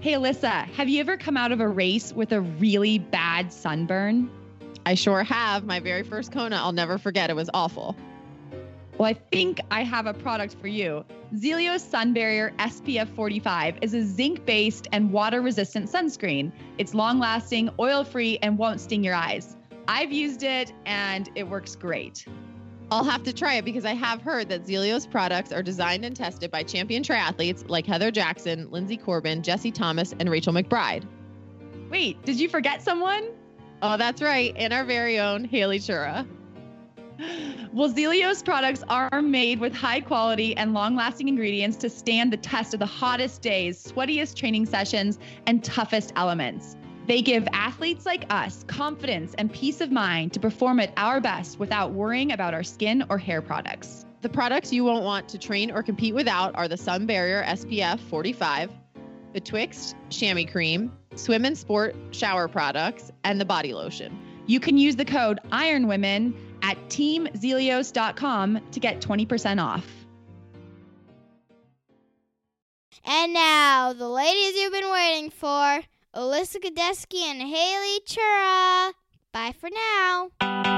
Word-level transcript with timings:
Hey, 0.00 0.12
Alyssa, 0.12 0.66
have 0.74 0.88
you 0.88 1.00
ever 1.00 1.16
come 1.16 1.36
out 1.36 1.52
of 1.52 1.60
a 1.60 1.66
race 1.66 2.12
with 2.12 2.30
a 2.32 2.40
really 2.40 2.98
bad 2.98 3.52
sunburn? 3.52 4.30
I 4.84 4.94
sure 4.94 5.24
have. 5.24 5.64
My 5.64 5.80
very 5.80 6.02
first 6.02 6.30
Kona, 6.30 6.56
I'll 6.56 6.72
never 6.72 6.98
forget. 6.98 7.30
It 7.30 7.34
was 7.34 7.50
awful. 7.54 7.96
Well, 8.98 9.08
I 9.08 9.14
think 9.14 9.58
I 9.70 9.82
have 9.82 10.06
a 10.06 10.14
product 10.14 10.54
for 10.60 10.68
you. 10.68 11.04
Zealios 11.34 11.80
Sun 11.80 12.12
Barrier 12.12 12.52
SPF 12.58 13.08
45 13.08 13.78
is 13.80 13.94
a 13.94 14.04
zinc 14.04 14.44
based 14.44 14.86
and 14.92 15.10
water 15.10 15.40
resistant 15.40 15.90
sunscreen. 15.90 16.52
It's 16.78 16.94
long 16.94 17.18
lasting, 17.18 17.70
oil 17.80 18.04
free, 18.04 18.38
and 18.42 18.58
won't 18.58 18.80
sting 18.80 19.02
your 19.02 19.14
eyes. 19.14 19.56
I've 19.88 20.12
used 20.12 20.42
it 20.42 20.72
and 20.84 21.30
it 21.34 21.48
works 21.48 21.74
great. 21.74 22.26
I'll 22.90 23.04
have 23.04 23.24
to 23.24 23.32
try 23.32 23.54
it 23.54 23.64
because 23.64 23.84
I 23.84 23.94
have 23.94 24.22
heard 24.22 24.48
that 24.50 24.64
Zealios 24.64 25.10
products 25.10 25.52
are 25.52 25.62
designed 25.62 26.04
and 26.04 26.14
tested 26.14 26.52
by 26.52 26.62
champion 26.62 27.02
triathletes 27.02 27.68
like 27.68 27.84
Heather 27.84 28.12
Jackson, 28.12 28.68
Linsey 28.68 29.02
Corbin, 29.02 29.42
Jesse 29.42 29.72
Thomas, 29.72 30.14
and 30.20 30.30
Rachel 30.30 30.52
McBride. 30.52 31.04
Wait, 31.90 32.22
did 32.24 32.38
you 32.38 32.48
forget 32.48 32.82
someone? 32.82 33.30
Oh, 33.82 33.96
that's 33.96 34.22
right. 34.22 34.54
And 34.56 34.72
our 34.72 34.84
very 34.84 35.18
own 35.18 35.44
Haley 35.44 35.80
Chura. 35.80 36.26
Well, 37.72 37.90
Zealios 37.92 38.44
products 38.44 38.84
are 38.88 39.20
made 39.20 39.58
with 39.58 39.74
high 39.74 40.00
quality 40.00 40.56
and 40.56 40.72
long 40.72 40.94
lasting 40.94 41.28
ingredients 41.28 41.76
to 41.78 41.90
stand 41.90 42.32
the 42.32 42.36
test 42.36 42.72
of 42.72 42.80
the 42.80 42.86
hottest 42.86 43.42
days, 43.42 43.82
sweatiest 43.82 44.36
training 44.36 44.66
sessions, 44.66 45.18
and 45.46 45.64
toughest 45.64 46.12
elements. 46.16 46.76
They 47.06 47.22
give 47.22 47.46
athletes 47.52 48.04
like 48.04 48.26
us 48.30 48.64
confidence 48.66 49.34
and 49.38 49.52
peace 49.52 49.80
of 49.80 49.92
mind 49.92 50.32
to 50.32 50.40
perform 50.40 50.80
at 50.80 50.92
our 50.96 51.20
best 51.20 51.58
without 51.58 51.92
worrying 51.92 52.32
about 52.32 52.52
our 52.52 52.64
skin 52.64 53.04
or 53.08 53.16
hair 53.16 53.40
products. 53.40 54.04
The 54.22 54.28
products 54.28 54.72
you 54.72 54.82
won't 54.82 55.04
want 55.04 55.28
to 55.28 55.38
train 55.38 55.70
or 55.70 55.84
compete 55.84 56.14
without 56.14 56.56
are 56.56 56.66
the 56.66 56.76
Sun 56.76 57.06
Barrier 57.06 57.44
SPF 57.44 58.00
45, 58.00 58.72
Betwixt 59.32 59.94
Chamois 60.10 60.50
Cream, 60.50 60.90
Swim 61.14 61.44
and 61.44 61.56
Sport 61.56 61.94
shower 62.10 62.48
products, 62.48 63.12
and 63.22 63.40
the 63.40 63.44
body 63.44 63.72
lotion. 63.72 64.18
You 64.46 64.58
can 64.58 64.76
use 64.76 64.96
the 64.96 65.04
code 65.04 65.38
IRONWOMEN 65.52 66.34
at 66.62 66.76
teamzealios.com 66.88 68.60
to 68.72 68.80
get 68.80 69.00
20% 69.00 69.62
off. 69.62 69.86
And 73.04 73.32
now, 73.32 73.92
the 73.92 74.08
ladies 74.08 74.56
you've 74.56 74.72
been 74.72 74.90
waiting 74.90 75.30
for 75.30 75.82
Alyssa 76.16 76.58
Godesky 76.62 77.24
and 77.24 77.42
Haley 77.42 78.00
Chura. 78.06 78.92
Bye 79.34 79.52
for 79.52 79.68
now. 79.68 80.75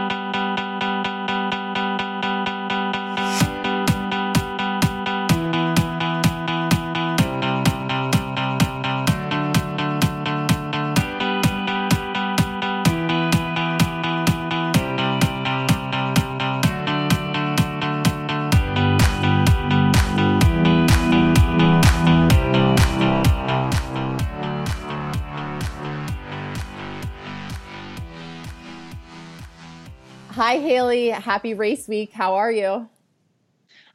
Hi, 30.39 30.59
Haley. 30.59 31.09
Happy 31.09 31.53
race 31.55 31.89
week. 31.89 32.13
How 32.13 32.37
are 32.37 32.53
you? 32.53 32.89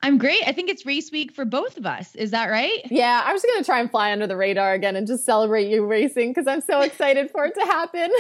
I'm 0.02 0.18
great. 0.18 0.46
I 0.46 0.52
think 0.52 0.70
it's 0.70 0.86
race 0.86 1.10
week 1.10 1.32
for 1.32 1.46
both 1.46 1.78
of 1.78 1.86
us. 1.86 2.16
Is 2.16 2.32
that 2.32 2.50
right? 2.50 2.82
Yeah, 2.92 3.24
I 3.26 3.32
was 3.32 3.42
going 3.44 3.60
to 3.60 3.64
try 3.64 3.80
and 3.80 3.90
fly 3.90 4.12
under 4.12 4.28
the 4.28 4.36
radar 4.36 4.74
again 4.74 4.98
and 4.98 5.08
just 5.08 5.24
celebrate 5.24 5.70
you 5.70 5.86
racing 5.86 6.32
because 6.32 6.46
I'm 6.46 6.60
so 6.60 6.82
excited 6.82 7.32
for 7.32 7.46
it 7.46 7.54
to 7.54 7.62
happen. 7.62 8.12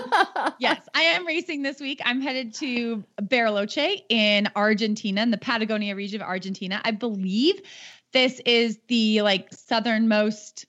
yes, 0.58 0.80
I 0.94 1.02
am 1.02 1.26
racing 1.26 1.64
this 1.64 1.78
week. 1.78 2.00
I'm 2.02 2.22
headed 2.22 2.54
to 2.54 3.04
Bariloche 3.20 4.04
in 4.08 4.48
Argentina, 4.56 5.20
in 5.20 5.30
the 5.30 5.36
Patagonia 5.36 5.94
region 5.94 6.22
of 6.22 6.26
Argentina. 6.26 6.80
I 6.82 6.92
believe 6.92 7.60
this 8.14 8.40
is 8.46 8.78
the 8.88 9.20
like 9.20 9.52
southernmost 9.52 10.64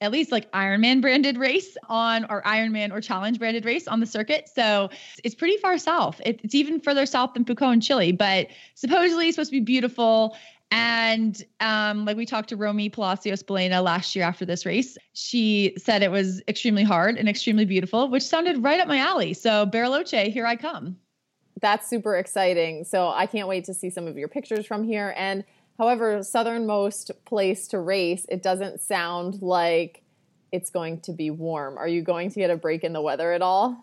at 0.00 0.10
least 0.10 0.32
like 0.32 0.50
Ironman 0.52 1.00
branded 1.00 1.36
race 1.36 1.76
on 1.88 2.24
or 2.30 2.42
Ironman 2.42 2.92
or 2.92 3.00
Challenge 3.00 3.38
branded 3.38 3.64
race 3.64 3.86
on 3.86 4.00
the 4.00 4.06
circuit. 4.06 4.48
So 4.48 4.90
it's 5.22 5.34
pretty 5.34 5.58
far 5.58 5.76
south. 5.78 6.20
It's 6.24 6.54
even 6.54 6.80
further 6.80 7.06
south 7.06 7.34
than 7.34 7.44
Pucón, 7.44 7.82
Chile, 7.82 8.12
but 8.12 8.48
supposedly 8.74 9.28
it's 9.28 9.36
supposed 9.36 9.50
to 9.50 9.56
be 9.56 9.64
beautiful. 9.64 10.36
And 10.72 11.42
um, 11.58 12.04
like 12.04 12.16
we 12.16 12.24
talked 12.24 12.48
to 12.50 12.56
Romy 12.56 12.88
Palacios 12.88 13.42
Belena 13.42 13.82
last 13.82 14.14
year 14.14 14.24
after 14.24 14.44
this 14.44 14.64
race, 14.64 14.96
she 15.14 15.74
said 15.76 16.02
it 16.02 16.12
was 16.12 16.40
extremely 16.46 16.84
hard 16.84 17.16
and 17.16 17.28
extremely 17.28 17.64
beautiful, 17.64 18.08
which 18.08 18.22
sounded 18.22 18.62
right 18.62 18.78
up 18.80 18.86
my 18.86 18.98
alley. 18.98 19.34
So 19.34 19.66
Bariloche, 19.66 20.32
here 20.32 20.46
I 20.46 20.56
come. 20.56 20.96
That's 21.60 21.90
super 21.90 22.16
exciting. 22.16 22.84
So 22.84 23.08
I 23.08 23.26
can't 23.26 23.48
wait 23.48 23.64
to 23.64 23.74
see 23.74 23.90
some 23.90 24.06
of 24.06 24.16
your 24.16 24.28
pictures 24.28 24.64
from 24.64 24.84
here. 24.84 25.12
And 25.16 25.44
However, 25.80 26.22
southernmost 26.22 27.10
place 27.24 27.68
to 27.68 27.80
race, 27.80 28.26
it 28.28 28.42
doesn't 28.42 28.82
sound 28.82 29.40
like 29.40 30.02
it's 30.52 30.68
going 30.68 31.00
to 31.00 31.12
be 31.12 31.30
warm. 31.30 31.78
Are 31.78 31.88
you 31.88 32.02
going 32.02 32.28
to 32.32 32.38
get 32.38 32.50
a 32.50 32.56
break 32.58 32.84
in 32.84 32.92
the 32.92 33.00
weather 33.00 33.32
at 33.32 33.40
all? 33.40 33.82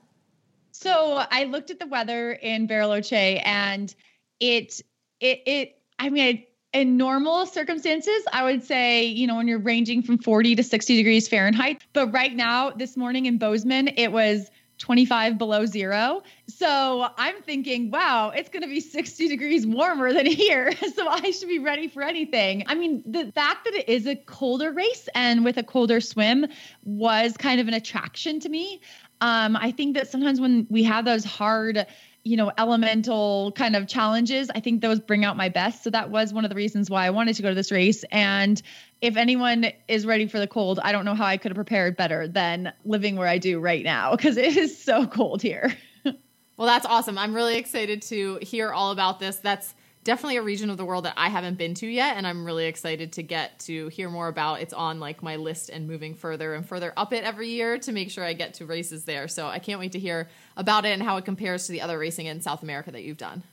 So 0.70 1.26
I 1.32 1.46
looked 1.46 1.72
at 1.72 1.80
the 1.80 1.88
weather 1.88 2.34
in 2.34 2.68
Bariloche 2.68 3.42
and 3.44 3.96
it 4.40 4.80
it 5.20 5.42
it 5.48 5.82
I 5.98 6.10
mean 6.10 6.44
in 6.72 6.98
normal 6.98 7.48
circumstances, 7.48 8.24
I 8.32 8.44
would 8.44 8.64
say, 8.64 9.06
you 9.06 9.26
know, 9.26 9.38
when 9.38 9.48
you're 9.48 9.58
ranging 9.58 10.04
from 10.04 10.20
40 10.20 10.58
to 10.58 10.64
60 10.64 10.98
degrees 10.98 11.28
Fahrenheit. 11.28 11.82
But 11.94 12.14
right 12.14 12.36
now, 12.36 12.70
this 12.70 12.96
morning 12.96 13.26
in 13.26 13.40
Bozeman, 13.40 13.88
it 13.88 14.12
was 14.12 14.52
25 14.78 15.38
below 15.38 15.66
zero. 15.66 16.22
So 16.48 17.08
I'm 17.18 17.42
thinking, 17.42 17.90
wow, 17.90 18.30
it's 18.30 18.50
going 18.50 18.62
to 18.62 18.70
be 18.70 18.80
60 18.80 19.28
degrees 19.28 19.66
warmer 19.66 20.14
than 20.14 20.26
here. 20.26 20.72
So 20.98 21.08
I 21.08 21.32
should 21.32 21.50
be 21.50 21.60
ready 21.60 21.88
for 21.90 22.02
anything. 22.02 22.64
I 22.66 22.74
mean, 22.74 23.04
the 23.06 23.32
fact 23.34 23.66
that 23.66 23.76
it 23.76 23.88
is 23.88 24.08
a 24.08 24.16
colder 24.16 24.72
race 24.72 25.08
and 25.14 25.44
with 25.44 25.58
a 25.58 25.64
colder 25.64 26.02
swim 26.02 26.48
was 26.84 27.38
kind 27.38 27.60
of 27.60 27.68
an 27.68 27.74
attraction 27.76 28.40
to 28.40 28.50
me. 28.50 28.82
Um, 29.22 29.56
I 29.56 29.72
think 29.72 29.96
that 29.96 30.08
sometimes 30.08 30.40
when 30.40 30.66
we 30.70 30.84
have 30.84 31.06
those 31.06 31.24
hard, 31.24 31.86
you 32.24 32.38
know, 32.38 32.52
elemental 32.58 33.52
kind 33.54 33.76
of 33.76 33.88
challenges, 33.88 34.50
I 34.50 34.60
think 34.60 34.82
those 34.82 35.00
bring 35.00 35.24
out 35.24 35.38
my 35.38 35.50
best. 35.50 35.84
So 35.84 35.90
that 35.92 36.10
was 36.10 36.34
one 36.34 36.46
of 36.46 36.50
the 36.50 36.56
reasons 36.56 36.90
why 36.90 37.06
I 37.06 37.10
wanted 37.12 37.36
to 37.36 37.42
go 37.42 37.50
to 37.50 37.56
this 37.56 37.72
race. 37.72 38.04
And 38.12 38.62
if 39.02 39.16
anyone 39.16 39.72
is 39.88 40.06
ready 40.06 40.28
for 40.28 40.40
the 40.40 40.48
cold, 40.48 40.80
I 40.84 40.92
don't 40.92 41.06
know 41.06 41.16
how 41.16 41.26
I 41.26 41.38
could 41.38 41.52
have 41.52 41.56
prepared 41.56 41.96
better 41.96 42.28
than 42.28 42.74
living 42.84 43.16
where 43.16 43.28
I 43.28 43.38
do 43.38 43.60
right 43.60 43.84
now 43.84 44.16
because 44.16 44.38
it 44.38 44.58
is 44.58 44.82
so 44.82 45.06
cold 45.06 45.42
here. 45.42 45.76
well, 46.04 46.68
that's 46.68 46.86
awesome. 46.86 47.18
I'm 47.18 47.34
really 47.34 47.58
excited 47.58 48.02
to 48.04 48.40
hear 48.42 48.72
all 48.72 48.92
about 48.92 49.20
this. 49.20 49.38
That's 49.38 49.76
definitely 50.04 50.38
a 50.38 50.42
region 50.42 50.70
of 50.70 50.78
the 50.78 50.86
world 50.86 51.04
that 51.06 51.14
I 51.18 51.28
haven't 51.28 51.58
been 51.58 51.74
to 51.76 51.88
yet, 51.88 52.16
and 52.16 52.26
I'm 52.26 52.46
really 52.46 52.66
excited 52.66 53.12
to 53.14 53.24
get 53.24 53.60
to 53.60 53.90
hear 53.90 54.10
more 54.10 54.30
about. 54.30 54.62
It's 54.62 54.74
on 54.74 55.00
like 55.02 55.22
my 55.22 55.36
list 55.36 55.70
and 55.70 55.86
moving 55.86 56.16
further 56.16 56.54
and 56.56 56.66
further 56.66 56.94
up 56.96 57.12
it 57.12 57.26
every 57.26 57.50
year 57.50 57.78
to 57.80 57.92
make 57.92 58.10
sure 58.10 58.24
I 58.24 58.32
get 58.34 58.56
to 58.56 58.66
races 58.66 59.04
there. 59.04 59.28
So 59.28 59.48
I 59.48 59.60
can't 59.60 59.80
wait 59.80 59.92
to 59.92 60.00
hear 60.00 60.30
about 60.56 60.86
it 60.86 60.90
and 60.90 61.04
how 61.04 61.18
it 61.18 61.26
compares 61.26 61.66
to 61.66 61.74
the 61.74 61.82
other 61.82 62.00
racing 62.00 62.26
in 62.28 62.42
South 62.42 62.64
America 62.64 62.90
that 62.92 63.04
you've 63.04 63.18
done. 63.18 63.44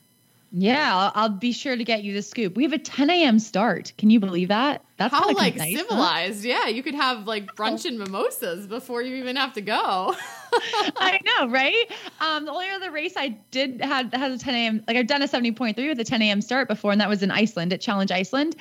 Yeah, 0.56 0.96
I'll, 0.96 1.12
I'll, 1.16 1.28
be 1.30 1.50
sure 1.50 1.76
to 1.76 1.82
get 1.82 2.04
you 2.04 2.14
the 2.14 2.22
scoop. 2.22 2.54
We 2.54 2.62
have 2.62 2.72
a 2.72 2.78
10 2.78 3.10
a.m. 3.10 3.40
start. 3.40 3.92
Can 3.98 4.10
you 4.10 4.20
believe 4.20 4.48
that? 4.48 4.84
That's 4.98 5.12
how 5.12 5.32
like 5.32 5.56
nice, 5.56 5.76
civilized. 5.76 6.44
Huh? 6.44 6.48
Yeah, 6.48 6.68
you 6.68 6.80
could 6.84 6.94
have 6.94 7.26
like 7.26 7.46
brunch 7.56 7.84
and 7.86 7.98
mimosas 7.98 8.68
before 8.68 9.02
you 9.02 9.16
even 9.16 9.34
have 9.34 9.54
to 9.54 9.60
go. 9.60 10.14
I 10.96 11.18
know, 11.24 11.48
right? 11.48 11.90
Um, 12.20 12.44
the 12.44 12.52
only 12.52 12.70
other 12.70 12.92
race 12.92 13.14
I 13.16 13.30
did 13.50 13.82
had 13.82 14.14
has 14.14 14.40
a 14.40 14.44
10 14.44 14.54
a.m. 14.54 14.84
Like 14.86 14.96
I've 14.96 15.08
done 15.08 15.22
a 15.22 15.26
70.3 15.26 15.76
with 15.88 15.98
a 15.98 16.04
10 16.04 16.22
a.m. 16.22 16.40
start 16.40 16.68
before, 16.68 16.92
and 16.92 17.00
that 17.00 17.08
was 17.08 17.24
in 17.24 17.32
Iceland 17.32 17.72
at 17.72 17.80
Challenge 17.80 18.12
Iceland. 18.12 18.54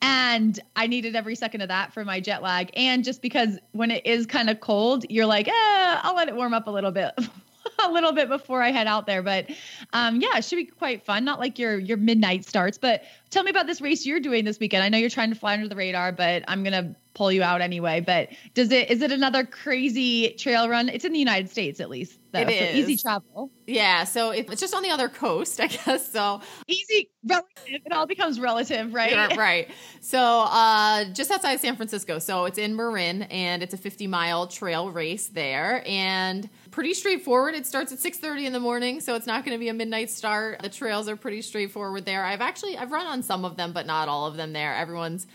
And 0.00 0.58
I 0.76 0.86
needed 0.86 1.14
every 1.14 1.34
second 1.34 1.60
of 1.60 1.68
that 1.68 1.92
for 1.92 2.06
my 2.06 2.20
jet 2.20 2.42
lag. 2.42 2.70
And 2.74 3.04
just 3.04 3.20
because 3.20 3.58
when 3.72 3.90
it 3.90 4.06
is 4.06 4.24
kind 4.24 4.48
of 4.48 4.60
cold, 4.60 5.04
you're 5.10 5.26
like, 5.26 5.48
eh, 5.48 5.52
I'll 5.52 6.16
let 6.16 6.28
it 6.28 6.36
warm 6.36 6.54
up 6.54 6.68
a 6.68 6.70
little 6.70 6.90
bit 6.90 7.12
a 7.84 7.90
little 7.90 8.12
bit 8.12 8.28
before 8.28 8.62
I 8.62 8.70
head 8.70 8.86
out 8.86 9.06
there. 9.06 9.22
But 9.22 9.50
um, 9.92 10.20
yeah, 10.20 10.36
it 10.36 10.44
should 10.44 10.56
be 10.56 10.66
quite 10.66 11.04
fun. 11.04 11.24
Not 11.24 11.38
like 11.38 11.58
your 11.58 11.78
your 11.78 11.96
midnight 11.96 12.44
starts, 12.44 12.78
but 12.78 13.02
tell 13.30 13.42
me 13.42 13.50
about 13.50 13.66
this 13.66 13.80
race 13.80 14.06
you're 14.06 14.20
doing 14.20 14.44
this 14.44 14.58
weekend. 14.58 14.82
I 14.82 14.88
know 14.88 14.98
you're 14.98 15.10
trying 15.10 15.30
to 15.30 15.36
fly 15.36 15.54
under 15.54 15.68
the 15.68 15.76
radar, 15.76 16.12
but 16.12 16.44
I'm 16.48 16.62
gonna 16.62 16.96
pull 17.14 17.30
you 17.32 17.42
out 17.42 17.60
anyway. 17.60 18.00
But 18.00 18.30
does 18.54 18.70
it 18.70 18.90
is 18.90 19.02
it 19.02 19.12
another 19.12 19.44
crazy 19.44 20.30
trail 20.38 20.68
run? 20.68 20.88
It's 20.88 21.04
in 21.04 21.12
the 21.12 21.18
United 21.18 21.50
States 21.50 21.80
at 21.80 21.88
least. 21.88 22.18
Though, 22.32 22.40
it 22.40 22.50
is 22.50 22.58
so 22.58 22.76
easy 22.76 22.96
travel. 22.96 23.50
Yeah, 23.66 24.04
so 24.04 24.30
it's 24.30 24.60
just 24.60 24.74
on 24.74 24.82
the 24.82 24.90
other 24.90 25.08
coast, 25.08 25.60
I 25.60 25.68
guess. 25.68 26.10
So 26.10 26.40
easy 26.66 27.08
relative. 27.24 27.46
It 27.66 27.92
all 27.92 28.06
becomes 28.06 28.40
relative, 28.40 28.92
right? 28.92 29.12
Yeah, 29.12 29.34
right. 29.38 29.70
So 30.00 30.18
uh, 30.18 31.04
just 31.12 31.30
outside 31.30 31.52
of 31.52 31.60
San 31.60 31.76
Francisco. 31.76 32.18
So 32.18 32.44
it's 32.44 32.58
in 32.58 32.76
Marin, 32.76 33.22
and 33.22 33.62
it's 33.62 33.74
a 33.74 33.78
50 33.78 34.06
mile 34.08 34.46
trail 34.48 34.90
race 34.90 35.28
there, 35.28 35.82
and 35.86 36.48
pretty 36.74 36.92
straightforward. 36.92 37.54
It 37.54 37.66
starts 37.66 37.92
at 37.92 38.00
6:30 38.00 38.46
in 38.46 38.52
the 38.52 38.58
morning, 38.58 39.00
so 39.00 39.14
it's 39.14 39.28
not 39.28 39.44
going 39.44 39.54
to 39.54 39.60
be 39.60 39.68
a 39.68 39.72
midnight 39.72 40.10
start. 40.10 40.60
The 40.60 40.68
trails 40.68 41.08
are 41.08 41.14
pretty 41.14 41.40
straightforward 41.40 42.04
there. 42.04 42.24
I've 42.24 42.40
actually 42.40 42.76
I've 42.76 42.90
run 42.90 43.06
on 43.06 43.22
some 43.22 43.44
of 43.44 43.56
them, 43.56 43.72
but 43.72 43.86
not 43.86 44.08
all 44.08 44.26
of 44.26 44.36
them 44.36 44.52
there. 44.52 44.74
Everyone's 44.74 45.28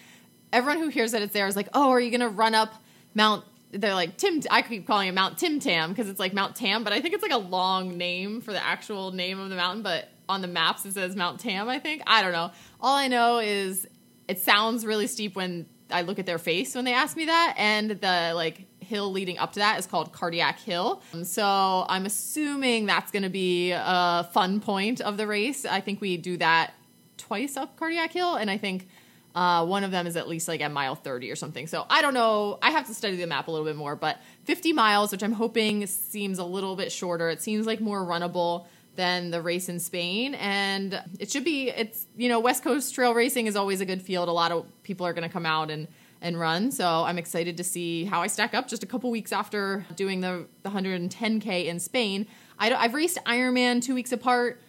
everyone 0.51 0.83
who 0.83 0.89
hears 0.89 1.13
that 1.13 1.21
it's 1.21 1.31
there 1.31 1.47
is 1.47 1.55
like, 1.55 1.69
oh, 1.73 1.91
are 1.91 1.99
you 1.99 2.11
going 2.11 2.19
to 2.19 2.27
run 2.27 2.55
up 2.55 2.73
Mount? 3.15 3.45
They're 3.71 3.93
like 3.93 4.17
Tim. 4.17 4.41
I 4.51 4.61
keep 4.61 4.85
calling 4.85 5.07
it 5.07 5.13
Mount 5.13 5.37
Tim 5.37 5.61
Tam 5.61 5.91
because 5.91 6.09
it's 6.09 6.19
like 6.19 6.33
Mount 6.33 6.57
Tam, 6.57 6.83
but 6.83 6.91
I 6.91 6.99
think 6.99 7.13
it's 7.13 7.23
like 7.23 7.31
a 7.31 7.37
long 7.37 7.97
name 7.97 8.41
for 8.41 8.51
the 8.51 8.63
actual 8.63 9.11
name 9.11 9.39
of 9.39 9.49
the 9.49 9.55
mountain. 9.55 9.81
But 9.81 10.09
on 10.27 10.41
the 10.41 10.47
maps 10.47 10.85
it 10.85 10.93
says 10.93 11.15
Mount 11.15 11.39
Tam. 11.39 11.69
I 11.69 11.79
think 11.79 12.01
I 12.05 12.21
don't 12.21 12.33
know. 12.33 12.51
All 12.81 12.97
I 12.97 13.07
know 13.07 13.39
is 13.39 13.87
it 14.27 14.39
sounds 14.39 14.85
really 14.85 15.07
steep 15.07 15.37
when 15.37 15.67
I 15.91 16.01
look 16.01 16.19
at 16.19 16.25
their 16.25 16.37
face 16.37 16.75
when 16.75 16.85
they 16.85 16.93
ask 16.93 17.15
me 17.17 17.25
that, 17.25 17.55
and 17.57 17.91
the 17.91 18.31
like 18.35 18.65
hill 18.79 19.11
leading 19.11 19.37
up 19.37 19.53
to 19.53 19.59
that 19.59 19.77
is 19.79 19.85
called 19.85 20.11
Cardiac 20.11 20.59
Hill. 20.59 21.01
So 21.23 21.85
I'm 21.87 22.05
assuming 22.05 22.87
that's 22.87 23.11
going 23.11 23.23
to 23.23 23.29
be 23.29 23.71
a 23.71 24.27
fun 24.33 24.59
point 24.59 24.99
of 25.01 25.17
the 25.17 25.27
race. 25.27 25.65
I 25.65 25.79
think 25.79 26.01
we 26.01 26.17
do 26.17 26.37
that 26.37 26.73
twice 27.17 27.55
up 27.57 27.77
Cardiac 27.77 28.11
Hill, 28.11 28.35
and 28.35 28.49
I 28.49 28.57
think 28.57 28.87
uh, 29.35 29.65
one 29.65 29.83
of 29.83 29.91
them 29.91 30.07
is 30.07 30.15
at 30.15 30.27
least 30.27 30.47
like 30.47 30.61
at 30.61 30.71
mile 30.71 30.95
30 30.95 31.31
or 31.31 31.35
something. 31.35 31.67
So 31.67 31.85
I 31.89 32.01
don't 32.01 32.13
know. 32.13 32.57
I 32.61 32.71
have 32.71 32.87
to 32.87 32.93
study 32.93 33.15
the 33.15 33.27
map 33.27 33.47
a 33.47 33.51
little 33.51 33.65
bit 33.65 33.75
more, 33.75 33.95
but 33.95 34.17
50 34.45 34.73
miles, 34.73 35.11
which 35.11 35.23
I'm 35.23 35.33
hoping 35.33 35.85
seems 35.85 36.39
a 36.39 36.43
little 36.43 36.75
bit 36.75 36.91
shorter. 36.91 37.29
It 37.29 37.41
seems 37.41 37.67
like 37.67 37.79
more 37.79 38.03
runnable 38.03 38.65
than 38.99 39.31
the 39.31 39.41
race 39.41 39.69
in 39.69 39.79
Spain. 39.79 40.35
And 40.35 41.01
it 41.19 41.31
should 41.31 41.45
be, 41.45 41.69
it's, 41.69 42.05
you 42.17 42.27
know, 42.27 42.41
West 42.41 42.65
Coast 42.65 42.93
trail 42.93 43.13
racing 43.13 43.47
is 43.47 43.55
always 43.55 43.79
a 43.79 43.85
good 43.85 44.01
field. 44.01 44.27
A 44.27 44.33
lot 44.33 44.51
of 44.51 44.65
people 44.83 45.07
are 45.07 45.13
going 45.13 45.23
to 45.23 45.31
come 45.31 45.45
out 45.45 45.71
and, 45.71 45.87
and 46.21 46.37
run. 46.37 46.69
So 46.69 46.85
I'm 46.85 47.17
excited 47.17 47.55
to 47.55 47.63
see 47.63 48.03
how 48.03 48.21
I 48.21 48.27
stack 48.27 48.53
up 48.53 48.67
just 48.67 48.83
a 48.83 48.85
couple 48.85 49.09
weeks 49.09 49.31
after 49.31 49.85
doing 49.95 50.19
the, 50.19 50.47
the 50.63 50.69
110K 50.69 51.67
in 51.67 51.79
Spain. 51.79 52.27
I 52.59 52.73
I've 52.73 52.93
raced 52.93 53.17
Ironman 53.25 53.81
two 53.81 53.95
weeks 53.95 54.11
apart. 54.11 54.59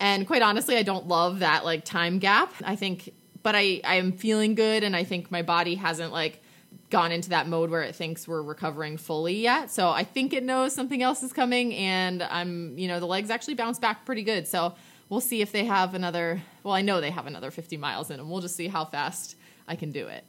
And 0.00 0.26
quite 0.26 0.42
honestly, 0.42 0.76
I 0.76 0.82
don't 0.82 1.06
love 1.06 1.38
that 1.38 1.64
like 1.64 1.84
time 1.84 2.18
gap. 2.18 2.52
I 2.64 2.74
think 2.74 3.12
but 3.44 3.54
I 3.54 3.80
I 3.84 3.94
am 3.94 4.10
feeling 4.10 4.56
good, 4.56 4.82
and 4.82 4.96
I 4.96 5.04
think 5.04 5.30
my 5.30 5.42
body 5.42 5.76
hasn't 5.76 6.12
like 6.12 6.42
gone 6.90 7.12
into 7.12 7.30
that 7.30 7.46
mode 7.48 7.70
where 7.70 7.82
it 7.82 7.94
thinks 7.94 8.26
we're 8.26 8.42
recovering 8.42 8.96
fully 8.96 9.34
yet. 9.34 9.70
So 9.70 9.90
I 9.90 10.04
think 10.04 10.32
it 10.32 10.42
knows 10.42 10.74
something 10.74 11.02
else 11.02 11.22
is 11.22 11.32
coming, 11.32 11.74
and 11.74 12.22
I'm 12.22 12.78
you 12.78 12.88
know 12.88 13.00
the 13.00 13.06
legs 13.06 13.30
actually 13.30 13.54
bounce 13.54 13.78
back 13.78 14.04
pretty 14.04 14.22
good. 14.22 14.46
So 14.46 14.74
we'll 15.08 15.20
see 15.20 15.42
if 15.42 15.52
they 15.52 15.64
have 15.64 15.94
another. 15.94 16.42
Well, 16.62 16.74
I 16.74 16.82
know 16.82 17.00
they 17.00 17.10
have 17.10 17.26
another 17.26 17.50
50 17.50 17.76
miles 17.76 18.10
in 18.10 18.18
them. 18.18 18.30
We'll 18.30 18.40
just 18.40 18.56
see 18.56 18.68
how 18.68 18.84
fast 18.84 19.36
I 19.66 19.76
can 19.76 19.92
do 19.92 20.06
it. 20.08 20.24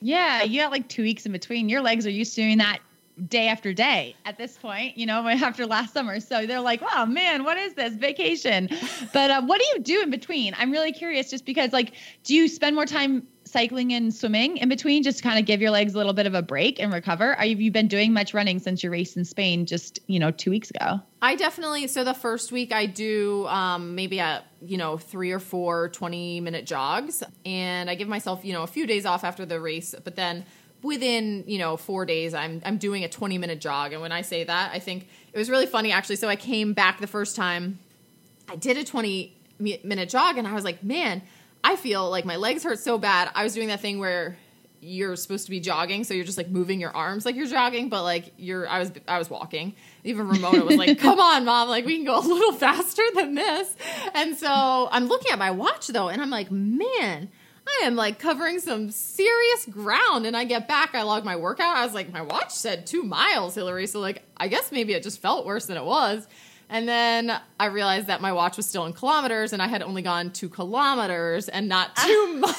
Yeah, 0.00 0.44
you 0.44 0.60
got 0.60 0.70
like 0.70 0.88
two 0.88 1.02
weeks 1.02 1.26
in 1.26 1.32
between. 1.32 1.68
Your 1.68 1.80
legs 1.80 2.06
are 2.06 2.10
used 2.10 2.34
to 2.36 2.42
doing 2.42 2.58
that 2.58 2.80
day 3.26 3.48
after 3.48 3.72
day 3.72 4.14
at 4.24 4.38
this 4.38 4.56
point, 4.56 4.96
you 4.96 5.06
know, 5.06 5.26
after 5.28 5.66
last 5.66 5.92
summer. 5.92 6.20
So 6.20 6.46
they're 6.46 6.60
like, 6.60 6.80
wow, 6.80 7.04
man, 7.04 7.44
what 7.44 7.56
is 7.56 7.74
this 7.74 7.94
vacation? 7.94 8.68
But 9.12 9.30
uh, 9.30 9.42
what 9.42 9.60
do 9.60 9.66
you 9.74 9.80
do 9.80 10.02
in 10.02 10.10
between? 10.10 10.54
I'm 10.58 10.70
really 10.70 10.92
curious 10.92 11.30
just 11.30 11.44
because, 11.44 11.72
like, 11.72 11.94
do 12.24 12.34
you 12.34 12.46
spend 12.46 12.74
more 12.74 12.84
time 12.84 13.26
cycling 13.48 13.92
and 13.92 14.14
swimming 14.14 14.58
in 14.58 14.68
between 14.68 15.02
just 15.02 15.22
kind 15.22 15.38
of 15.38 15.46
give 15.46 15.60
your 15.60 15.70
legs 15.70 15.94
a 15.94 15.96
little 15.96 16.12
bit 16.12 16.26
of 16.26 16.34
a 16.34 16.42
break 16.42 16.80
and 16.80 16.92
recover? 16.92 17.34
Are 17.34 17.44
you, 17.44 17.54
have 17.54 17.60
you 17.60 17.70
been 17.70 17.88
doing 17.88 18.12
much 18.12 18.34
running 18.34 18.58
since 18.58 18.82
your 18.82 18.92
race 18.92 19.16
in 19.16 19.24
Spain 19.24 19.66
just, 19.66 19.98
you 20.06 20.18
know, 20.18 20.30
two 20.30 20.50
weeks 20.50 20.70
ago? 20.70 21.00
I 21.22 21.34
definitely, 21.34 21.86
so 21.86 22.04
the 22.04 22.14
first 22.14 22.52
week 22.52 22.72
I 22.72 22.86
do 22.86 23.46
um, 23.48 23.94
maybe 23.94 24.18
a, 24.18 24.44
you 24.62 24.76
know, 24.76 24.98
three 24.98 25.32
or 25.32 25.38
four 25.38 25.88
20 25.88 26.40
minute 26.40 26.66
jogs. 26.66 27.22
And 27.44 27.90
I 27.90 27.94
give 27.94 28.08
myself, 28.08 28.44
you 28.44 28.52
know, 28.52 28.62
a 28.62 28.68
few 28.68 28.86
days 28.86 29.06
off 29.06 29.24
after 29.24 29.44
the 29.44 29.60
race. 29.60 29.94
But 30.02 30.16
then 30.16 30.44
within 30.82 31.44
you 31.46 31.58
know 31.58 31.76
four 31.76 32.06
days 32.06 32.34
i'm 32.34 32.62
i'm 32.64 32.78
doing 32.78 33.02
a 33.04 33.08
20 33.08 33.38
minute 33.38 33.60
jog 33.60 33.92
and 33.92 34.00
when 34.00 34.12
i 34.12 34.22
say 34.22 34.44
that 34.44 34.70
i 34.72 34.78
think 34.78 35.08
it 35.32 35.38
was 35.38 35.50
really 35.50 35.66
funny 35.66 35.90
actually 35.90 36.16
so 36.16 36.28
i 36.28 36.36
came 36.36 36.72
back 36.72 37.00
the 37.00 37.06
first 37.06 37.34
time 37.34 37.78
i 38.48 38.56
did 38.56 38.76
a 38.76 38.84
20 38.84 39.34
minute 39.58 40.08
jog 40.08 40.38
and 40.38 40.46
i 40.46 40.52
was 40.52 40.64
like 40.64 40.84
man 40.84 41.20
i 41.64 41.76
feel 41.76 42.08
like 42.10 42.24
my 42.24 42.36
legs 42.36 42.64
hurt 42.64 42.78
so 42.78 42.98
bad 42.98 43.30
i 43.34 43.44
was 43.44 43.54
doing 43.54 43.68
that 43.68 43.80
thing 43.80 43.98
where 43.98 44.36
you're 44.80 45.16
supposed 45.16 45.44
to 45.44 45.50
be 45.50 45.58
jogging 45.58 46.04
so 46.04 46.14
you're 46.14 46.24
just 46.24 46.38
like 46.38 46.48
moving 46.48 46.80
your 46.80 46.94
arms 46.94 47.26
like 47.26 47.34
you're 47.34 47.46
jogging 47.46 47.88
but 47.88 48.02
like 48.02 48.32
you're 48.36 48.68
i 48.68 48.78
was 48.78 48.92
i 49.08 49.18
was 49.18 49.28
walking 49.28 49.74
even 50.04 50.28
ramona 50.28 50.64
was 50.64 50.76
like 50.76 50.98
come 50.98 51.18
on 51.18 51.44
mom 51.44 51.68
like 51.68 51.84
we 51.84 51.96
can 51.96 52.04
go 52.04 52.18
a 52.18 52.20
little 52.20 52.52
faster 52.58 53.02
than 53.14 53.34
this 53.34 53.74
and 54.14 54.36
so 54.36 54.88
i'm 54.92 55.06
looking 55.06 55.32
at 55.32 55.38
my 55.38 55.50
watch 55.50 55.88
though 55.88 56.08
and 56.08 56.22
i'm 56.22 56.30
like 56.30 56.50
man 56.50 57.28
I 57.68 57.86
am 57.86 57.96
like 57.96 58.18
covering 58.18 58.60
some 58.60 58.90
serious 58.90 59.66
ground. 59.66 60.26
And 60.26 60.36
I 60.36 60.44
get 60.44 60.68
back, 60.68 60.94
I 60.94 61.02
log 61.02 61.24
my 61.24 61.36
workout. 61.36 61.76
I 61.76 61.84
was 61.84 61.94
like, 61.94 62.10
my 62.12 62.22
watch 62.22 62.52
said 62.52 62.86
two 62.86 63.02
miles, 63.02 63.54
Hillary. 63.54 63.86
So, 63.86 64.00
like, 64.00 64.22
I 64.36 64.48
guess 64.48 64.72
maybe 64.72 64.94
it 64.94 65.02
just 65.02 65.20
felt 65.20 65.44
worse 65.44 65.66
than 65.66 65.76
it 65.76 65.84
was. 65.84 66.26
And 66.70 66.86
then 66.86 67.32
I 67.58 67.66
realized 67.66 68.08
that 68.08 68.20
my 68.20 68.32
watch 68.32 68.56
was 68.56 68.66
still 68.66 68.84
in 68.84 68.92
kilometers 68.92 69.52
and 69.52 69.62
I 69.62 69.68
had 69.68 69.82
only 69.82 70.02
gone 70.02 70.30
two 70.30 70.48
kilometers 70.48 71.48
and 71.48 71.68
not 71.68 71.96
two 71.96 72.34
miles. 72.40 72.56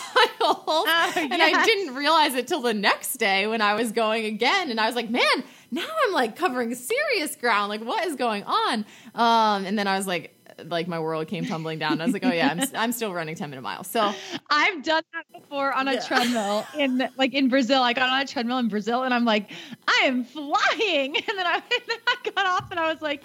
Uh, 0.87 1.11
and 1.15 1.31
yes. 1.31 1.55
I 1.55 1.65
didn't 1.65 1.95
realize 1.95 2.33
it 2.33 2.47
till 2.47 2.61
the 2.61 2.73
next 2.73 3.17
day 3.17 3.45
when 3.45 3.61
I 3.61 3.75
was 3.75 3.91
going 3.91 4.25
again. 4.25 4.71
And 4.71 4.79
I 4.79 4.87
was 4.87 4.95
like, 4.95 5.09
man, 5.09 5.43
now 5.69 5.85
I'm 6.05 6.13
like 6.13 6.35
covering 6.35 6.73
serious 6.73 7.35
ground. 7.35 7.69
Like, 7.69 7.81
what 7.81 8.05
is 8.07 8.15
going 8.15 8.43
on? 8.45 8.85
Um, 9.13 9.65
and 9.65 9.77
then 9.77 9.87
I 9.87 9.97
was 9.97 10.07
like, 10.07 10.35
like 10.65 10.87
my 10.87 10.99
world 10.99 11.27
came 11.27 11.45
tumbling 11.45 11.79
down. 11.79 12.01
I 12.01 12.05
was 12.05 12.13
like, 12.13 12.25
oh 12.25 12.31
yeah, 12.31 12.49
I'm, 12.49 12.61
I'm 12.75 12.91
still 12.91 13.13
running 13.13 13.35
10 13.35 13.49
minute 13.49 13.61
miles. 13.61 13.87
So 13.87 14.13
I've 14.49 14.83
done 14.83 15.03
that 15.13 15.25
before 15.33 15.73
on 15.73 15.87
a 15.87 15.93
yeah. 15.93 15.99
treadmill 16.01 16.65
in 16.77 17.09
like 17.17 17.33
in 17.33 17.49
Brazil. 17.49 17.81
I 17.81 17.93
got 17.93 18.09
on 18.09 18.21
a 18.21 18.25
treadmill 18.25 18.57
in 18.57 18.67
Brazil 18.67 19.03
and 19.03 19.13
I'm 19.13 19.25
like, 19.25 19.51
I 19.87 20.01
am 20.05 20.23
flying. 20.23 21.15
And 21.29 21.37
then 21.37 21.45
I, 21.45 21.55
and 21.55 21.63
then 21.87 21.97
I 22.07 22.29
got 22.31 22.45
off 22.45 22.71
and 22.71 22.79
I 22.79 22.91
was 22.91 23.01
like, 23.01 23.23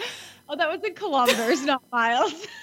oh, 0.49 0.57
that 0.57 0.71
was 0.71 0.83
in 0.85 0.95
kilometers, 0.95 1.65
not 1.65 1.83
miles. 1.93 2.47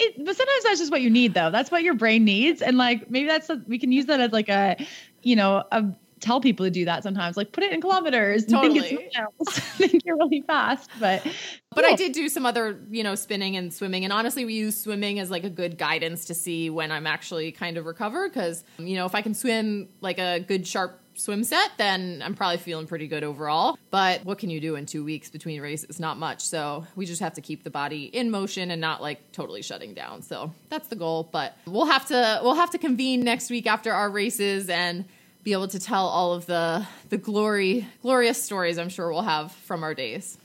It, 0.00 0.24
but 0.24 0.36
sometimes 0.36 0.62
that's 0.62 0.78
just 0.78 0.92
what 0.92 1.02
you 1.02 1.10
need 1.10 1.34
though. 1.34 1.50
That's 1.50 1.70
what 1.70 1.82
your 1.82 1.94
brain 1.94 2.24
needs. 2.24 2.62
And 2.62 2.78
like, 2.78 3.10
maybe 3.10 3.26
that's, 3.26 3.50
a, 3.50 3.60
we 3.66 3.78
can 3.78 3.90
use 3.90 4.06
that 4.06 4.20
as 4.20 4.30
like 4.30 4.48
a, 4.48 4.76
you 5.22 5.34
know, 5.34 5.64
a 5.72 5.84
tell 6.20 6.40
people 6.40 6.66
to 6.66 6.70
do 6.70 6.84
that 6.84 7.02
sometimes. 7.02 7.36
Like 7.36 7.52
put 7.52 7.64
it 7.64 7.72
in 7.72 7.80
kilometers. 7.80 8.44
Totally. 8.46 8.80
Think, 8.80 9.12
it's, 9.40 9.58
think 9.76 10.04
you're 10.04 10.16
really 10.16 10.42
fast. 10.42 10.90
But 11.00 11.22
but 11.70 11.84
cool. 11.84 11.92
I 11.92 11.96
did 11.96 12.12
do 12.12 12.28
some 12.28 12.46
other, 12.46 12.80
you 12.90 13.02
know, 13.02 13.14
spinning 13.14 13.56
and 13.56 13.72
swimming. 13.72 14.04
And 14.04 14.12
honestly, 14.12 14.44
we 14.44 14.54
use 14.54 14.80
swimming 14.80 15.18
as 15.18 15.30
like 15.30 15.44
a 15.44 15.50
good 15.50 15.78
guidance 15.78 16.24
to 16.26 16.34
see 16.34 16.70
when 16.70 16.90
I'm 16.90 17.06
actually 17.06 17.52
kind 17.52 17.76
of 17.76 17.86
recovered. 17.86 18.32
Because 18.32 18.64
you 18.78 18.96
know, 18.96 19.06
if 19.06 19.14
I 19.14 19.22
can 19.22 19.34
swim 19.34 19.88
like 20.00 20.18
a 20.18 20.40
good 20.40 20.66
sharp 20.66 21.00
swim 21.18 21.44
set, 21.44 21.72
then 21.76 22.22
I'm 22.24 22.34
probably 22.34 22.58
feeling 22.58 22.86
pretty 22.86 23.08
good 23.08 23.24
overall. 23.24 23.78
But 23.90 24.24
what 24.24 24.38
can 24.38 24.50
you 24.50 24.60
do 24.60 24.76
in 24.76 24.86
two 24.86 25.04
weeks 25.04 25.30
between 25.30 25.60
races? 25.60 26.00
Not 26.00 26.16
much. 26.16 26.42
So 26.42 26.86
we 26.96 27.06
just 27.06 27.20
have 27.20 27.34
to 27.34 27.40
keep 27.40 27.64
the 27.64 27.70
body 27.70 28.04
in 28.04 28.30
motion 28.30 28.70
and 28.70 28.80
not 28.80 29.02
like 29.02 29.32
totally 29.32 29.62
shutting 29.62 29.94
down. 29.94 30.22
So 30.22 30.52
that's 30.68 30.88
the 30.88 30.96
goal. 30.96 31.28
But 31.30 31.56
we'll 31.66 31.86
have 31.86 32.06
to 32.06 32.40
we'll 32.42 32.54
have 32.54 32.70
to 32.70 32.78
convene 32.78 33.20
next 33.20 33.50
week 33.50 33.66
after 33.66 33.92
our 33.92 34.08
races 34.08 34.68
and 34.68 35.04
be 35.44 35.52
able 35.52 35.68
to 35.68 35.80
tell 35.80 36.06
all 36.06 36.34
of 36.34 36.46
the 36.46 36.86
the 37.08 37.18
glory 37.18 37.86
glorious 38.02 38.42
stories 38.42 38.78
I'm 38.78 38.88
sure 38.88 39.10
we'll 39.10 39.22
have 39.22 39.52
from 39.52 39.82
our 39.82 39.94
days. 39.94 40.38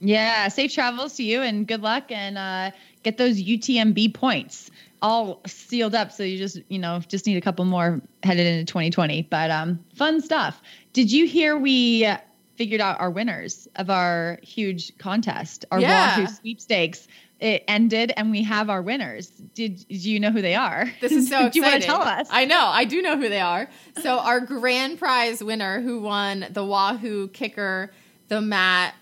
Yeah, 0.00 0.48
safe 0.48 0.72
travels 0.72 1.14
to 1.16 1.22
you 1.22 1.42
and 1.42 1.66
good 1.66 1.80
luck 1.80 2.10
and 2.10 2.36
uh, 2.36 2.72
get 3.04 3.18
those 3.18 3.40
UTMB 3.40 4.14
points 4.14 4.68
all 5.02 5.42
sealed 5.46 5.94
up. 5.94 6.12
So 6.12 6.22
you 6.22 6.38
just 6.38 6.58
you 6.68 6.78
know 6.78 7.00
just 7.08 7.26
need 7.26 7.36
a 7.36 7.40
couple 7.40 7.64
more 7.64 8.00
headed 8.22 8.46
into 8.46 8.64
2020. 8.70 9.22
But 9.22 9.50
um, 9.50 9.84
fun 9.94 10.20
stuff. 10.22 10.62
Did 10.92 11.12
you 11.12 11.26
hear 11.26 11.58
we 11.58 12.08
figured 12.56 12.80
out 12.80 13.00
our 13.00 13.10
winners 13.10 13.68
of 13.76 13.90
our 13.90 14.38
huge 14.42 14.96
contest, 14.98 15.64
our 15.70 15.80
yeah. 15.80 16.18
Wahoo 16.18 16.32
sweepstakes? 16.32 17.08
it 17.42 17.64
ended 17.66 18.12
and 18.16 18.30
we 18.30 18.44
have 18.44 18.70
our 18.70 18.80
winners. 18.80 19.26
Did, 19.26 19.84
did 19.88 20.04
you 20.04 20.20
know 20.20 20.30
who 20.30 20.40
they 20.40 20.54
are? 20.54 20.90
This 21.00 21.10
is 21.10 21.28
so 21.28 21.50
Do 21.50 21.58
you 21.58 21.62
want 21.62 21.72
to 21.72 21.78
exciting. 21.78 21.86
tell 21.86 22.00
us? 22.00 22.28
I 22.30 22.44
know. 22.44 22.66
I 22.66 22.84
do 22.84 23.02
know 23.02 23.16
who 23.16 23.28
they 23.28 23.40
are. 23.40 23.68
So 24.00 24.20
our 24.20 24.38
grand 24.38 25.00
prize 25.00 25.42
winner 25.42 25.80
who 25.80 26.00
won 26.00 26.46
the 26.50 26.64
Wahoo 26.64 27.26
KICKR, 27.28 27.88
the 28.28 28.40
mat, 28.40 28.94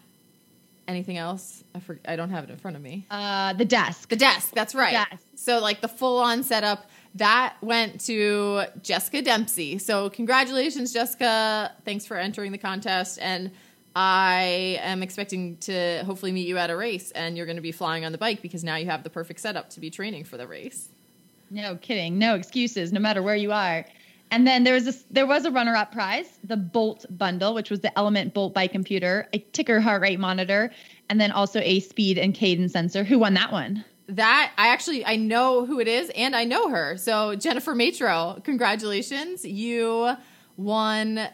anything 0.90 1.16
else? 1.16 1.64
I 1.74 1.80
for, 1.80 1.98
I 2.06 2.16
don't 2.16 2.30
have 2.30 2.44
it 2.44 2.50
in 2.50 2.56
front 2.58 2.76
of 2.76 2.82
me. 2.82 3.06
uh, 3.10 3.54
the 3.54 3.64
desk. 3.64 4.10
The 4.10 4.16
desk. 4.16 4.52
That's 4.54 4.74
right. 4.74 4.92
Yes. 4.92 5.18
So 5.36 5.60
like 5.60 5.80
the 5.80 5.88
full 5.88 6.18
on 6.18 6.42
setup 6.42 6.90
that 7.14 7.56
went 7.62 8.00
to 8.02 8.64
Jessica 8.82 9.22
Dempsey. 9.22 9.78
So 9.78 10.10
congratulations, 10.10 10.92
Jessica. 10.92 11.72
Thanks 11.84 12.04
for 12.04 12.16
entering 12.18 12.52
the 12.52 12.58
contest 12.58 13.18
and. 13.22 13.50
I 13.96 14.78
am 14.82 15.02
expecting 15.02 15.56
to 15.62 16.04
hopefully 16.06 16.30
meet 16.30 16.46
you 16.46 16.58
at 16.58 16.70
a 16.70 16.76
race, 16.76 17.10
and 17.10 17.36
you're 17.36 17.44
going 17.44 17.56
to 17.56 17.60
be 17.60 17.72
flying 17.72 18.04
on 18.04 18.12
the 18.12 18.18
bike 18.18 18.40
because 18.40 18.62
now 18.62 18.76
you 18.76 18.86
have 18.86 19.02
the 19.02 19.10
perfect 19.10 19.40
setup 19.40 19.68
to 19.70 19.80
be 19.80 19.90
training 19.90 20.22
for 20.22 20.36
the 20.36 20.46
race. 20.46 20.88
No 21.50 21.74
kidding. 21.74 22.16
No 22.16 22.36
excuses, 22.36 22.92
no 22.92 23.00
matter 23.00 23.20
where 23.20 23.34
you 23.34 23.50
are. 23.50 23.84
And 24.30 24.46
then 24.46 24.64
there 24.64 24.74
was 24.74 24.86
a 24.86 24.94
there 25.12 25.26
was 25.26 25.44
a 25.44 25.50
runner 25.50 25.74
up 25.74 25.92
prize, 25.92 26.38
the 26.44 26.56
Bolt 26.56 27.04
bundle, 27.10 27.52
which 27.54 27.70
was 27.70 27.80
the 27.80 27.92
ELEMNT 27.96 28.32
Bolt 28.32 28.54
bike 28.54 28.72
computer, 28.72 29.28
a 29.32 29.38
TICKR 29.38 29.82
heart 29.82 30.02
rate 30.02 30.20
monitor, 30.20 30.70
and 31.08 31.20
then 31.20 31.32
also 31.32 31.60
a 31.60 31.80
speed 31.80 32.16
and 32.18 32.34
cadence 32.34 32.72
sensor. 32.72 33.04
Who 33.04 33.18
won 33.18 33.34
that 33.34 33.52
one? 33.52 33.84
that 34.10 34.52
I 34.58 34.68
actually 34.68 35.04
I 35.04 35.16
know 35.16 35.64
who 35.64 35.78
it 35.80 35.88
is 35.88 36.10
and 36.16 36.34
I 36.34 36.44
know 36.44 36.68
her. 36.68 36.96
So 36.96 37.36
Jennifer 37.36 37.74
Matro, 37.74 38.42
congratulations. 38.44 39.44
You 39.44 40.16
won 40.56 41.28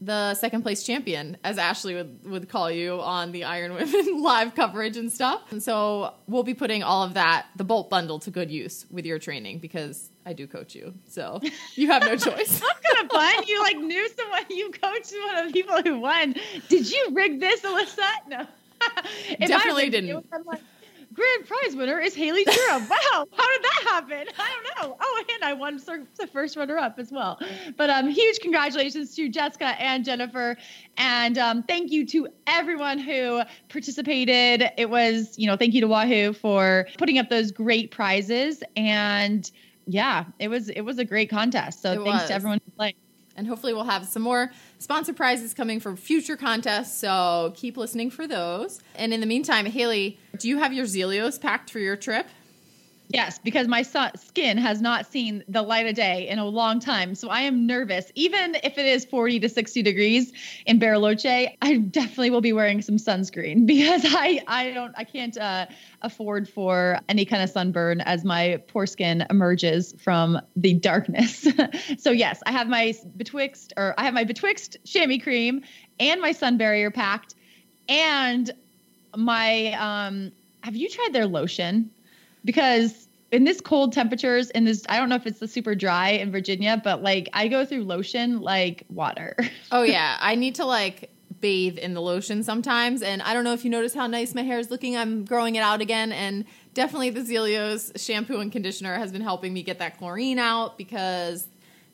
the 0.00 0.34
second 0.34 0.62
place 0.62 0.84
champion, 0.84 1.36
as 1.42 1.58
Ashley 1.58 1.94
would, 1.94 2.20
would 2.24 2.48
call 2.48 2.70
you 2.70 3.00
on 3.00 3.32
the 3.32 3.44
Iron 3.44 3.74
Women 3.74 4.22
live 4.22 4.54
coverage 4.54 4.96
and 4.96 5.12
stuff. 5.12 5.50
And 5.50 5.62
so 5.62 6.14
we'll 6.26 6.44
be 6.44 6.54
putting 6.54 6.82
all 6.82 7.02
of 7.02 7.14
that, 7.14 7.46
the 7.56 7.64
Bolt 7.64 7.90
bundle, 7.90 8.18
to 8.20 8.30
good 8.30 8.50
use 8.50 8.86
with 8.90 9.06
your 9.06 9.18
training 9.18 9.58
because 9.58 10.10
I 10.24 10.32
do 10.32 10.46
coach 10.46 10.74
you. 10.74 10.94
So 11.08 11.40
you 11.74 11.88
have 11.88 12.02
no 12.02 12.16
choice. 12.16 12.60
That's 12.60 12.80
kind 12.80 13.04
of 13.04 13.10
fun. 13.10 13.44
You 13.46 13.60
like 13.60 13.78
knew 13.78 14.08
someone, 14.10 14.44
you 14.50 14.70
coached 14.70 15.14
one 15.26 15.38
of 15.38 15.46
the 15.46 15.52
people 15.52 15.82
who 15.82 16.00
won. 16.00 16.34
Did 16.68 16.90
you 16.90 17.08
rig 17.12 17.40
this, 17.40 17.60
Alyssa? 17.62 18.08
No. 18.28 18.46
Definitely 19.46 19.90
didn't. 19.90 20.24
I'm 20.32 20.44
like, 20.44 20.60
Grand 21.18 21.46
prize 21.46 21.74
winner 21.76 21.98
is 21.98 22.14
Haley 22.14 22.44
Durham. 22.44 22.82
wow, 22.88 23.26
how 23.32 23.52
did 23.52 23.62
that 23.62 23.82
happen? 23.88 24.26
I 24.38 24.52
don't 24.78 24.88
know. 24.88 24.96
Oh, 25.00 25.24
and 25.34 25.44
I 25.44 25.52
won 25.52 25.76
the 26.16 26.26
first 26.26 26.56
runner 26.56 26.78
up 26.78 26.98
as 26.98 27.10
well. 27.10 27.40
But 27.76 27.90
um, 27.90 28.08
huge 28.08 28.38
congratulations 28.40 29.14
to 29.16 29.28
Jessica 29.28 29.74
and 29.80 30.04
Jennifer, 30.04 30.56
and 30.96 31.36
um, 31.36 31.62
thank 31.64 31.90
you 31.90 32.06
to 32.06 32.28
everyone 32.46 32.98
who 32.98 33.42
participated. 33.68 34.70
It 34.76 34.90
was, 34.90 35.36
you 35.38 35.46
know, 35.48 35.56
thank 35.56 35.74
you 35.74 35.80
to 35.80 35.88
Wahoo 35.88 36.32
for 36.32 36.86
putting 36.98 37.18
up 37.18 37.28
those 37.28 37.50
great 37.50 37.90
prizes, 37.90 38.62
and 38.76 39.50
yeah, 39.86 40.24
it 40.38 40.48
was 40.48 40.68
it 40.68 40.82
was 40.82 40.98
a 40.98 41.04
great 41.04 41.30
contest. 41.30 41.82
So 41.82 41.92
It 41.92 42.04
thanks 42.04 42.20
was. 42.22 42.28
to 42.28 42.34
everyone 42.34 42.60
who 42.64 42.70
played. 42.72 42.94
and 43.36 43.46
hopefully 43.46 43.72
we'll 43.74 43.84
have 43.84 44.06
some 44.06 44.22
more 44.22 44.50
sponsor 44.78 45.12
prizes 45.12 45.54
coming 45.54 45.80
from 45.80 45.96
future 45.96 46.36
contests. 46.36 46.98
So 46.98 47.52
keep 47.56 47.76
listening 47.76 48.10
for 48.10 48.26
those. 48.26 48.80
And 48.94 49.12
in 49.12 49.20
the 49.20 49.26
meantime, 49.26 49.66
Haley, 49.66 50.18
do 50.38 50.48
you 50.48 50.58
have 50.58 50.72
your 50.72 50.86
Zealios 50.86 51.40
packed 51.40 51.70
for 51.70 51.78
your 51.78 51.96
trip? 51.96 52.26
Yes, 53.10 53.38
because 53.38 53.68
my 53.68 53.80
son, 53.82 54.10
skin 54.16 54.58
has 54.58 54.82
not 54.82 55.06
seen 55.06 55.42
the 55.48 55.62
light 55.62 55.86
of 55.86 55.94
day 55.94 56.28
in 56.28 56.38
a 56.38 56.44
long 56.44 56.78
time. 56.78 57.14
So 57.14 57.30
I 57.30 57.40
am 57.42 57.66
nervous. 57.66 58.12
Even 58.14 58.54
if 58.62 58.76
it 58.76 58.84
is 58.84 59.06
40 59.06 59.40
to 59.40 59.48
60 59.48 59.82
degrees 59.82 60.32
in 60.66 60.78
Bariloche, 60.78 61.56
I 61.62 61.76
definitely 61.78 62.28
will 62.28 62.42
be 62.42 62.52
wearing 62.52 62.82
some 62.82 62.96
sunscreen 62.96 63.66
because 63.66 64.02
I, 64.04 64.42
I 64.46 64.72
don't, 64.72 64.92
I 64.94 65.04
can't 65.04 65.38
uh, 65.38 65.66
afford 66.02 66.50
for 66.50 67.00
any 67.08 67.24
kind 67.24 67.42
of 67.42 67.48
sunburn 67.48 68.02
as 68.02 68.24
my 68.24 68.62
poor 68.68 68.84
skin 68.84 69.24
emerges 69.30 69.94
from 69.98 70.38
the 70.54 70.74
darkness. 70.74 71.46
so 71.98 72.10
yes, 72.10 72.42
I 72.44 72.52
have 72.52 72.68
my 72.68 72.92
betwixt, 73.16 73.72
or 73.78 73.94
I 73.96 74.04
have 74.04 74.12
my 74.12 74.24
betwixt 74.24 74.76
chamois 74.84 75.18
cream 75.22 75.62
and 75.98 76.20
my 76.20 76.32
sun 76.32 76.58
barrier 76.58 76.90
packed 76.90 77.36
and 77.88 78.50
my, 79.16 79.72
um, 79.72 80.32
have 80.62 80.76
you 80.76 80.90
tried 80.90 81.14
their 81.14 81.26
lotion? 81.26 81.90
Because 82.44 83.08
in 83.30 83.44
this 83.44 83.60
cold 83.60 83.92
temperatures 83.92 84.48
in 84.50 84.64
this 84.64 84.86
i 84.88 84.98
don't 84.98 85.10
know 85.10 85.14
if 85.14 85.26
it's 85.26 85.38
the 85.38 85.46
super 85.46 85.74
dry 85.74 86.08
in 86.08 86.32
virginia 86.32 86.80
but 86.82 87.02
like 87.02 87.28
i 87.34 87.46
go 87.46 87.62
through 87.62 87.84
lotion 87.84 88.40
like 88.40 88.84
water 88.88 89.36
Oh 89.70 89.82
yeah, 89.82 90.16
I 90.20 90.34
need 90.34 90.54
to 90.56 90.64
like 90.64 91.10
bathe 91.40 91.78
in 91.78 91.94
the 91.94 92.00
lotion 92.00 92.42
sometimes, 92.42 93.02
and 93.02 93.22
I 93.22 93.34
don't 93.34 93.44
know 93.44 93.52
if 93.52 93.64
you 93.64 93.70
notice 93.70 93.94
how 93.94 94.06
nice 94.06 94.34
my 94.34 94.42
hair 94.42 94.58
is 94.58 94.70
looking. 94.70 94.96
I'm 94.96 95.24
growing 95.24 95.56
it 95.56 95.60
out 95.60 95.80
again, 95.80 96.10
and 96.10 96.44
definitely 96.74 97.10
the 97.10 97.20
Zealios 97.20 97.92
shampoo 98.02 98.40
and 98.40 98.50
conditioner 98.50 98.96
has 98.96 99.12
been 99.12 99.20
helping 99.20 99.52
me 99.52 99.62
get 99.62 99.78
that 99.78 99.98
chlorine 99.98 100.38
out 100.38 100.78
because 100.78 101.46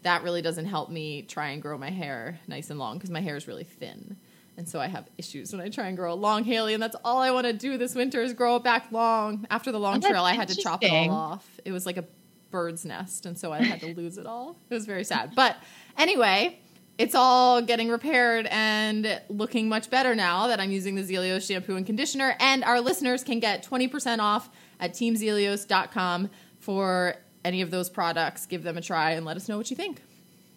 that 0.03 0.23
really 0.23 0.43
doesn't 0.43 0.67
help 0.67 0.91
me 0.91 1.23
try 1.23 1.49
and 1.49 1.61
grow 1.63 1.77
my 1.79 1.91
hair 1.91 2.39
nice 2.47 2.71
and 2.71 2.79
long 2.79 2.97
because 2.97 3.11
my 3.11 3.21
hair 3.21 3.37
is 3.37 3.49
really 3.49 3.65
thin. 3.65 4.17
And 4.57 4.69
so 4.69 4.81
I 4.81 4.87
have 4.87 5.09
issues 5.19 5.53
when 5.53 5.61
I 5.61 5.69
try 5.69 5.89
and 5.89 5.97
grow 5.97 6.13
a 6.13 6.15
long 6.15 6.45
Haley, 6.45 6.75
and 6.75 6.83
that's 6.83 6.97
all 7.05 7.19
I 7.19 7.31
want 7.33 7.47
to 7.47 7.53
do 7.53 7.77
this 7.77 7.95
winter 7.95 8.23
is 8.23 8.33
grow 8.33 8.57
it 8.57 8.63
back 8.65 8.93
long. 8.93 9.47
After 9.51 9.73
the 9.73 9.81
long 9.81 10.01
Oh, 10.05 10.09
trail, 10.09 10.23
I 10.25 10.33
had 10.35 10.49
to 10.49 10.57
chop 10.57 10.85
it 10.85 10.93
all 10.93 11.11
off. 11.11 11.61
It 11.65 11.73
was 11.73 11.87
like 11.87 11.97
a 11.97 12.05
bird's 12.51 12.85
nest, 12.85 13.27
and 13.27 13.37
so 13.37 13.53
I 13.53 13.63
had 13.63 13.81
to 13.81 13.89
lose 13.95 14.17
it 14.17 14.27
all. 14.27 14.57
It 14.71 14.75
was 14.75 14.87
very 14.87 15.03
sad. 15.03 15.33
But 15.35 15.57
anyway, 15.99 16.61
it's 16.99 17.17
all 17.17 17.63
getting 17.63 17.89
repaired 17.89 18.47
and 18.49 19.21
looking 19.29 19.69
much 19.69 19.91
better 19.91 20.15
now 20.15 20.47
that 20.47 20.61
I'm 20.61 20.71
using 20.71 20.95
the 20.95 21.03
Zealios 21.03 21.49
shampoo 21.49 21.75
and 21.75 21.85
conditioner. 21.85 22.37
And 22.39 22.63
our 22.63 22.81
listeners 22.81 23.25
can 23.25 23.41
get 23.41 23.67
20% 23.67 24.21
off 24.21 24.51
at 24.79 24.93
teamzealios.com 24.93 26.31
for 26.61 27.17
any 27.45 27.61
of 27.61 27.73
those 27.73 27.91
products. 27.91 28.47
Give 28.47 28.63
them 28.63 28.79
a 28.79 28.81
try 28.81 29.11
and 29.13 29.27
let 29.27 29.37
us 29.37 29.49
know 29.49 29.57
what 29.57 29.71
you 29.71 29.77
think. 29.77 30.01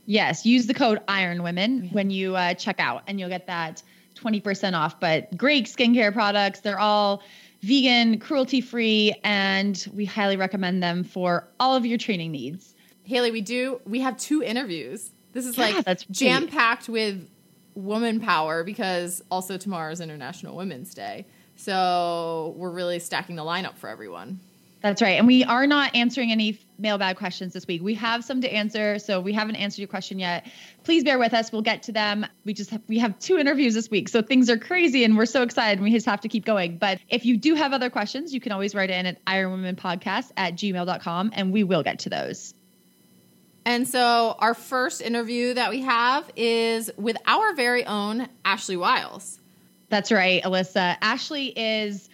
Yes 0.08 0.46
use 0.46 0.66
the 0.66 0.74
code 0.74 1.00
iron 1.08 1.44
women 1.44 1.88
when 1.92 2.10
you 2.10 2.36
uh, 2.36 2.56
check 2.56 2.80
out 2.80 3.04
and 3.06 3.20
you'll 3.20 3.30
get 3.30 3.46
that 3.46 3.84
20% 4.16 4.74
off 4.74 5.00
but 5.00 5.38
great 5.38 5.68
skincare 5.68 6.12
products 6.12 6.62
they're 6.62 6.80
all 6.80 7.22
vegan 7.62 8.18
cruelty 8.20 8.62
free 8.62 9.14
and 9.24 9.88
we 9.94 10.06
highly 10.06 10.38
recommend 10.38 10.82
them 10.82 11.04
for 11.04 11.48
all 11.60 11.76
of 11.76 11.86
your 11.86 12.00
training 12.00 12.32
needs 12.32 12.74
Haley, 13.08 13.32
we 13.32 13.40
do. 13.40 13.80
We 13.86 14.02
have 14.02 14.18
two 14.18 14.44
interviews. 14.44 15.12
This 15.32 15.46
is 15.46 15.58
Yeah, 15.58 15.68
like 15.68 15.86
that's 15.86 16.04
jam 16.12 16.48
packed 16.48 16.90
with 16.90 17.30
woman 17.74 18.20
power 18.20 18.66
because 18.66 19.24
also 19.32 19.56
tomorrow 19.58 19.94
is 19.94 20.02
International 20.02 20.58
Women's 20.58 20.94
Day. 20.94 21.26
So 21.56 22.54
we're 22.58 22.70
really 22.70 23.00
stacking 23.00 23.38
the 23.38 23.44
lineup 23.44 23.78
for 23.78 23.88
everyone. 23.88 24.42
That's 24.88 25.02
right. 25.02 25.18
And 25.18 25.28
we 25.28 25.44
are 25.44 25.68
not 25.68 25.94
answering 25.98 26.32
any 26.32 26.62
mailbag 26.80 27.18
questions 27.18 27.52
this 27.52 27.68
week. 27.68 27.84
We 27.84 27.94
have 27.96 28.24
some 28.24 28.40
to 28.40 28.50
answer, 28.50 29.00
so 29.00 29.20
we 29.20 29.34
haven't 29.34 29.58
answered 29.58 29.80
your 29.80 29.90
question 29.90 30.18
yet. 30.18 30.48
Please 30.86 31.04
bear 31.04 31.20
with 31.20 31.34
us. 31.34 31.52
We'll 31.52 31.62
get 31.62 31.84
to 31.84 31.92
them. 31.92 32.26
We 32.46 32.54
just 32.54 32.70
have, 32.70 32.82
we 32.88 32.98
have 33.00 33.20
two 33.20 33.38
interviews 33.38 33.74
this 33.74 33.92
week, 33.92 34.08
so 34.08 34.22
things 34.22 34.50
are 34.50 34.58
crazy 34.58 35.04
and 35.04 35.18
we're 35.18 35.26
so 35.26 35.44
excited 35.44 35.80
and 35.80 35.84
we 35.84 35.92
just 35.92 36.06
have 36.06 36.22
to 36.22 36.30
keep 36.30 36.46
going. 36.46 36.78
But 36.78 37.00
if 37.10 37.26
you 37.26 37.36
do 37.36 37.56
have 37.56 37.74
other 37.74 37.90
questions, 37.90 38.34
you 38.34 38.40
can 38.40 38.54
always 38.54 38.74
write 38.74 38.90
in 38.90 39.06
at 39.06 39.26
ironwomenpodcast 39.26 40.32
at 40.38 40.54
gmail.com 40.54 41.32
and 41.34 41.52
we 41.52 41.66
will 41.66 41.84
get 41.84 42.00
to 42.00 42.10
those. 42.10 42.54
And 43.66 43.86
so 43.86 44.38
our 44.40 44.54
first 44.54 45.02
interview 45.02 45.54
that 45.56 45.70
we 45.70 45.82
have 45.82 46.32
is 46.38 46.90
with 46.96 47.18
our 47.28 47.54
very 47.56 47.86
own 47.86 48.30
Ashley 48.46 48.78
Wiles. 48.78 49.38
That's 49.90 50.14
right, 50.14 50.42
Alyssa. 50.44 50.96
Ashley 51.02 51.48
is 51.48 52.08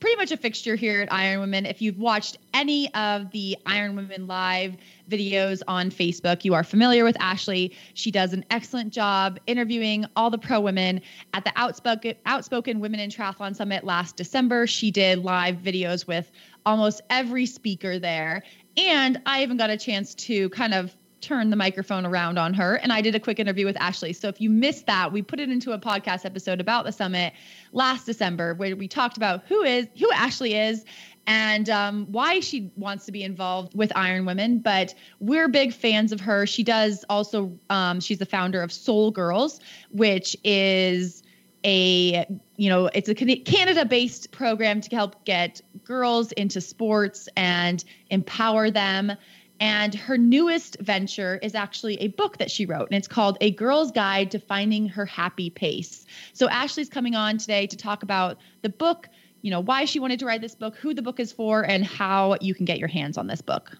pretty 0.00 0.16
much 0.16 0.30
a 0.32 0.36
fixture 0.36 0.76
here 0.76 1.02
at 1.02 1.12
Iron 1.12 1.40
Women. 1.40 1.66
If 1.66 1.82
you've 1.82 1.98
watched 1.98 2.38
any 2.54 2.92
of 2.94 3.30
the 3.30 3.56
Iron 3.66 3.96
Women 3.96 4.26
live 4.26 4.76
videos 5.10 5.62
on 5.66 5.90
Facebook, 5.90 6.44
you 6.44 6.54
are 6.54 6.62
familiar 6.62 7.04
with 7.04 7.16
Ashley. 7.20 7.74
She 7.94 8.10
does 8.10 8.32
an 8.32 8.44
excellent 8.50 8.92
job 8.92 9.38
interviewing 9.46 10.06
all 10.14 10.30
the 10.30 10.38
pro 10.38 10.60
women 10.60 11.00
at 11.34 11.44
the 11.44 11.52
Outspoken, 11.56 12.14
Outspoken 12.26 12.80
Women 12.80 13.00
in 13.00 13.10
Triathlon 13.10 13.56
Summit 13.56 13.84
last 13.84 14.16
December. 14.16 14.66
She 14.66 14.90
did 14.90 15.24
live 15.24 15.56
videos 15.56 16.06
with 16.06 16.30
almost 16.64 17.00
every 17.10 17.46
speaker 17.46 17.98
there. 17.98 18.42
And 18.76 19.20
I 19.26 19.42
even 19.42 19.56
got 19.56 19.70
a 19.70 19.76
chance 19.76 20.14
to 20.14 20.48
kind 20.50 20.74
of 20.74 20.94
turn 21.20 21.50
the 21.50 21.56
microphone 21.56 22.06
around 22.06 22.38
on 22.38 22.54
her 22.54 22.76
and 22.76 22.92
I 22.92 23.00
did 23.00 23.14
a 23.14 23.20
quick 23.20 23.38
interview 23.38 23.66
with 23.66 23.76
Ashley. 23.80 24.12
So 24.12 24.28
if 24.28 24.40
you 24.40 24.50
missed 24.50 24.86
that, 24.86 25.12
we 25.12 25.22
put 25.22 25.40
it 25.40 25.50
into 25.50 25.72
a 25.72 25.78
podcast 25.78 26.24
episode 26.24 26.60
about 26.60 26.84
the 26.84 26.92
summit 26.92 27.32
last 27.72 28.06
December 28.06 28.54
where 28.54 28.76
we 28.76 28.88
talked 28.88 29.16
about 29.16 29.44
who 29.46 29.62
is 29.62 29.86
who 29.98 30.10
Ashley 30.12 30.54
is 30.54 30.84
and 31.26 31.68
um, 31.68 32.06
why 32.10 32.40
she 32.40 32.72
wants 32.76 33.04
to 33.04 33.12
be 33.12 33.22
involved 33.22 33.74
with 33.76 33.92
Iron 33.94 34.24
Women. 34.24 34.60
But 34.60 34.94
we're 35.20 35.46
big 35.48 35.74
fans 35.74 36.10
of 36.10 36.20
her. 36.20 36.46
She 36.46 36.62
does 36.62 37.04
also 37.10 37.52
um, 37.68 38.00
she's 38.00 38.18
the 38.18 38.26
founder 38.26 38.62
of 38.62 38.72
Soul 38.72 39.10
Girls, 39.10 39.60
which 39.90 40.36
is 40.42 41.22
a 41.64 42.24
you 42.56 42.68
know 42.70 42.88
it's 42.94 43.08
a 43.08 43.14
canada 43.14 43.84
based 43.84 44.30
program 44.30 44.80
to 44.80 44.94
help 44.94 45.24
get 45.24 45.60
girls 45.84 46.30
into 46.32 46.60
sports 46.60 47.28
and 47.36 47.84
empower 48.10 48.70
them 48.70 49.12
and 49.60 49.94
her 49.94 50.16
newest 50.16 50.76
venture 50.80 51.38
is 51.42 51.54
actually 51.54 52.00
a 52.00 52.08
book 52.08 52.38
that 52.38 52.50
she 52.50 52.66
wrote, 52.66 52.88
and 52.90 52.96
it's 52.96 53.08
called 53.08 53.38
A 53.40 53.50
Girl's 53.50 53.90
Guide 53.90 54.30
to 54.32 54.38
Finding 54.38 54.88
Her 54.88 55.06
Happy 55.06 55.50
Pace. 55.50 56.06
So, 56.32 56.48
Ashley's 56.48 56.88
coming 56.88 57.14
on 57.14 57.38
today 57.38 57.66
to 57.66 57.76
talk 57.76 58.02
about 58.02 58.38
the 58.62 58.68
book, 58.68 59.08
you 59.42 59.50
know, 59.50 59.60
why 59.60 59.84
she 59.84 60.00
wanted 60.00 60.20
to 60.20 60.26
write 60.26 60.40
this 60.40 60.54
book, 60.54 60.76
who 60.76 60.94
the 60.94 61.02
book 61.02 61.18
is 61.20 61.32
for, 61.32 61.62
and 61.62 61.84
how 61.84 62.36
you 62.40 62.54
can 62.54 62.64
get 62.64 62.78
your 62.78 62.88
hands 62.88 63.18
on 63.18 63.26
this 63.26 63.40
book. 63.40 63.76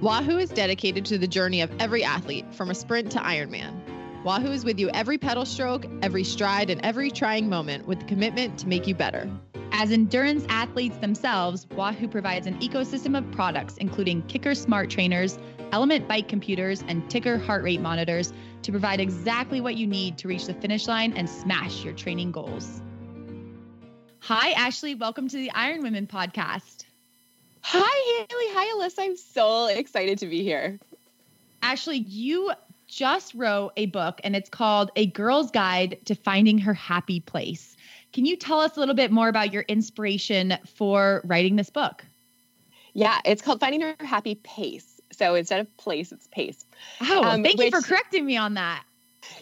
Wahoo 0.00 0.38
is 0.38 0.50
dedicated 0.50 1.06
to 1.06 1.18
the 1.18 1.26
journey 1.26 1.62
of 1.62 1.70
every 1.80 2.04
athlete 2.04 2.44
from 2.54 2.70
a 2.70 2.74
sprint 2.74 3.10
to 3.12 3.18
Ironman. 3.18 3.74
Wahoo 4.24 4.52
is 4.52 4.64
with 4.64 4.78
you 4.78 4.90
every 4.90 5.18
pedal 5.18 5.46
stroke, 5.46 5.86
every 6.02 6.24
stride, 6.24 6.68
and 6.68 6.84
every 6.84 7.10
trying 7.10 7.48
moment 7.48 7.86
with 7.86 8.00
the 8.00 8.04
commitment 8.04 8.58
to 8.58 8.68
make 8.68 8.86
you 8.86 8.94
better. 8.94 9.30
As 9.78 9.92
endurance 9.92 10.46
athletes 10.48 10.96
themselves, 10.96 11.66
Wahoo 11.76 12.08
provides 12.08 12.46
an 12.46 12.58
ecosystem 12.60 13.16
of 13.16 13.30
products, 13.30 13.76
including 13.76 14.22
KICKR 14.22 14.56
Smart 14.56 14.88
Trainers, 14.88 15.38
ELEMNT 15.70 16.08
Bike 16.08 16.28
computers, 16.28 16.82
and 16.88 17.02
TICKR 17.10 17.44
heart 17.44 17.62
rate 17.62 17.82
monitors 17.82 18.32
to 18.62 18.70
provide 18.70 19.00
exactly 19.00 19.60
what 19.60 19.76
you 19.76 19.86
need 19.86 20.16
to 20.16 20.28
reach 20.28 20.46
the 20.46 20.54
finish 20.54 20.88
line 20.88 21.12
and 21.12 21.28
smash 21.28 21.84
your 21.84 21.92
training 21.92 22.32
goals. 22.32 22.80
Hi, 24.20 24.52
Ashley. 24.52 24.94
Welcome 24.94 25.28
to 25.28 25.36
the 25.36 25.50
Iron 25.50 25.82
Women 25.82 26.06
podcast. 26.06 26.86
Hi, 27.60 28.24
Haley. 28.30 28.54
Hi, 28.54 28.78
Alyssa. 28.78 29.00
I'm 29.00 29.16
so 29.18 29.66
excited 29.66 30.20
to 30.20 30.26
be 30.26 30.42
here. 30.42 30.80
Ashley, 31.60 31.98
you 31.98 32.50
just 32.86 33.34
wrote 33.34 33.72
a 33.76 33.86
book 33.86 34.22
and 34.24 34.34
it's 34.34 34.48
called 34.48 34.90
A 34.96 35.04
Girl's 35.04 35.50
Guide 35.50 35.98
to 36.06 36.14
Finding 36.14 36.56
Her 36.56 36.72
Happy 36.72 37.20
Place. 37.20 37.76
Can 38.16 38.24
you 38.24 38.38
tell 38.38 38.60
us 38.60 38.78
a 38.78 38.80
little 38.80 38.94
bit 38.94 39.12
more 39.12 39.28
about 39.28 39.52
your 39.52 39.60
inspiration 39.68 40.56
for 40.76 41.20
writing 41.26 41.56
this 41.56 41.68
book? 41.68 42.02
Yeah, 42.94 43.20
it's 43.26 43.42
called 43.42 43.60
Finding 43.60 43.82
Her 43.82 43.94
Happy 44.00 44.36
Pace. 44.36 45.02
So 45.12 45.34
instead 45.34 45.60
of 45.60 45.76
place, 45.76 46.12
it's 46.12 46.26
pace. 46.28 46.64
Oh, 47.02 47.22
um, 47.22 47.42
thank 47.42 47.58
which, 47.58 47.66
you 47.74 47.78
for 47.78 47.86
correcting 47.86 48.24
me 48.24 48.38
on 48.38 48.54
that. 48.54 48.84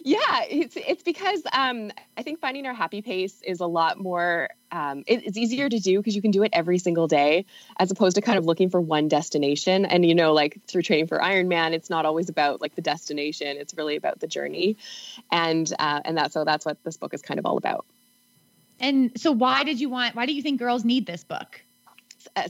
Yeah, 0.03 0.41
it's 0.49 0.75
it's 0.75 1.03
because 1.03 1.41
um, 1.53 1.89
I 2.17 2.23
think 2.23 2.41
finding 2.41 2.65
our 2.65 2.73
happy 2.73 3.01
pace 3.01 3.41
is 3.43 3.61
a 3.61 3.65
lot 3.65 3.97
more. 3.97 4.49
Um, 4.73 5.05
it, 5.07 5.25
it's 5.25 5.37
easier 5.37 5.69
to 5.69 5.79
do 5.79 5.99
because 5.99 6.13
you 6.13 6.21
can 6.21 6.31
do 6.31 6.43
it 6.43 6.49
every 6.51 6.77
single 6.77 7.07
day, 7.07 7.45
as 7.79 7.91
opposed 7.91 8.15
to 8.15 8.21
kind 8.21 8.37
of 8.37 8.45
looking 8.45 8.69
for 8.69 8.81
one 8.81 9.07
destination. 9.07 9.85
And 9.85 10.05
you 10.05 10.15
know, 10.15 10.33
like 10.33 10.59
through 10.67 10.81
training 10.81 11.07
for 11.07 11.19
Ironman, 11.19 11.71
it's 11.71 11.89
not 11.89 12.05
always 12.05 12.27
about 12.27 12.59
like 12.59 12.75
the 12.75 12.81
destination; 12.81 13.55
it's 13.55 13.73
really 13.75 13.95
about 13.95 14.19
the 14.19 14.27
journey, 14.27 14.75
and 15.31 15.71
uh, 15.79 16.01
and 16.03 16.17
that's 16.17 16.33
so 16.33 16.43
that's 16.43 16.65
what 16.65 16.83
this 16.83 16.97
book 16.97 17.13
is 17.13 17.21
kind 17.21 17.39
of 17.39 17.45
all 17.45 17.55
about. 17.55 17.85
And 18.79 19.11
so, 19.17 19.31
why 19.31 19.63
did 19.63 19.79
you 19.79 19.89
want? 19.89 20.15
Why 20.15 20.25
do 20.25 20.33
you 20.33 20.41
think 20.41 20.59
girls 20.59 20.83
need 20.83 21.05
this 21.05 21.23
book? 21.23 21.61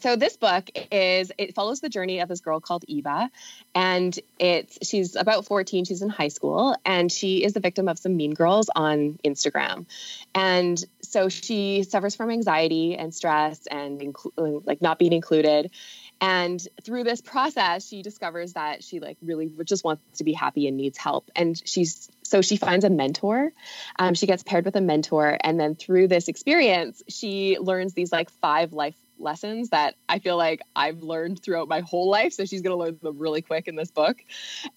So 0.01 0.15
this 0.15 0.38
book 0.38 0.70
is 0.91 1.32
it 1.38 1.53
follows 1.53 1.82
the 1.82 1.89
journey 1.89 2.20
of 2.20 2.29
this 2.29 2.39
girl 2.39 2.60
called 2.60 2.86
Eva, 2.88 3.29
and 3.74 4.17
it's 4.39 4.77
she's 4.88 5.15
about 5.15 5.46
14. 5.46 5.86
She's 5.86 6.01
in 6.01 6.10
high 6.10 6.29
school, 6.29 6.75
and 6.86 7.12
she 7.12 7.44
is 7.44 7.53
the 7.53 7.60
victim 7.60 7.88
of 7.88 8.00
some 8.00 8.15
mean 8.15 8.34
girls 8.34 8.70
on 8.75 9.20
Instagram, 9.24 9.86
and 10.34 10.84
so 11.01 11.29
she 11.29 11.84
suffers 11.84 12.15
from 12.15 12.32
anxiety 12.32 12.96
and 12.96 13.13
stress 13.13 13.67
and 13.67 14.00
inclu- 14.00 14.65
like 14.65 14.82
not 14.82 14.98
being 14.98 15.13
included. 15.13 15.72
And 16.22 16.66
through 16.84 17.04
this 17.04 17.22
process, 17.22 17.88
she 17.88 18.02
discovers 18.02 18.54
that 18.54 18.84
she 18.84 19.00
like 19.00 19.18
really 19.22 19.52
just 19.66 19.84
wants 19.84 20.20
to 20.20 20.24
be 20.24 20.34
happy 20.34 20.68
and 20.68 20.78
needs 20.78 20.98
help. 20.98 21.30
And 21.36 21.62
she's 21.68 22.10
so 22.24 22.42
she 22.42 22.58
finds 22.58 22.86
a 22.86 22.90
mentor. 22.90 23.52
Um, 24.00 24.14
she 24.14 24.26
gets 24.26 24.44
paired 24.44 24.66
with 24.66 24.76
a 24.76 24.82
mentor, 24.82 25.38
and 25.42 25.60
then 25.60 25.76
through 25.76 26.08
this 26.08 26.28
experience, 26.28 27.04
she 27.08 27.58
learns 27.60 27.94
these 27.94 28.12
like 28.12 28.30
five 28.30 28.74
life 28.74 28.96
lessons 29.18 29.70
that 29.70 29.96
I 30.10 30.20
feel 30.20 30.38
like 30.38 30.62
I've 30.76 31.02
learned 31.02 31.42
throughout 31.42 31.68
my 31.68 31.82
whole 31.82 32.10
life. 32.10 32.34
So 32.34 32.46
she's 32.46 32.62
going 32.62 32.78
to 32.78 32.84
learn 32.84 32.98
them 33.02 33.18
really 33.18 33.42
quick 33.42 33.68
in 33.68 33.76
this 33.76 33.92
book. 33.92 34.18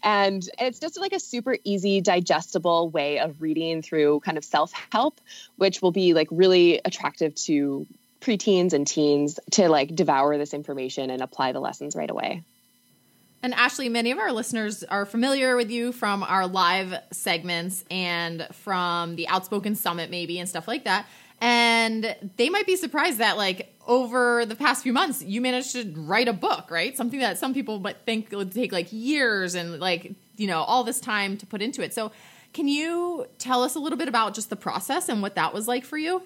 And 0.03 0.49
it's 0.59 0.79
just 0.79 0.99
like 0.99 1.13
a 1.13 1.21
super 1.21 1.57
easy, 1.65 2.01
digestible 2.01 2.91
way 2.91 3.19
of 3.19 3.43
reading 3.43 3.83
through 3.83 4.21
kind 4.21 4.39
of 4.39 4.45
self 4.45 4.73
help, 4.93 5.21
which 5.57 5.83
will 5.83 5.93
be 5.93 6.15
like 6.15 6.29
really 6.31 6.81
attractive 6.85 7.35
to 7.37 7.87
preteens 8.21 8.73
and 8.73 8.87
teens 8.87 9.39
to 9.53 9.69
like 9.69 9.95
devour 9.95 10.37
this 10.39 10.55
information 10.55 11.11
and 11.11 11.23
apply 11.23 11.53
the 11.53 11.61
lessons 11.61 11.95
right 11.95 12.11
away. 12.11 12.43
And 13.43 13.55
Ashley, 13.55 13.89
many 13.89 14.11
of 14.11 14.19
our 14.19 14.33
listeners 14.33 14.83
are 14.83 15.07
familiar 15.07 15.55
with 15.55 15.71
you 15.71 15.93
from 15.93 16.25
our 16.25 16.49
live 16.49 16.95
segments 17.13 17.85
and 17.89 18.47
from 18.53 19.15
the 19.15 19.29
Outspoken 19.29 19.77
Summit, 19.77 20.11
maybe, 20.11 20.41
and 20.41 20.49
stuff 20.49 20.67
like 20.67 20.85
that. 20.85 21.07
And 21.41 22.17
they 22.37 22.51
might 22.51 22.67
be 22.67 22.75
surprised 22.75 23.19
that, 23.19 23.37
like, 23.37 23.73
over 23.87 24.45
the 24.45 24.57
past 24.57 24.83
few 24.83 24.93
months, 24.93 25.23
you 25.23 25.41
managed 25.41 25.71
to 25.73 25.93
write 25.97 26.27
a 26.27 26.33
book, 26.33 26.69
right? 26.69 26.97
Something 26.97 27.21
that 27.21 27.39
some 27.39 27.55
people 27.55 27.79
might 27.79 27.99
think 27.99 28.33
would 28.33 28.51
take 28.51 28.73
like 28.73 28.93
years 28.93 29.55
and, 29.55 29.79
like, 29.79 30.15
you 30.37 30.49
know, 30.49 30.63
all 30.63 30.83
this 30.83 30.99
time 30.99 31.37
to 31.37 31.47
put 31.47 31.63
into 31.63 31.81
it. 31.81 31.95
So, 31.95 32.11
can 32.53 32.67
you 32.67 33.27
tell 33.39 33.63
us 33.63 33.77
a 33.77 33.79
little 33.79 33.99
bit 33.99 34.09
about 34.09 34.35
just 34.35 34.51
the 34.51 34.57
process 34.57 35.09
and 35.09 35.23
what 35.23 35.37
that 35.37 35.55
was 35.55 35.69
like 35.69 35.85
for 35.85 35.97
you? 35.99 36.23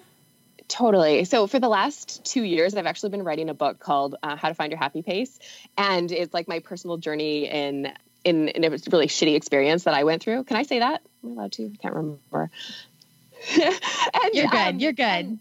Totally. 0.67 1.25
So 1.25 1.47
for 1.47 1.59
the 1.59 1.69
last 1.69 2.23
two 2.23 2.43
years, 2.43 2.75
I've 2.75 2.85
actually 2.85 3.09
been 3.09 3.23
writing 3.23 3.49
a 3.49 3.53
book 3.53 3.79
called 3.79 4.15
uh, 4.23 4.35
How 4.35 4.49
to 4.49 4.55
Find 4.55 4.71
Your 4.71 4.79
Happy 4.79 5.01
Pace, 5.01 5.37
and 5.77 6.11
it's 6.11 6.33
like 6.33 6.47
my 6.47 6.59
personal 6.59 6.97
journey 6.97 7.49
in 7.49 7.91
in, 8.23 8.47
in 8.47 8.63
a 8.63 8.69
really 8.69 9.07
shitty 9.07 9.35
experience 9.35 9.83
that 9.83 9.93
I 9.93 10.03
went 10.03 10.23
through. 10.23 10.45
Can 10.45 10.57
I 10.57 10.63
say 10.63 10.79
that? 10.79 11.01
Am 11.23 11.31
I 11.31 11.33
allowed 11.33 11.51
to? 11.53 11.65
I 11.65 11.75
can't 11.81 11.93
remember. 11.93 12.49
and, 13.59 14.33
you're 14.33 14.47
good. 14.47 14.57
Um, 14.57 14.79
you're 14.79 14.93
good. 14.93 15.39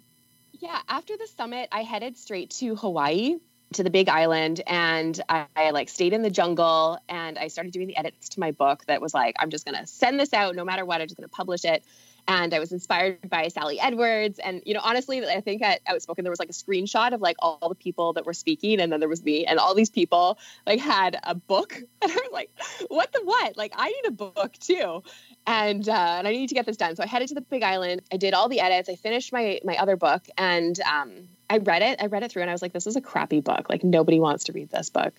yeah. 0.59 0.81
After 0.89 1.17
the 1.17 1.29
summit, 1.37 1.69
I 1.71 1.83
headed 1.83 2.17
straight 2.17 2.51
to 2.59 2.75
Hawaii 2.75 3.37
to 3.75 3.83
the 3.83 3.91
big 3.91 4.09
island 4.09 4.61
and 4.67 5.19
I, 5.29 5.47
I, 5.57 5.71
like 5.71 5.89
stayed 5.89 6.13
in 6.13 6.23
the 6.23 6.31
jungle 6.31 6.99
and 7.09 7.39
I 7.39 7.49
started 7.49 7.73
doing 7.73 7.87
the 7.87 7.97
edits 7.97 8.31
to 8.31 8.41
my 8.41 8.51
book 8.51 8.85
that 8.87 9.01
was 9.01 9.15
like, 9.15 9.37
I'm 9.39 9.51
just 9.51 9.65
going 9.65 9.79
to 9.79 9.87
send 9.87 10.21
this 10.21 10.35
out 10.35 10.55
no 10.55 10.65
matter 10.65 10.85
what. 10.85 11.01
I'm 11.01 11.07
just 11.07 11.17
going 11.17 11.29
to 11.29 11.35
publish 11.35 11.65
it 11.65 11.83
and 12.29 12.55
I 12.55 12.59
was 12.59 12.73
inspired 12.73 13.29
by 13.29 13.49
Sally 13.49 13.81
Edwards. 13.81 14.39
And 14.39 14.63
you 14.65 14.75
know, 14.75 14.81
honestly, 14.83 15.25
I 15.27 15.41
think 15.41 15.63
at 15.63 15.81
Outspoken 15.87 16.25
there 16.25 16.31
was 16.31 16.39
like 16.39 16.51
a 16.51 16.53
screenshot 16.53 17.13
of 17.13 17.21
like 17.21 17.37
all 17.41 17.69
the 17.69 17.75
people 17.75 18.13
that 18.15 18.25
were 18.25 18.33
speaking, 18.33 18.81
and 18.81 18.93
then 18.93 19.01
there 19.01 19.09
was 19.09 19.23
me, 19.23 19.45
and 19.45 19.59
all 19.59 19.75
these 19.75 19.91
people 19.91 20.39
like 20.67 20.81
had 20.81 21.19
a 21.25 21.35
book, 21.35 21.75
and 22.03 22.13
I 22.13 22.15
was 22.15 22.31
like, 22.33 22.51
what 22.89 23.13
the 23.13 23.21
what? 23.25 23.57
Like 23.57 23.73
I 23.77 23.89
need 23.89 24.07
a 24.07 24.11
book 24.13 24.53
too, 24.55 25.03
and 25.47 25.89
uh, 25.89 26.15
and 26.19 26.29
I 26.29 26.33
need 26.33 26.49
to 26.49 26.55
get 26.55 26.67
this 26.67 26.77
done. 26.77 26.97
So 26.97 27.03
I 27.03 27.07
headed 27.07 27.29
to 27.29 27.35
the 27.35 27.41
Big 27.41 27.63
Island. 27.63 28.03
I 28.13 28.17
did 28.17 28.35
all 28.35 28.49
the 28.49 28.61
edits. 28.61 28.89
I 28.89 28.95
finished 28.95 29.33
my 29.33 29.61
my 29.65 29.77
other 29.77 29.97
book, 29.97 30.27
and 30.39 30.79
um, 30.81 31.29
I 31.51 31.59
read 31.59 31.83
it. 31.83 32.01
I 32.01 32.07
read 32.07 32.23
it 32.23 32.33
through, 32.33 32.43
and 32.43 32.51
I 32.51 32.55
was 32.55 32.63
like, 32.63 32.73
this 32.73 32.87
is 32.87 32.97
a 32.97 33.01
crappy 33.01 33.41
book. 33.41 33.69
Like 33.69 33.85
nobody 33.85 34.21
wants 34.21 34.45
to 34.45 34.53
read 34.53 34.71
this 34.71 34.91
book. 34.91 35.15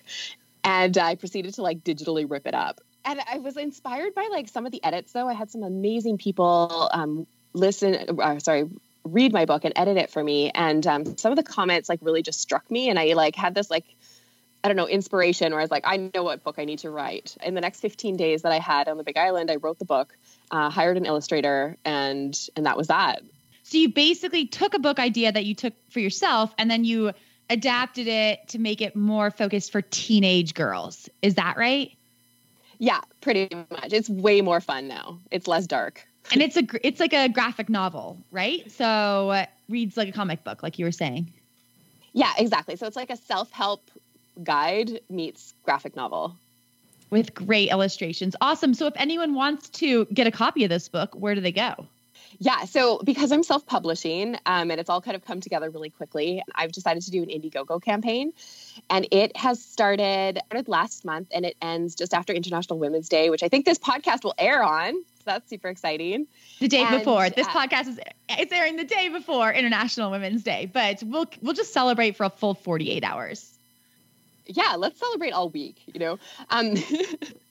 And 0.65 0.97
I 0.97 1.15
proceeded 1.15 1.55
to 1.55 1.61
like 1.61 1.83
digitally 1.83 2.29
rip 2.29 2.47
it 2.47 2.53
up 2.53 2.79
and 3.05 3.19
I 3.31 3.39
was 3.39 3.57
inspired 3.57 4.15
by 4.15 4.27
like 4.31 4.49
some 4.49 4.65
of 4.65 4.71
the 4.71 4.83
edits 4.83 5.11
though. 5.11 5.27
I 5.27 5.33
had 5.33 5.51
some 5.51 5.63
amazing 5.63 6.17
people 6.17 6.89
um, 6.91 7.27
listen, 7.53 8.19
uh, 8.19 8.39
sorry, 8.39 8.69
read 9.03 9.33
my 9.33 9.45
book 9.45 9.65
and 9.65 9.73
edit 9.75 9.97
it 9.97 10.09
for 10.09 10.23
me. 10.23 10.51
And 10.53 10.85
um, 10.87 11.17
some 11.17 11.31
of 11.31 11.35
the 11.35 11.43
comments 11.43 11.89
like 11.89 11.99
really 12.01 12.21
just 12.21 12.39
struck 12.39 12.69
me. 12.69 12.89
And 12.89 12.97
I 12.97 13.13
like 13.13 13.35
had 13.35 13.55
this 13.55 13.69
like, 13.69 13.85
I 14.63 14.69
don't 14.69 14.77
know, 14.77 14.87
inspiration 14.87 15.51
where 15.51 15.59
I 15.59 15.63
was 15.63 15.71
like, 15.71 15.83
I 15.85 16.09
know 16.13 16.23
what 16.23 16.43
book 16.43 16.55
I 16.57 16.65
need 16.65 16.79
to 16.79 16.89
write. 16.89 17.35
In 17.43 17.53
the 17.53 17.61
next 17.61 17.81
15 17.81 18.15
days 18.15 18.43
that 18.43 18.51
I 18.51 18.59
had 18.59 18.87
on 18.87 18.97
the 18.97 19.03
Big 19.03 19.17
Island, 19.17 19.51
I 19.51 19.57
wrote 19.57 19.77
the 19.77 19.85
book, 19.85 20.15
uh, 20.51 20.69
hired 20.69 20.97
an 20.97 21.05
illustrator, 21.05 21.77
and 21.83 22.37
and 22.55 22.65
that 22.65 22.77
was 22.77 22.87
that. 22.87 23.21
So 23.63 23.77
you 23.77 23.89
basically 23.89 24.45
took 24.47 24.73
a 24.73 24.79
book 24.79 24.99
idea 24.99 25.31
that 25.31 25.45
you 25.45 25.53
took 25.53 25.73
for 25.89 25.99
yourself, 25.99 26.53
and 26.57 26.71
then 26.71 26.85
you 26.85 27.11
adapted 27.49 28.07
it 28.07 28.47
to 28.49 28.59
make 28.59 28.81
it 28.81 28.95
more 28.95 29.31
focused 29.31 29.73
for 29.73 29.81
teenage 29.81 30.53
girls. 30.53 31.09
Is 31.21 31.35
that 31.35 31.57
right? 31.57 31.91
Yeah, 32.83 32.99
pretty 33.21 33.47
much. 33.71 33.93
It's 33.93 34.09
way 34.09 34.41
more 34.41 34.59
fun 34.59 34.89
now. 34.89 35.21
It's 35.31 35.47
less 35.47 35.67
dark. 35.67 36.05
and 36.33 36.41
it's 36.41 36.57
a 36.57 36.63
it's 36.85 36.99
like 36.99 37.13
a 37.13 37.29
graphic 37.29 37.69
novel, 37.69 38.17
right? 38.29 38.69
So 38.69 39.29
uh, 39.29 39.45
reads 39.69 39.95
like 39.95 40.09
a 40.09 40.11
comic 40.11 40.43
book, 40.43 40.61
like 40.61 40.77
you 40.77 40.83
were 40.83 40.91
saying. 40.91 41.31
Yeah, 42.11 42.33
exactly. 42.37 42.75
So 42.75 42.85
it's 42.85 42.97
like 42.97 43.09
a 43.09 43.15
self 43.15 43.49
help 43.51 43.89
guide 44.43 44.99
meets 45.09 45.53
graphic 45.63 45.95
novel 45.95 46.37
with 47.09 47.33
great 47.33 47.69
illustrations. 47.69 48.35
Awesome. 48.41 48.73
So 48.73 48.87
if 48.87 48.93
anyone 48.97 49.33
wants 49.33 49.69
to 49.69 50.03
get 50.07 50.27
a 50.27 50.31
copy 50.31 50.65
of 50.65 50.69
this 50.69 50.89
book, 50.89 51.15
where 51.15 51.35
do 51.35 51.39
they 51.39 51.53
go? 51.53 51.87
Yeah, 52.39 52.65
so 52.65 52.99
because 53.03 53.31
I'm 53.31 53.43
self 53.43 53.65
publishing 53.65 54.37
um, 54.45 54.71
and 54.71 54.79
it's 54.79 54.89
all 54.89 55.01
kind 55.01 55.15
of 55.15 55.25
come 55.25 55.39
together 55.39 55.69
really 55.69 55.89
quickly, 55.89 56.43
I've 56.55 56.71
decided 56.71 57.03
to 57.03 57.11
do 57.11 57.23
an 57.23 57.29
Indiegogo 57.29 57.81
campaign. 57.81 58.33
And 58.89 59.07
it 59.11 59.35
has 59.37 59.63
started, 59.63 60.39
started 60.47 60.67
last 60.67 61.05
month 61.05 61.29
and 61.33 61.45
it 61.45 61.55
ends 61.61 61.95
just 61.95 62.13
after 62.13 62.33
International 62.33 62.79
Women's 62.79 63.09
Day, 63.09 63.29
which 63.29 63.43
I 63.43 63.49
think 63.49 63.65
this 63.65 63.79
podcast 63.79 64.23
will 64.23 64.35
air 64.37 64.63
on. 64.63 64.93
So 64.93 65.23
that's 65.25 65.49
super 65.49 65.69
exciting. 65.69 66.27
The 66.59 66.67
day 66.67 66.81
and, 66.81 66.99
before. 66.99 67.29
This 67.29 67.47
uh, 67.47 67.51
podcast 67.51 67.87
is 67.87 67.99
it's 68.29 68.51
airing 68.51 68.75
the 68.75 68.83
day 68.83 69.09
before 69.09 69.51
International 69.53 70.11
Women's 70.11 70.43
Day, 70.43 70.69
but 70.71 71.01
we'll 71.03 71.29
we'll 71.41 71.53
just 71.53 71.71
celebrate 71.71 72.17
for 72.17 72.25
a 72.25 72.29
full 72.29 72.53
48 72.53 73.03
hours. 73.03 73.49
Yeah, 74.45 74.75
let's 74.77 74.99
celebrate 74.99 75.31
all 75.31 75.49
week, 75.49 75.81
you 75.85 75.99
know. 75.99 76.19
Um, 76.49 76.75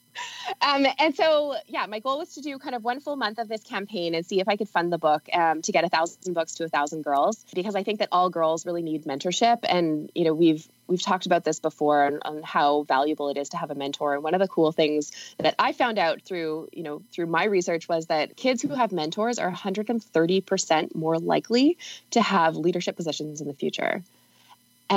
Um, 0.61 0.85
and 0.99 1.15
so, 1.15 1.55
yeah, 1.67 1.85
my 1.85 1.99
goal 1.99 2.19
was 2.19 2.33
to 2.35 2.41
do 2.41 2.57
kind 2.59 2.75
of 2.75 2.83
one 2.83 2.99
full 2.99 3.15
month 3.15 3.39
of 3.39 3.47
this 3.47 3.63
campaign 3.63 4.15
and 4.15 4.25
see 4.25 4.39
if 4.39 4.47
I 4.47 4.55
could 4.55 4.69
fund 4.69 4.91
the 4.91 4.97
book 4.97 5.27
um, 5.33 5.61
to 5.61 5.71
get 5.71 5.83
a 5.83 5.89
thousand 5.89 6.33
books 6.33 6.55
to 6.55 6.65
a 6.65 6.69
thousand 6.69 7.03
girls, 7.03 7.45
because 7.53 7.75
I 7.75 7.83
think 7.83 7.99
that 7.99 8.09
all 8.11 8.29
girls 8.29 8.65
really 8.65 8.81
need 8.81 9.05
mentorship. 9.05 9.59
And 9.63 10.11
you 10.15 10.25
know, 10.25 10.33
we've 10.33 10.67
we've 10.87 11.01
talked 11.01 11.25
about 11.25 11.43
this 11.43 11.59
before 11.59 12.05
on, 12.05 12.19
on 12.23 12.43
how 12.43 12.83
valuable 12.83 13.29
it 13.29 13.37
is 13.37 13.49
to 13.49 13.57
have 13.57 13.71
a 13.71 13.75
mentor. 13.75 14.13
And 14.13 14.23
one 14.23 14.33
of 14.33 14.39
the 14.39 14.47
cool 14.47 14.71
things 14.71 15.11
that 15.37 15.55
I 15.59 15.73
found 15.73 15.97
out 15.97 16.21
through 16.21 16.69
you 16.73 16.83
know 16.83 17.01
through 17.11 17.27
my 17.27 17.45
research 17.45 17.87
was 17.87 18.07
that 18.07 18.35
kids 18.35 18.61
who 18.61 18.69
have 18.69 18.91
mentors 18.91 19.39
are 19.39 19.47
130 19.47 20.41
percent 20.41 20.95
more 20.95 21.17
likely 21.19 21.77
to 22.11 22.21
have 22.21 22.55
leadership 22.55 22.95
positions 22.95 23.41
in 23.41 23.47
the 23.47 23.53
future. 23.53 24.03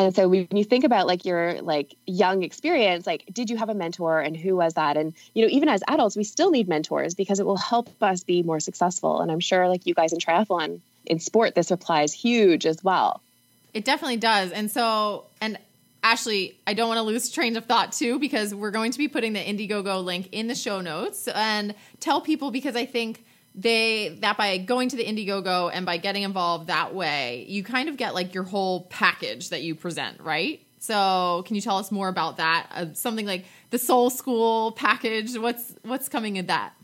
And 0.04 0.14
so 0.14 0.28
when 0.28 0.48
you 0.50 0.64
think 0.64 0.84
about 0.84 1.06
like 1.06 1.24
your 1.24 1.62
like 1.62 1.96
young 2.06 2.42
experience, 2.42 3.06
like 3.06 3.24
did 3.32 3.48
you 3.48 3.56
have 3.56 3.68
a 3.68 3.74
mentor 3.74 4.20
and 4.20 4.36
who 4.36 4.56
was 4.56 4.74
that? 4.74 4.96
And 4.96 5.14
you 5.32 5.42
know, 5.42 5.48
even 5.50 5.68
as 5.68 5.82
adults, 5.88 6.16
we 6.16 6.24
still 6.24 6.50
need 6.50 6.68
mentors 6.68 7.14
because 7.14 7.40
it 7.40 7.46
will 7.46 7.56
help 7.56 7.90
us 8.02 8.22
be 8.22 8.42
more 8.42 8.60
successful. 8.60 9.20
And 9.20 9.32
I'm 9.32 9.40
sure 9.40 9.68
like 9.68 9.86
you 9.86 9.94
guys 9.94 10.12
in 10.12 10.18
triathlon 10.18 10.80
in 11.06 11.18
sport, 11.18 11.54
this 11.54 11.70
applies 11.70 12.12
huge 12.12 12.66
as 12.66 12.84
well. 12.84 13.22
It 13.72 13.84
definitely 13.84 14.18
does. 14.18 14.52
And 14.52 14.70
so 14.70 15.24
and 15.40 15.58
Ashley, 16.02 16.56
I 16.66 16.74
don't 16.74 16.88
want 16.88 16.98
to 16.98 17.02
lose 17.02 17.30
train 17.30 17.56
of 17.56 17.64
thought 17.64 17.92
too 17.92 18.18
because 18.18 18.54
we're 18.54 18.70
going 18.70 18.92
to 18.92 18.98
be 18.98 19.08
putting 19.08 19.32
the 19.32 19.40
Indiegogo 19.40 20.04
link 20.04 20.28
in 20.30 20.46
the 20.46 20.54
show 20.54 20.80
notes 20.80 21.26
and 21.26 21.74
tell 22.00 22.20
people 22.20 22.50
because 22.50 22.76
I 22.76 22.84
think 22.84 23.24
they 23.56 24.18
that 24.20 24.36
by 24.36 24.58
going 24.58 24.90
to 24.90 24.96
the 24.96 25.04
Indiegogo 25.04 25.70
and 25.72 25.86
by 25.86 25.96
getting 25.96 26.22
involved 26.22 26.66
that 26.66 26.94
way, 26.94 27.46
you 27.48 27.64
kind 27.64 27.88
of 27.88 27.96
get 27.96 28.14
like 28.14 28.34
your 28.34 28.44
whole 28.44 28.82
package 28.82 29.48
that 29.48 29.62
you 29.62 29.74
present, 29.74 30.20
right? 30.20 30.60
So, 30.78 31.42
can 31.46 31.56
you 31.56 31.62
tell 31.62 31.78
us 31.78 31.90
more 31.90 32.08
about 32.08 32.36
that? 32.36 32.68
Uh, 32.72 32.86
something 32.92 33.26
like 33.26 33.46
the 33.70 33.78
Soul 33.78 34.10
School 34.10 34.72
package. 34.72 35.36
What's 35.36 35.74
what's 35.82 36.08
coming 36.08 36.36
in 36.36 36.46
that? 36.46 36.74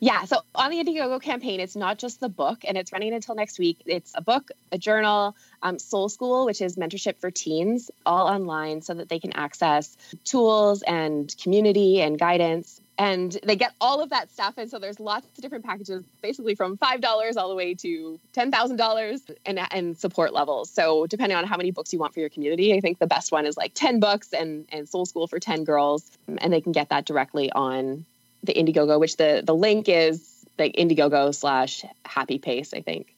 Yeah, 0.00 0.24
so 0.24 0.42
on 0.54 0.70
the 0.70 0.82
Indiegogo 0.82 1.20
campaign, 1.20 1.60
it's 1.60 1.74
not 1.74 1.98
just 1.98 2.20
the 2.20 2.28
book, 2.28 2.64
and 2.64 2.78
it's 2.78 2.92
running 2.92 3.12
until 3.12 3.34
next 3.34 3.58
week. 3.58 3.82
It's 3.84 4.12
a 4.14 4.22
book, 4.22 4.50
a 4.70 4.78
journal, 4.78 5.36
um, 5.62 5.78
Soul 5.78 6.08
School, 6.08 6.46
which 6.46 6.60
is 6.60 6.76
mentorship 6.76 7.18
for 7.18 7.30
teens, 7.30 7.90
all 8.06 8.28
online 8.28 8.80
so 8.80 8.94
that 8.94 9.08
they 9.08 9.18
can 9.18 9.32
access 9.32 9.96
tools 10.24 10.82
and 10.82 11.34
community 11.42 12.00
and 12.00 12.18
guidance 12.18 12.80
and 12.98 13.38
they 13.44 13.54
get 13.54 13.72
all 13.80 14.00
of 14.00 14.10
that 14.10 14.30
stuff. 14.32 14.54
And 14.58 14.68
so 14.68 14.80
there's 14.80 14.98
lots 14.98 15.26
of 15.26 15.34
different 15.40 15.64
packages 15.64 16.04
basically 16.20 16.56
from 16.56 16.76
$5 16.76 17.36
all 17.36 17.48
the 17.48 17.54
way 17.54 17.74
to 17.74 18.18
$10000 18.34 19.36
and, 19.46 19.60
and 19.70 19.96
support 19.96 20.32
levels. 20.32 20.68
So 20.68 21.06
depending 21.06 21.38
on 21.38 21.44
how 21.44 21.56
many 21.56 21.70
books 21.70 21.92
you 21.92 22.00
want 22.00 22.12
for 22.12 22.20
your 22.20 22.28
community 22.28 22.74
i 22.74 22.80
think 22.80 22.98
the 22.98 23.06
best 23.06 23.30
one 23.30 23.46
is 23.46 23.56
like 23.56 23.72
10 23.74 24.00
books 24.00 24.32
and, 24.32 24.66
and 24.70 24.88
soul 24.88 25.06
school 25.06 25.28
for 25.28 25.38
10 25.38 25.64
girls. 25.64 26.10
And 26.38 26.52
they 26.52 26.60
can 26.60 26.72
get 26.72 26.88
that 26.88 27.04
directly 27.04 27.50
on 27.52 28.04
the 28.42 28.54
indiegogo 28.54 28.98
which 28.98 29.16
the, 29.16 29.42
the 29.44 29.54
link 29.54 29.88
is 29.88 30.44
like 30.58 30.74
indiegogo 30.74 31.34
slash 31.34 31.84
happy 32.04 32.38
pace 32.38 32.74
i 32.74 32.80
think. 32.80 33.14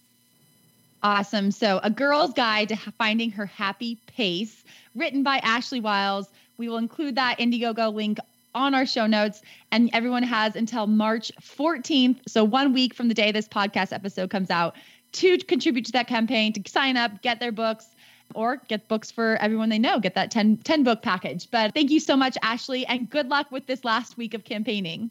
Awesome. 1.03 1.51
So 1.51 1.81
a 1.83 1.88
girl's 1.88 2.35
guide 2.35 2.69
to 2.69 2.77
finding 2.77 3.31
her 3.31 3.47
happy 3.47 3.99
pace 4.07 4.62
written 4.95 5.23
by 5.23 5.38
ashley 5.38 5.81
wiles. 5.81 6.29
We 6.59 6.69
will 6.69 6.77
include 6.77 7.14
that 7.14 7.38
Indiegogo 7.38 7.90
link 7.95 8.19
on 8.55 8.75
our 8.75 8.87
show 8.87 9.07
notes. 9.07 9.43
And 9.73 9.91
everyone 9.93 10.23
has 10.23 10.57
until 10.57 10.87
March 10.87 11.33
14th, 11.41 12.21
so 12.27 12.45
one 12.45 12.73
week 12.73 12.95
from 12.95 13.09
the 13.09 13.15
day 13.15 13.33
this 13.33 13.49
podcast 13.49 13.93
episode 13.93 14.31
comes 14.31 14.51
out, 14.51 14.77
to 15.13 15.39
contribute 15.39 15.87
to 15.87 15.93
that 15.93 16.07
campaign, 16.07 16.53
to 16.53 16.71
sign 16.71 16.97
up, 16.97 17.23
get 17.23 17.41
their 17.41 17.53
books. 17.53 17.87
Or 18.33 18.63
get 18.69 18.87
books 18.87 19.11
for 19.11 19.37
everyone 19.41 19.71
they 19.71 19.79
know, 19.81 19.99
get 19.99 20.15
that 20.15 20.31
10, 20.31 20.59
10 20.59 20.85
book 20.85 21.03
package. 21.03 21.51
But 21.51 21.75
thank 21.75 21.91
you 21.91 21.99
so 21.99 22.17
much, 22.17 22.39
Ashley, 22.43 22.87
and 22.87 23.11
good 23.11 23.29
luck 23.29 23.51
with 23.51 23.67
this 23.67 23.85
last 23.85 24.17
week 24.17 24.35
of 24.35 24.45
campaigning. 24.45 25.11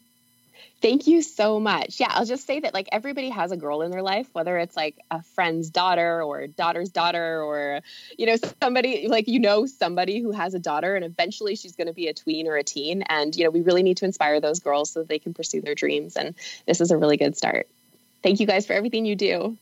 Thank 0.80 1.06
you 1.06 1.20
so 1.20 1.60
much. 1.60 2.00
Yeah, 2.00 2.08
I'll 2.10 2.24
just 2.24 2.46
say 2.46 2.60
that 2.60 2.72
like 2.72 2.88
everybody 2.90 3.28
has 3.28 3.52
a 3.52 3.56
girl 3.56 3.82
in 3.82 3.90
their 3.90 4.02
life, 4.02 4.28
whether 4.32 4.56
it's 4.56 4.76
like 4.76 4.96
a 5.10 5.22
friend's 5.22 5.68
daughter 5.68 6.22
or 6.22 6.46
daughter's 6.46 6.88
daughter 6.88 7.42
or 7.42 7.80
you 8.16 8.24
know 8.24 8.36
somebody 8.62 9.06
like 9.06 9.28
you 9.28 9.40
know 9.40 9.66
somebody 9.66 10.20
who 10.20 10.30
has 10.30 10.54
a 10.54 10.58
daughter 10.58 10.96
and 10.96 11.04
eventually 11.04 11.54
she's 11.54 11.76
going 11.76 11.86
to 11.86 11.92
be 11.92 12.08
a 12.08 12.14
tween 12.14 12.48
or 12.48 12.56
a 12.56 12.64
teen 12.64 13.02
and 13.02 13.36
you 13.36 13.44
know 13.44 13.50
we 13.50 13.60
really 13.60 13.82
need 13.82 13.98
to 13.98 14.06
inspire 14.06 14.40
those 14.40 14.60
girls 14.60 14.90
so 14.90 15.00
that 15.00 15.08
they 15.08 15.18
can 15.18 15.34
pursue 15.34 15.60
their 15.60 15.74
dreams 15.74 16.16
and 16.16 16.34
this 16.66 16.80
is 16.80 16.90
a 16.90 16.96
really 16.96 17.18
good 17.18 17.36
start. 17.36 17.68
Thank 18.22 18.40
you 18.40 18.46
guys 18.46 18.66
for 18.66 18.72
everything 18.72 19.04
you 19.04 19.16
do. 19.16 19.58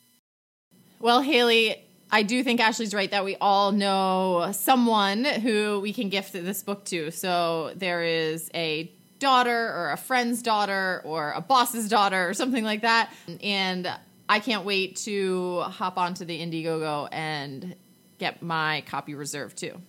Well, 1.00 1.20
Haley, 1.20 1.84
I 2.10 2.22
do 2.22 2.42
think 2.42 2.60
Ashley's 2.60 2.94
right 2.94 3.10
that 3.10 3.24
we 3.24 3.36
all 3.40 3.72
know 3.72 4.50
someone 4.52 5.24
who 5.24 5.80
we 5.80 5.92
can 5.92 6.08
gift 6.08 6.32
this 6.32 6.62
book 6.62 6.84
to. 6.86 7.10
So 7.10 7.72
there 7.76 8.02
is 8.02 8.50
a 8.54 8.90
daughter 9.18 9.72
or 9.74 9.90
a 9.90 9.96
friend's 9.96 10.42
daughter 10.42 11.02
or 11.04 11.32
a 11.32 11.40
boss's 11.40 11.88
daughter 11.88 12.28
or 12.28 12.34
something 12.34 12.64
like 12.64 12.82
that. 12.82 13.12
And 13.42 13.90
I 14.28 14.40
can't 14.40 14.64
wait 14.64 14.96
to 14.96 15.60
hop 15.62 15.98
onto 15.98 16.24
the 16.24 16.38
Indiegogo 16.38 17.08
and 17.10 17.74
get 18.18 18.42
my 18.42 18.82
copy 18.86 19.14
reserved 19.14 19.56
too. 19.56 19.80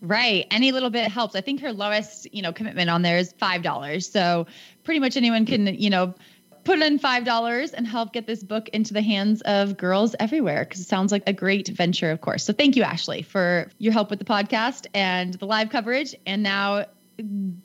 Right. 0.00 0.46
Any 0.50 0.72
little 0.72 0.90
bit 0.90 1.10
helps. 1.10 1.34
I 1.34 1.40
think 1.40 1.60
her 1.60 1.72
lowest, 1.72 2.32
you 2.32 2.40
know, 2.40 2.52
commitment 2.52 2.88
on 2.88 3.02
there 3.02 3.18
is 3.18 3.32
$5. 3.34 4.04
So 4.04 4.46
pretty 4.84 5.00
much 5.00 5.16
anyone 5.16 5.44
can, 5.44 5.66
you 5.66 5.90
know, 5.90 6.14
put 6.62 6.78
in 6.80 6.98
$5 6.98 7.72
and 7.72 7.86
help 7.86 8.12
get 8.12 8.26
this 8.26 8.42
book 8.42 8.68
into 8.68 8.94
the 8.94 9.02
hands 9.02 9.40
of 9.42 9.76
girls 9.76 10.14
everywhere 10.20 10.64
because 10.64 10.80
it 10.80 10.86
sounds 10.86 11.10
like 11.10 11.22
a 11.26 11.32
great 11.32 11.68
venture, 11.68 12.10
of 12.10 12.20
course. 12.20 12.44
So 12.44 12.52
thank 12.52 12.76
you, 12.76 12.82
Ashley, 12.82 13.22
for 13.22 13.70
your 13.78 13.92
help 13.92 14.10
with 14.10 14.18
the 14.18 14.24
podcast 14.24 14.86
and 14.94 15.34
the 15.34 15.46
live 15.46 15.70
coverage. 15.70 16.14
And 16.26 16.42
now 16.42 16.84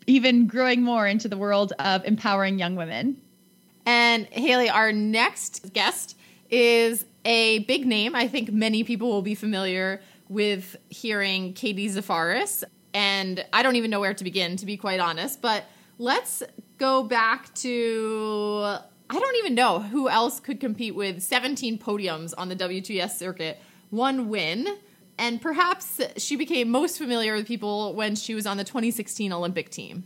even 0.08 0.48
growing 0.48 0.82
more 0.82 1.08
into 1.08 1.28
the 1.28 1.38
world 1.38 1.74
of 1.80 2.06
empowering 2.06 2.60
young 2.60 2.76
women. 2.76 3.22
And 3.86 4.26
Haley, 4.28 4.70
our 4.70 4.92
next 4.92 5.74
guest 5.74 6.18
is 6.50 7.06
a 7.26 7.60
big 7.60 7.86
name. 7.86 8.16
I 8.16 8.28
think 8.28 8.52
many 8.52 8.84
people 8.84 9.10
will 9.10 9.22
be 9.22 9.36
familiar 9.36 10.02
with 10.30 10.76
hearing 10.89 11.54
Katie 11.54 11.89
Zaferes. 11.89 12.63
And 12.94 13.46
I 13.52 13.63
don't 13.63 13.76
even 13.76 13.92
know 13.92 14.00
where 14.00 14.13
to 14.13 14.24
begin, 14.24 14.56
to 14.58 14.66
be 14.66 14.78
quite 14.78 15.00
honest. 15.00 15.42
But 15.42 15.66
let's 15.98 16.44
go 16.78 17.04
back 17.04 17.54
to 17.56 18.78
I 19.10 19.20
don't 19.20 19.36
even 19.38 19.54
know 19.54 19.80
who 19.80 20.10
else 20.10 20.39
could 20.39 20.60
compete 20.60 20.96
with 20.96 21.22
17 21.22 21.78
podiums 21.78 22.34
on 22.38 22.50
the 22.50 22.56
WTS 22.56 23.12
circuit, 23.12 23.60
one 23.89 24.28
win 24.28 24.68
and 25.24 25.42
perhaps 25.42 26.02
she 26.18 26.36
became 26.36 26.70
most 26.70 26.98
familiar 26.98 27.34
with 27.34 27.48
people 27.48 27.96
when 27.96 28.14
she 28.14 28.36
was 28.36 28.46
on 28.46 28.58
the 28.58 28.66
2016 28.66 29.32
Olympic 29.32 29.70
team. 29.70 30.04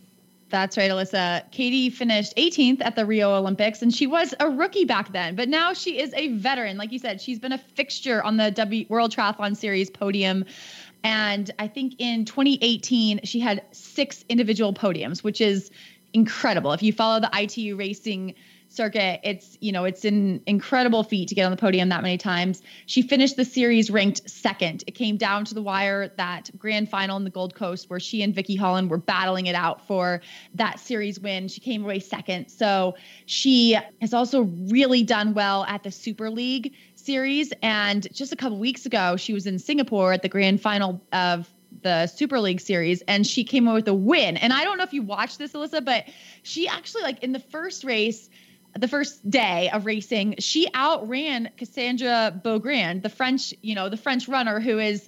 That's 0.49 0.77
right, 0.77 0.91
Alyssa. 0.91 1.49
Katie 1.49 1.89
finished 1.89 2.35
18th 2.37 2.81
at 2.81 2.95
the 2.95 3.03
Rio 3.03 3.33
Olympics, 3.33 3.81
and 3.81 3.91
she 3.91 4.05
was 4.05 4.35
a 4.39 4.47
rookie 4.47 4.85
back 4.85 5.11
then, 5.13 5.35
but 5.35 5.49
now 5.49 5.73
she 5.73 5.99
is 5.99 6.13
a 6.13 6.27
veteran. 6.33 6.77
Like 6.77 6.91
you 6.91 6.99
said, 6.99 7.19
she's 7.19 7.39
been 7.39 7.51
a 7.51 7.57
fixture 7.57 8.23
on 8.23 8.37
the 8.37 8.51
w- 8.51 8.85
World 8.89 9.11
Triathlon 9.11 9.57
Series 9.57 9.89
podium. 9.89 10.45
And 11.03 11.49
I 11.57 11.67
think 11.67 11.95
in 11.97 12.23
2018, 12.23 13.21
she 13.23 13.39
had 13.39 13.63
six 13.71 14.23
individual 14.29 14.71
podiums, 14.71 15.23
which 15.23 15.41
is 15.41 15.71
incredible. 16.13 16.73
If 16.73 16.83
you 16.83 16.93
follow 16.93 17.19
the 17.19 17.31
ITU 17.33 17.75
racing 17.75 18.35
circuit. 18.69 19.19
It's, 19.23 19.57
you 19.61 19.71
know, 19.71 19.85
it's 19.85 20.05
an 20.05 20.41
incredible 20.45 21.03
feat 21.03 21.29
to 21.29 21.35
get 21.35 21.43
on 21.43 21.51
the 21.51 21.57
podium 21.57 21.89
that 21.89 22.01
many 22.01 22.17
times. 22.17 22.61
She 22.85 23.01
finished 23.01 23.35
the 23.35 23.45
series 23.45 23.89
ranked 23.89 24.29
second. 24.29 24.83
It 24.87 24.91
came 24.91 25.17
down 25.17 25.45
to 25.45 25.53
the 25.53 25.61
wire 25.61 26.09
that 26.17 26.49
grand 26.57 26.89
final 26.89 27.17
in 27.17 27.23
the 27.23 27.29
Gold 27.29 27.55
Coast 27.55 27.89
where 27.89 27.99
she 27.99 28.21
and 28.21 28.33
Vicky 28.33 28.55
Holland 28.55 28.89
were 28.89 28.97
battling 28.97 29.47
it 29.47 29.55
out 29.55 29.85
for 29.87 30.21
that 30.55 30.79
series 30.79 31.19
win. 31.19 31.47
She 31.47 31.61
came 31.61 31.83
away 31.83 31.99
second. 31.99 32.49
So 32.49 32.95
she 33.25 33.77
has 34.01 34.13
also 34.13 34.43
really 34.69 35.03
done 35.03 35.33
well 35.33 35.63
at 35.65 35.83
the 35.83 35.91
Super 35.91 36.29
League 36.29 36.73
series. 36.95 37.53
And 37.61 38.07
just 38.13 38.33
a 38.33 38.35
couple 38.35 38.59
weeks 38.59 38.85
ago, 38.85 39.17
she 39.17 39.33
was 39.33 39.47
in 39.47 39.59
Singapore 39.59 40.13
at 40.13 40.21
the 40.21 40.29
grand 40.29 40.61
final 40.61 41.01
of 41.11 41.49
the 41.83 42.07
Super 42.07 42.39
League 42.39 42.61
series 42.61 43.01
and 43.07 43.25
she 43.25 43.43
came 43.43 43.67
away 43.67 43.75
with 43.75 43.87
a 43.87 43.93
win. 43.93 44.37
And 44.37 44.51
I 44.53 44.63
don't 44.63 44.77
know 44.77 44.83
if 44.83 44.93
you 44.93 45.03
watched 45.03 45.37
this, 45.37 45.53
Alyssa, 45.53 45.83
but 45.83 46.05
she 46.43 46.67
actually 46.67 47.03
like 47.03 47.23
in 47.23 47.31
the 47.33 47.39
first 47.39 47.83
race, 47.83 48.29
the 48.77 48.87
first 48.87 49.29
day 49.29 49.69
of 49.71 49.85
racing, 49.85 50.35
she 50.39 50.67
outran 50.73 51.49
Cassandra 51.57 52.39
Beaugrand, 52.43 53.03
the 53.03 53.09
French, 53.09 53.53
you 53.61 53.75
know, 53.75 53.89
the 53.89 53.97
French 53.97 54.27
runner 54.27 54.59
who 54.59 54.79
is 54.79 55.07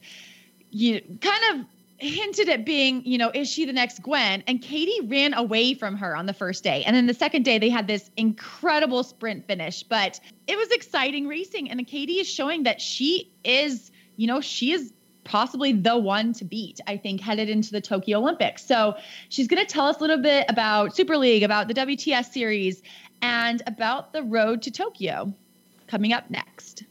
you 0.72 1.02
kind 1.22 1.44
of 1.60 1.66
hinted 2.00 2.48
at 2.48 2.66
being, 2.66 3.04
you 3.06 3.18
know, 3.18 3.30
is 3.34 3.50
she 3.50 3.66
the 3.66 3.74
next 3.74 4.02
Gwen? 4.02 4.44
And 4.48 4.62
Katie 4.62 5.06
ran 5.08 5.34
away 5.34 5.74
from 5.74 5.98
her 5.98 6.16
on 6.16 6.26
the 6.26 6.34
first 6.34 6.64
day. 6.64 6.84
And 6.86 6.96
then 6.96 7.08
the 7.08 7.14
second 7.14 7.44
day, 7.44 7.60
they 7.60 7.70
had 7.70 7.88
this 7.88 8.10
incredible 8.16 9.04
sprint 9.04 9.46
finish. 9.48 9.84
But 9.84 10.20
it 10.48 10.58
was 10.58 10.70
exciting 10.70 11.28
racing. 11.28 11.70
And 11.70 11.86
Katie 11.86 12.20
is 12.20 12.28
showing 12.28 12.64
that 12.64 12.80
she 12.82 13.32
is, 13.44 13.92
you 14.16 14.28
know, 14.28 14.40
she 14.40 14.72
is 14.72 14.94
possibly 15.30 15.72
the 15.72 15.96
one 15.96 16.34
to 16.34 16.44
beat, 16.44 16.82
I 16.88 16.98
think, 16.98 17.22
headed 17.22 17.50
into 17.50 17.72
the 17.72 17.80
Tokyo 17.80 18.18
Olympics. 18.18 18.66
So 18.66 18.96
she's 19.30 19.48
going 19.48 19.64
to 19.64 19.72
tell 19.72 19.86
us 19.86 19.98
a 19.98 20.02
little 20.02 20.18
bit 20.18 20.46
about 20.50 20.96
Super 20.96 21.16
League, 21.18 21.44
about 21.44 21.68
the 21.68 21.76
WTS 21.76 22.32
series, 22.32 22.82
and 23.22 23.62
about 23.68 24.12
the 24.12 24.24
road 24.24 24.64
to 24.64 24.72
Tokyo 24.72 25.32
coming 25.88 26.14
up 26.14 26.30
next. 26.32 26.84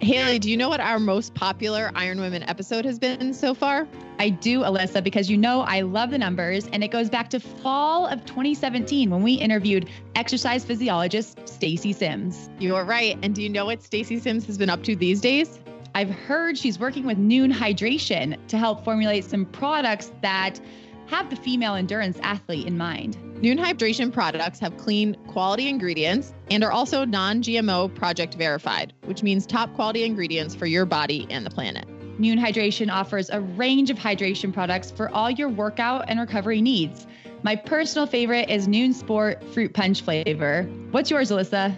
Haley, 0.00 0.40
do 0.40 0.50
you 0.50 0.56
know 0.56 0.68
what 0.68 0.80
our 0.80 0.98
most 0.98 1.34
popular 1.34 1.92
Iron 1.94 2.20
Women 2.20 2.42
episode 2.42 2.84
has 2.84 2.98
been 2.98 3.32
so 3.32 3.54
far? 3.54 3.86
I 4.18 4.30
do, 4.30 4.62
Alyssa, 4.62 5.04
because 5.04 5.30
you 5.30 5.38
know 5.38 5.60
I 5.60 5.82
love 5.82 6.10
the 6.10 6.18
numbers, 6.18 6.66
and 6.72 6.82
it 6.82 6.88
goes 6.88 7.08
back 7.08 7.30
to 7.30 7.38
fall 7.38 8.08
of 8.08 8.24
2017 8.24 9.10
when 9.10 9.22
we 9.22 9.34
interviewed 9.34 9.88
exercise 10.16 10.64
physiologist 10.64 11.48
Stacy 11.48 11.92
Sims. 11.92 12.50
You 12.58 12.74
are 12.74 12.84
right. 12.84 13.16
And 13.22 13.32
do 13.32 13.42
you 13.44 13.48
know 13.48 13.66
what 13.66 13.84
Stacy 13.84 14.18
Sims 14.18 14.44
has 14.46 14.58
been 14.58 14.70
up 14.70 14.82
to 14.82 14.96
these 14.96 15.20
days? 15.20 15.61
I've 15.94 16.10
heard 16.10 16.56
she's 16.56 16.78
working 16.78 17.04
with 17.04 17.18
Nuun 17.18 17.52
Hydration 17.52 18.38
to 18.48 18.56
help 18.56 18.84
formulate 18.84 19.24
some 19.24 19.44
products 19.44 20.10
that 20.22 20.58
have 21.06 21.28
the 21.28 21.36
female 21.36 21.74
endurance 21.74 22.18
athlete 22.22 22.66
in 22.66 22.78
mind. 22.78 23.18
Nuun 23.42 23.58
Hydration 23.58 24.10
products 24.10 24.58
have 24.60 24.76
clean, 24.78 25.14
quality 25.26 25.68
ingredients 25.68 26.32
and 26.50 26.64
are 26.64 26.72
also 26.72 27.04
non 27.04 27.42
GMO 27.42 27.94
project 27.94 28.34
verified, 28.34 28.94
which 29.04 29.22
means 29.22 29.44
top 29.44 29.74
quality 29.74 30.04
ingredients 30.04 30.54
for 30.54 30.64
your 30.64 30.86
body 30.86 31.26
and 31.28 31.44
the 31.44 31.50
planet. 31.50 31.86
Nuun 32.18 32.38
Hydration 32.38 32.90
offers 32.90 33.28
a 33.28 33.40
range 33.40 33.90
of 33.90 33.98
hydration 33.98 34.52
products 34.52 34.90
for 34.90 35.10
all 35.10 35.30
your 35.30 35.48
workout 35.48 36.06
and 36.08 36.20
recovery 36.20 36.62
needs. 36.62 37.06
My 37.42 37.56
personal 37.56 38.06
favorite 38.06 38.48
is 38.48 38.68
Nuun 38.68 38.94
Sport 38.94 39.42
Fruit 39.52 39.74
Punch 39.74 40.02
flavor. 40.02 40.62
What's 40.92 41.10
yours, 41.10 41.30
Alyssa? 41.30 41.76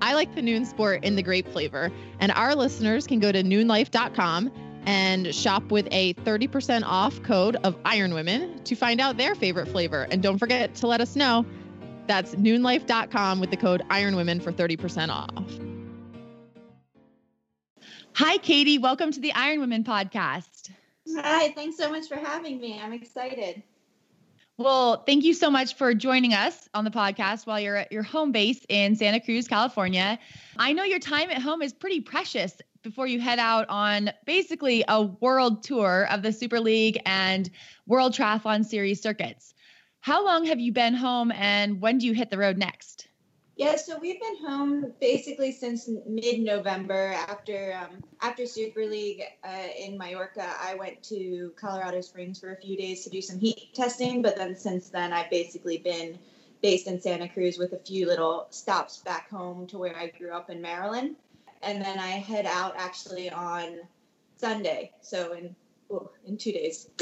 I 0.00 0.14
like 0.14 0.34
the 0.34 0.42
Nuun 0.42 0.66
Sport 0.66 1.04
in 1.04 1.16
the 1.16 1.22
grape 1.22 1.48
flavor, 1.48 1.90
and 2.20 2.32
our 2.32 2.54
listeners 2.54 3.06
can 3.06 3.20
go 3.20 3.32
to 3.32 3.42
nuunlife.com 3.42 4.50
and 4.86 5.34
shop 5.34 5.70
with 5.70 5.88
a 5.90 6.14
30% 6.14 6.82
off 6.84 7.22
code 7.22 7.56
of 7.64 7.76
Iron 7.84 8.12
Women 8.14 8.62
to 8.64 8.74
find 8.74 9.00
out 9.00 9.16
their 9.16 9.34
favorite 9.34 9.68
flavor. 9.68 10.06
And 10.10 10.22
don't 10.22 10.38
forget 10.38 10.74
to 10.76 10.86
let 10.86 11.00
us 11.00 11.16
know. 11.16 11.46
That's 12.06 12.34
nuunlife.com 12.34 13.40
with 13.40 13.50
the 13.50 13.56
code 13.56 13.82
Iron 13.90 14.16
Women 14.16 14.40
for 14.40 14.52
30% 14.52 15.08
off. 15.08 15.30
Hi, 18.14 18.36
Katie. 18.38 18.78
Welcome 18.78 19.10
to 19.12 19.20
the 19.20 19.32
Iron 19.32 19.60
Women 19.60 19.84
podcast. 19.84 20.70
Hi, 21.16 21.50
thanks 21.52 21.76
so 21.76 21.90
much 21.90 22.08
for 22.08 22.16
having 22.16 22.60
me. 22.60 22.80
I'm 22.80 22.92
excited. 22.92 23.62
Well, 24.56 25.02
thank 25.02 25.24
you 25.24 25.34
so 25.34 25.50
much 25.50 25.74
for 25.74 25.94
joining 25.94 26.32
us 26.32 26.68
on 26.74 26.84
the 26.84 26.90
podcast 26.90 27.44
while 27.44 27.58
you're 27.58 27.74
at 27.74 27.90
your 27.90 28.04
home 28.04 28.30
base 28.30 28.64
in 28.68 28.94
Santa 28.94 29.18
Cruz, 29.18 29.48
California. 29.48 30.16
I 30.56 30.72
know 30.72 30.84
your 30.84 31.00
time 31.00 31.28
at 31.30 31.42
home 31.42 31.60
is 31.60 31.72
pretty 31.72 32.00
precious 32.00 32.62
before 32.84 33.08
you 33.08 33.18
head 33.18 33.40
out 33.40 33.66
on 33.68 34.12
basically 34.26 34.84
a 34.86 35.02
world 35.02 35.64
tour 35.64 36.06
of 36.08 36.22
the 36.22 36.32
Super 36.32 36.60
League 36.60 37.00
and 37.04 37.50
World 37.88 38.12
Triathlon 38.12 38.64
Series 38.64 39.02
circuits. 39.02 39.54
How 39.98 40.24
long 40.24 40.44
have 40.44 40.60
you 40.60 40.70
been 40.70 40.94
home 40.94 41.32
and 41.32 41.80
when 41.80 41.98
do 41.98 42.06
you 42.06 42.12
hit 42.12 42.30
the 42.30 42.38
road 42.38 42.56
next? 42.56 42.93
Yeah, 43.56 43.76
so 43.76 43.98
we've 43.98 44.20
been 44.20 44.44
home 44.44 44.92
basically 45.00 45.52
since 45.52 45.88
mid-November. 46.06 47.12
After 47.28 47.78
um, 47.80 48.02
after 48.20 48.46
Super 48.46 48.84
League 48.84 49.22
uh, 49.44 49.68
in 49.78 49.96
Mallorca, 49.96 50.44
I 50.60 50.74
went 50.74 51.00
to 51.04 51.52
Colorado 51.54 52.00
Springs 52.00 52.40
for 52.40 52.52
a 52.52 52.56
few 52.56 52.76
days 52.76 53.04
to 53.04 53.10
do 53.10 53.22
some 53.22 53.38
heat 53.38 53.68
testing. 53.72 54.22
But 54.22 54.36
then 54.36 54.56
since 54.56 54.88
then, 54.88 55.12
I've 55.12 55.30
basically 55.30 55.78
been 55.78 56.18
based 56.62 56.88
in 56.88 57.00
Santa 57.00 57.28
Cruz 57.28 57.56
with 57.56 57.74
a 57.74 57.78
few 57.78 58.06
little 58.06 58.48
stops 58.50 58.98
back 58.98 59.30
home 59.30 59.68
to 59.68 59.78
where 59.78 59.96
I 59.96 60.08
grew 60.08 60.32
up 60.32 60.50
in 60.50 60.60
Maryland. 60.60 61.14
And 61.62 61.80
then 61.80 62.00
I 62.00 62.08
head 62.08 62.46
out 62.46 62.74
actually 62.76 63.30
on 63.30 63.78
Sunday, 64.36 64.90
so 65.00 65.32
in 65.32 65.54
oh, 65.92 66.10
in 66.26 66.38
two 66.38 66.50
days. 66.50 66.88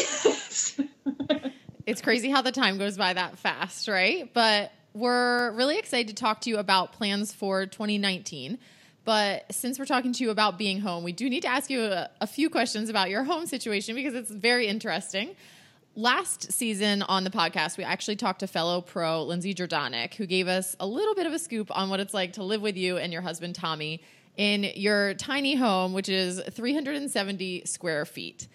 it's 1.86 2.02
crazy 2.02 2.28
how 2.28 2.42
the 2.42 2.52
time 2.52 2.76
goes 2.76 2.98
by 2.98 3.14
that 3.14 3.38
fast, 3.38 3.88
right? 3.88 4.30
But 4.34 4.70
we're 4.94 5.52
really 5.52 5.78
excited 5.78 6.08
to 6.08 6.14
talk 6.14 6.40
to 6.42 6.50
you 6.50 6.58
about 6.58 6.92
plans 6.92 7.32
for 7.32 7.66
2019. 7.66 8.58
But 9.04 9.52
since 9.52 9.78
we're 9.78 9.86
talking 9.86 10.12
to 10.12 10.24
you 10.24 10.30
about 10.30 10.58
being 10.58 10.80
home, 10.80 11.02
we 11.02 11.12
do 11.12 11.28
need 11.28 11.42
to 11.42 11.48
ask 11.48 11.70
you 11.70 11.82
a, 11.82 12.08
a, 12.20 12.26
few 12.26 12.48
questions 12.48 12.88
about 12.88 13.10
your 13.10 13.24
home 13.24 13.46
situation 13.46 13.96
because 13.96 14.14
it's 14.14 14.30
very 14.30 14.68
interesting. 14.68 15.34
Last 15.96 16.52
season 16.52 17.02
on 17.02 17.24
the 17.24 17.30
podcast, 17.30 17.76
we 17.76 17.84
actually 17.84 18.16
talked 18.16 18.40
to 18.40 18.46
fellow 18.46 18.80
pro 18.80 19.24
Lindsey 19.24 19.54
Jerdonek, 19.54 20.14
who 20.14 20.26
gave 20.26 20.46
us 20.46 20.76
a 20.78 20.86
little 20.86 21.14
bit 21.14 21.26
of 21.26 21.32
a 21.32 21.38
scoop 21.38 21.76
on 21.76 21.90
what 21.90 21.98
it's 21.98 22.14
like 22.14 22.34
to 22.34 22.44
live 22.44 22.62
with 22.62 22.76
you 22.76 22.96
and 22.96 23.12
your 23.12 23.22
husband 23.22 23.56
Tommy 23.56 24.02
in 24.36 24.64
your 24.76 25.14
tiny 25.14 25.56
home, 25.56 25.92
which 25.92 26.08
is 26.08 26.40
370 26.50 27.64
square 27.66 28.04
feet. 28.04 28.46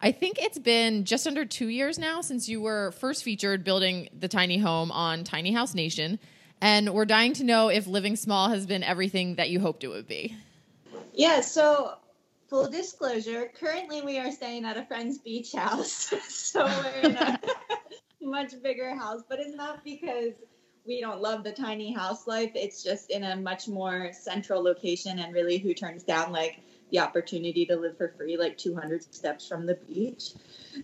I 0.00 0.12
think 0.12 0.38
it's 0.38 0.58
been 0.58 1.04
just 1.04 1.26
under 1.26 1.44
two 1.44 1.68
years 1.68 1.98
now 1.98 2.20
since 2.20 2.48
you 2.48 2.60
were 2.60 2.92
first 2.92 3.24
featured 3.24 3.64
building 3.64 4.08
the 4.18 4.28
tiny 4.28 4.58
home 4.58 4.92
on 4.92 5.24
Tiny 5.24 5.52
House 5.52 5.74
Nation. 5.74 6.18
And 6.60 6.94
we're 6.94 7.04
dying 7.04 7.32
to 7.34 7.44
know 7.44 7.68
if 7.68 7.86
living 7.86 8.16
small 8.16 8.48
has 8.48 8.66
been 8.66 8.82
everything 8.82 9.36
that 9.36 9.50
you 9.50 9.60
hoped 9.60 9.84
it 9.84 9.88
would 9.88 10.06
be. 10.06 10.36
Yeah, 11.12 11.40
so 11.40 11.94
full 12.48 12.70
disclosure, 12.70 13.50
currently 13.58 14.02
we 14.02 14.18
are 14.18 14.30
staying 14.30 14.64
at 14.64 14.76
a 14.76 14.84
friend's 14.84 15.18
beach 15.18 15.52
house. 15.52 16.12
so 16.28 16.64
we're 16.64 17.10
in 17.10 17.16
a 17.16 17.40
much 18.22 18.60
bigger 18.62 18.94
house, 18.94 19.22
but 19.28 19.40
it's 19.40 19.56
not 19.56 19.84
because 19.84 20.34
we 20.86 21.00
don't 21.00 21.20
love 21.20 21.44
the 21.44 21.52
tiny 21.52 21.92
house 21.92 22.26
life. 22.26 22.52
It's 22.54 22.82
just 22.82 23.10
in 23.10 23.24
a 23.24 23.36
much 23.36 23.68
more 23.68 24.10
central 24.12 24.62
location 24.62 25.18
and 25.18 25.32
really 25.32 25.58
who 25.58 25.74
turns 25.74 26.02
down 26.02 26.30
like 26.30 26.60
the 26.94 27.00
opportunity 27.00 27.66
to 27.66 27.74
live 27.74 27.98
for 27.98 28.14
free 28.16 28.36
like 28.36 28.56
200 28.56 29.02
steps 29.12 29.48
from 29.48 29.66
the 29.66 29.74
beach. 29.74 30.30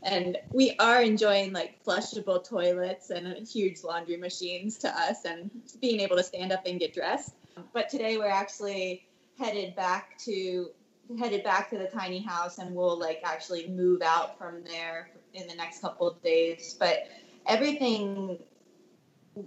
And 0.03 0.37
we 0.53 0.75
are 0.81 1.03
enjoying 1.03 1.53
like 1.53 1.85
flushable 1.85 2.43
toilets 2.43 3.11
and 3.11 3.29
uh, 3.29 3.35
huge 3.41 3.85
laundry 3.85 4.17
machines 4.17 4.77
to 4.79 4.89
us 4.89 5.25
and 5.25 5.51
being 5.81 6.01
able 6.01 6.17
to 6.17 6.25
stand 6.25 6.51
up 6.51 6.67
and 6.67 6.81
get 6.81 6.93
dressed. 6.93 7.35
But 7.73 7.89
today 7.89 8.19
we're 8.19 8.27
actually 8.29 9.07
headed 9.39 9.77
back 9.77 10.19
to 10.25 10.71
headed 11.19 11.45
back 11.45 11.71
to 11.71 11.79
the 11.79 11.87
tiny 11.87 12.21
house 12.21 12.59
and 12.59 12.75
we'll 12.75 12.99
like 12.99 13.21
actually 13.25 13.69
move 13.69 14.03
out 14.03 14.37
from 14.37 14.65
there 14.65 15.11
in 15.35 15.47
the 15.47 15.55
next 15.55 15.81
couple 15.81 16.09
of 16.09 16.21
days. 16.25 16.77
But 16.79 17.09
everything 17.47 18.39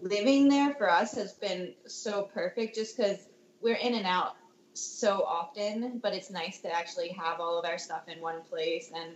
living 0.02 0.48
there 0.48 0.74
for 0.76 0.90
us 0.90 1.14
has 1.16 1.34
been 1.34 1.74
so 1.88 2.30
perfect 2.34 2.76
just 2.76 2.96
because 2.96 3.28
we're 3.62 3.76
in 3.76 3.96
and 3.96 4.06
out 4.06 4.36
so 4.74 5.24
often, 5.24 6.00
but 6.02 6.14
it's 6.14 6.30
nice 6.30 6.60
to 6.60 6.72
actually 6.74 7.10
have 7.10 7.40
all 7.40 7.58
of 7.58 7.66
our 7.66 7.78
stuff 7.78 8.08
in 8.08 8.22
one 8.22 8.42
place. 8.50 8.92
And 8.96 9.14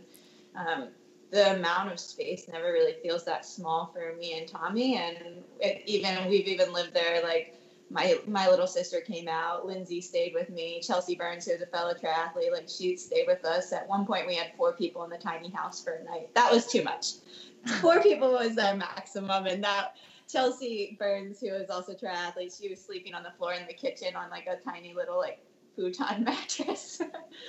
um, 0.56 0.88
the 1.32 1.56
amount 1.56 1.92
of 1.92 2.00
space 2.00 2.48
never 2.52 2.72
really 2.72 2.96
feels 3.02 3.26
that 3.26 3.46
small 3.46 3.92
for 3.94 4.16
me 4.16 4.38
and 4.38 4.48
Tommy. 4.48 4.98
And 4.98 5.44
it, 5.60 5.82
even 5.86 6.28
we've 6.30 6.48
even 6.48 6.74
lived 6.74 6.94
there 6.94 7.22
like 7.24 7.54
my 7.90 8.18
my 8.28 8.50
little 8.50 8.68
sister 8.68 9.00
came 9.00 9.28
out. 9.28 9.66
Lindsey 9.66 10.02
stayed 10.02 10.34
with 10.34 10.50
me. 10.50 10.82
Chelsea 10.82 11.16
Burns, 11.16 11.46
who's 11.46 11.62
a 11.62 11.66
fellow 11.66 11.94
triathlete, 11.94 12.52
like 12.52 12.68
she 12.68 12.98
stayed 12.98 13.28
with 13.28 13.46
us. 13.46 13.72
At 13.72 13.88
one 13.88 14.06
point, 14.06 14.28
we 14.28 14.36
had 14.36 14.52
four 14.58 14.74
people 14.74 15.04
in 15.04 15.10
the 15.10 15.18
tiny 15.18 15.50
house 15.50 15.84
for 15.84 15.94
a 15.94 16.04
night. 16.04 16.34
That 16.36 16.52
was 16.52 16.66
too 16.66 16.84
much. 16.84 17.14
four 17.82 18.02
people 18.02 18.32
was 18.32 18.58
our 18.58 18.76
maximum, 18.76 19.46
and 19.46 19.64
that 19.64 19.96
Chelsea 20.30 20.98
Burns, 21.00 21.40
who 21.40 21.48
is 21.48 21.70
also 21.70 21.94
a 21.94 21.96
triathlete, 21.96 22.58
she 22.58 22.70
was 22.70 22.82
sleeping 22.82 23.14
on 23.14 23.24
the 23.24 23.32
floor 23.38 23.54
in 23.54 23.66
the 23.68 23.74
kitchen 23.74 24.16
on 24.16 24.30
like 24.30 24.48
a 24.48 24.58
tiny 24.58 24.94
little 24.94 25.18
like 25.18 25.40
futon 25.78 26.24
mattress. 26.26 27.02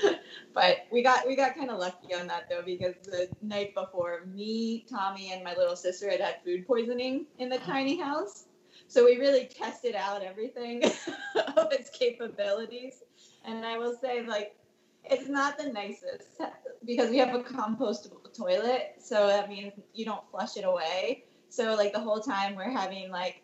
but 0.54 0.86
we 0.92 1.02
got 1.02 1.26
we 1.26 1.34
got 1.34 1.56
kind 1.56 1.70
of 1.70 1.78
lucky 1.78 2.14
on 2.14 2.26
that 2.28 2.48
though 2.48 2.62
because 2.64 2.94
the 3.04 3.28
night 3.42 3.74
before, 3.74 4.26
me, 4.32 4.86
Tommy, 4.88 5.32
and 5.32 5.42
my 5.42 5.56
little 5.56 5.76
sister 5.76 6.10
had 6.10 6.20
had 6.20 6.36
food 6.44 6.66
poisoning 6.66 7.26
in 7.38 7.48
the 7.48 7.58
tiny 7.58 7.98
house. 7.98 8.44
So 8.86 9.04
we 9.04 9.16
really 9.16 9.46
tested 9.46 9.94
out 9.94 10.22
everything 10.22 10.84
of 11.56 11.72
its 11.72 11.90
capabilities. 11.90 13.02
And 13.44 13.64
I 13.64 13.76
will 13.78 13.96
say, 14.00 14.24
like, 14.26 14.56
it's 15.04 15.28
not 15.28 15.58
the 15.58 15.70
nicest 15.70 16.40
because 16.84 17.10
we 17.10 17.18
have 17.18 17.34
a 17.34 17.40
compostable 17.40 18.32
toilet. 18.34 18.94
So 19.02 19.26
that 19.26 19.48
means 19.48 19.72
you 19.94 20.04
don't 20.04 20.22
flush 20.30 20.56
it 20.56 20.64
away. 20.64 21.24
So, 21.50 21.74
like, 21.74 21.92
the 21.92 22.00
whole 22.00 22.20
time 22.20 22.54
we're 22.56 22.70
having, 22.70 23.10
like, 23.10 23.42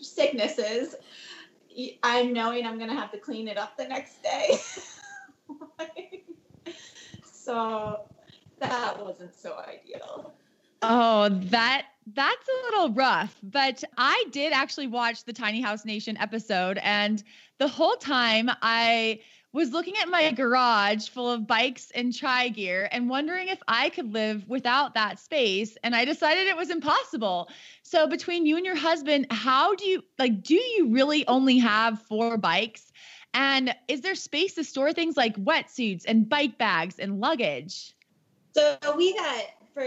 sicknesses 0.00 0.94
I'm 2.02 2.32
knowing 2.32 2.66
I'm 2.66 2.78
gonna 2.78 2.94
have 2.94 3.10
to 3.12 3.18
clean 3.18 3.48
it 3.48 3.56
up 3.58 3.76
the 3.76 3.86
next 3.86 4.22
day. 4.22 4.58
so 7.32 8.00
that 8.58 9.04
wasn't 9.04 9.34
so 9.34 9.56
ideal. 9.58 10.34
Oh, 10.82 11.28
that 11.28 11.86
that's 12.14 12.48
a 12.48 12.64
little 12.70 12.90
rough, 12.94 13.36
but 13.42 13.84
I 13.96 14.24
did 14.30 14.52
actually 14.52 14.88
watch 14.88 15.24
the 15.24 15.32
Tiny 15.32 15.60
House 15.60 15.84
Nation 15.84 16.16
episode 16.18 16.78
and 16.82 17.22
the 17.58 17.68
whole 17.68 17.96
time 17.96 18.50
I 18.60 19.20
was 19.52 19.72
looking 19.72 19.96
at 19.98 20.08
my 20.08 20.30
garage 20.32 21.08
full 21.08 21.30
of 21.30 21.46
bikes 21.46 21.90
and 21.94 22.14
tri 22.14 22.48
gear 22.48 22.88
and 22.90 23.08
wondering 23.08 23.48
if 23.48 23.60
I 23.68 23.90
could 23.90 24.12
live 24.12 24.48
without 24.48 24.94
that 24.94 25.18
space. 25.18 25.76
And 25.82 25.94
I 25.94 26.04
decided 26.04 26.46
it 26.46 26.56
was 26.56 26.70
impossible. 26.70 27.50
So, 27.82 28.06
between 28.06 28.46
you 28.46 28.56
and 28.56 28.64
your 28.64 28.76
husband, 28.76 29.26
how 29.30 29.74
do 29.74 29.84
you 29.84 30.02
like, 30.18 30.42
do 30.42 30.54
you 30.54 30.88
really 30.90 31.26
only 31.26 31.58
have 31.58 32.00
four 32.02 32.38
bikes? 32.38 32.92
And 33.34 33.74
is 33.88 34.00
there 34.00 34.14
space 34.14 34.54
to 34.54 34.64
store 34.64 34.92
things 34.92 35.16
like 35.16 35.36
wetsuits 35.36 36.04
and 36.06 36.28
bike 36.28 36.58
bags 36.58 36.98
and 36.98 37.20
luggage? 37.20 37.94
So, 38.54 38.76
we 38.96 39.14
got 39.16 39.44
for 39.74 39.84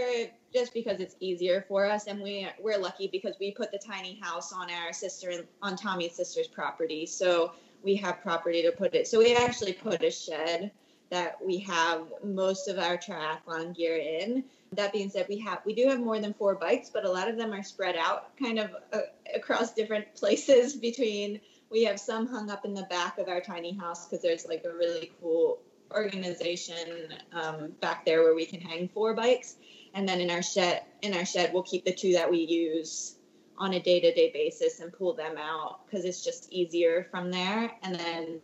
just 0.52 0.72
because 0.72 1.00
it's 1.00 1.16
easier 1.20 1.64
for 1.68 1.84
us 1.84 2.06
and 2.06 2.20
we 2.20 2.48
we're 2.60 2.78
lucky 2.78 3.08
because 3.08 3.36
we 3.38 3.52
put 3.52 3.70
the 3.70 3.78
tiny 3.78 4.18
house 4.22 4.52
on 4.52 4.70
our 4.70 4.92
sister 4.92 5.44
on 5.62 5.76
Tommy's 5.76 6.14
sister's 6.14 6.48
property. 6.48 7.04
So 7.04 7.52
we 7.86 7.94
have 7.96 8.20
property 8.20 8.62
to 8.62 8.72
put 8.72 8.94
it. 8.94 9.06
So 9.06 9.20
we 9.20 9.34
actually 9.34 9.72
put 9.72 10.02
a 10.02 10.10
shed 10.10 10.72
that 11.08 11.36
we 11.42 11.58
have 11.58 12.02
most 12.24 12.66
of 12.66 12.80
our 12.80 12.98
triathlon 12.98 13.76
gear 13.76 13.96
in. 13.96 14.42
That 14.72 14.92
being 14.92 15.08
said, 15.08 15.26
we 15.28 15.38
have 15.38 15.60
we 15.64 15.72
do 15.72 15.88
have 15.88 16.00
more 16.00 16.18
than 16.18 16.34
four 16.34 16.56
bikes, 16.56 16.90
but 16.90 17.04
a 17.04 17.10
lot 17.10 17.28
of 17.28 17.38
them 17.38 17.52
are 17.52 17.62
spread 17.62 17.94
out 17.96 18.36
kind 18.36 18.58
of 18.58 18.70
uh, 18.92 18.98
across 19.34 19.72
different 19.72 20.12
places 20.16 20.74
between 20.88 21.40
we 21.70 21.84
have 21.84 21.98
some 22.00 22.26
hung 22.26 22.50
up 22.50 22.64
in 22.64 22.74
the 22.74 22.82
back 22.90 23.18
of 23.18 23.28
our 23.28 23.40
tiny 23.40 23.72
house 23.76 24.06
because 24.06 24.22
there's 24.22 24.46
like 24.46 24.64
a 24.64 24.76
really 24.76 25.12
cool 25.20 25.60
organization 25.92 27.14
um, 27.32 27.72
back 27.80 28.04
there 28.04 28.24
where 28.24 28.34
we 28.34 28.44
can 28.44 28.60
hang 28.60 28.88
four 28.88 29.14
bikes 29.14 29.56
and 29.94 30.08
then 30.08 30.20
in 30.20 30.30
our 30.30 30.42
shed 30.42 30.82
in 31.02 31.14
our 31.14 31.24
shed 31.24 31.52
we'll 31.52 31.62
keep 31.62 31.84
the 31.84 31.92
two 31.92 32.12
that 32.12 32.28
we 32.28 32.38
use 32.38 33.15
on 33.58 33.74
a 33.74 33.80
day-to-day 33.80 34.30
basis 34.32 34.80
and 34.80 34.92
pull 34.92 35.14
them 35.14 35.36
out 35.38 35.86
because 35.86 36.04
it's 36.04 36.24
just 36.24 36.52
easier 36.52 37.06
from 37.10 37.30
there. 37.30 37.70
And 37.82 37.94
then 37.94 38.40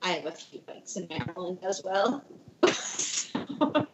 i 0.00 0.10
have 0.10 0.26
a 0.26 0.30
few 0.30 0.60
bikes 0.60 0.96
in 0.96 1.08
maryland 1.08 1.58
as 1.62 1.82
well. 1.84 2.24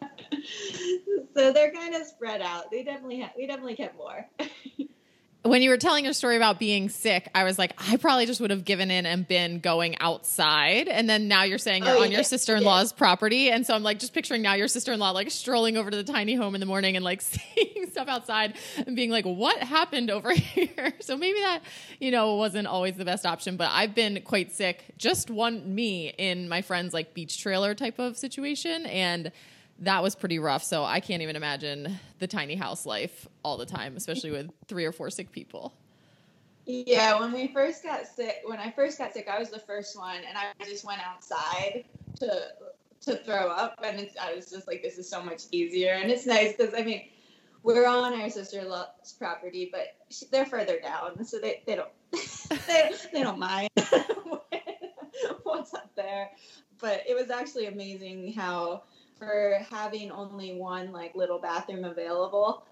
So 1.35 1.51
they're 1.51 1.71
kind 1.71 1.93
of 1.93 2.07
spread 2.07 2.41
out. 2.41 2.71
They 2.71 2.83
definitely 2.83 3.19
have 3.19 3.31
we 3.37 3.45
definitely 3.45 3.75
kept 3.75 3.97
more 3.97 4.25
when 5.45 5.61
you 5.61 5.69
were 5.69 5.77
telling 5.77 6.03
your 6.03 6.13
story 6.13 6.37
about 6.37 6.57
being 6.57 6.89
sick, 6.89 7.29
I 7.35 7.43
was 7.43 7.59
like, 7.59 7.73
I 7.77 7.97
probably 7.97 8.25
just 8.25 8.41
would 8.41 8.49
have 8.49 8.65
given 8.65 8.89
in 8.89 9.05
and 9.05 9.27
been 9.27 9.59
going 9.59 9.95
outside. 9.99 10.87
And 10.87 11.07
then 11.07 11.27
now 11.27 11.43
you're 11.43 11.59
saying 11.59 11.83
you're 11.85 11.95
Oh, 11.95 12.01
on 12.01 12.09
yeah, 12.09 12.17
your 12.17 12.23
sister 12.23 12.55
in 12.55 12.63
law's 12.63 12.91
property. 12.91 13.51
And 13.51 13.63
so 13.63 13.75
I'm 13.75 13.83
like, 13.83 13.99
just 13.99 14.13
picturing 14.13 14.41
now 14.41 14.55
your 14.55 14.67
sister 14.67 14.91
in 14.91 14.99
law 14.99 15.11
like 15.11 15.29
strolling 15.29 15.77
over 15.77 15.91
to 15.91 15.97
the 15.97 16.03
tiny 16.03 16.33
home 16.33 16.55
in 16.55 16.59
the 16.59 16.65
morning 16.65 16.95
and 16.95 17.05
like 17.05 17.21
seeing 17.21 17.85
stuff 17.91 18.07
outside 18.07 18.55
and 18.87 18.95
being 18.95 19.11
like, 19.11 19.25
what 19.25 19.61
happened 19.61 20.09
over 20.09 20.31
here? 20.33 20.93
So 20.99 21.15
maybe 21.15 21.39
that, 21.41 21.59
you 21.99 22.09
know, 22.09 22.35
wasn't 22.35 22.67
always 22.67 22.95
the 22.95 23.05
best 23.05 23.23
option. 23.23 23.55
But 23.55 23.69
I've 23.71 23.93
been 23.93 24.21
quite 24.23 24.51
sick, 24.51 24.83
just 24.97 25.29
one 25.29 25.75
me 25.75 26.09
in 26.17 26.49
my 26.49 26.63
friend's 26.63 26.91
like 26.91 27.13
beach 27.13 27.39
trailer 27.39 27.75
type 27.75 27.99
of 27.99 28.17
situation. 28.17 28.87
And 28.87 29.31
that 29.79 30.01
was 30.01 30.15
pretty 30.15 30.39
rough. 30.39 30.63
So 30.63 30.83
I 30.83 30.99
can't 30.99 31.21
even 31.21 31.35
imagine 31.35 31.99
the 32.19 32.27
tiny 32.27 32.55
house 32.55 32.85
life 32.85 33.27
all 33.43 33.57
the 33.57 33.65
time, 33.65 33.97
especially 33.97 34.31
with 34.31 34.49
three 34.67 34.85
or 34.85 34.91
four 34.91 35.09
sick 35.09 35.31
people. 35.31 35.73
Yeah, 36.65 37.19
when 37.19 37.31
we 37.31 37.47
first 37.47 37.83
got 37.83 38.07
sick, 38.07 38.41
when 38.45 38.57
I 38.59 38.71
first 38.71 38.97
got 38.97 39.13
sick, 39.13 39.27
I 39.29 39.37
was 39.37 39.51
the 39.51 39.59
first 39.59 39.97
one, 39.97 40.17
and 40.27 40.35
I 40.35 40.51
just 40.65 40.83
went 40.83 40.99
outside 41.05 41.85
to 42.19 42.47
to 43.01 43.17
throw 43.17 43.49
up, 43.49 43.79
and 43.83 44.09
I 44.19 44.33
was 44.33 44.49
just 44.49 44.67
like, 44.67 44.81
this 44.81 44.97
is 44.97 45.07
so 45.07 45.21
much 45.21 45.43
easier, 45.51 45.93
and 45.93 46.09
it's 46.09 46.25
nice 46.25 46.55
because 46.55 46.73
I 46.73 46.81
mean, 46.81 47.03
we're 47.61 47.85
on 47.87 48.19
our 48.19 48.29
sister-in-law's 48.31 49.13
property, 49.19 49.69
but 49.71 49.95
she, 50.09 50.25
they're 50.31 50.45
further 50.45 50.79
down, 50.79 51.23
so 51.23 51.37
they 51.39 51.61
they 51.67 51.75
don't 51.75 51.91
they, 52.67 52.91
they 53.13 53.21
don't 53.21 53.37
mind 53.37 53.69
what's 55.43 55.73
up 55.75 55.91
there. 55.95 56.31
But 56.79 57.03
it 57.07 57.15
was 57.15 57.29
actually 57.29 57.67
amazing 57.67 58.33
how 58.33 58.83
for 59.17 59.59
having 59.69 60.11
only 60.11 60.57
one 60.57 60.91
like 60.91 61.15
little 61.15 61.39
bathroom 61.39 61.83
available, 61.85 62.65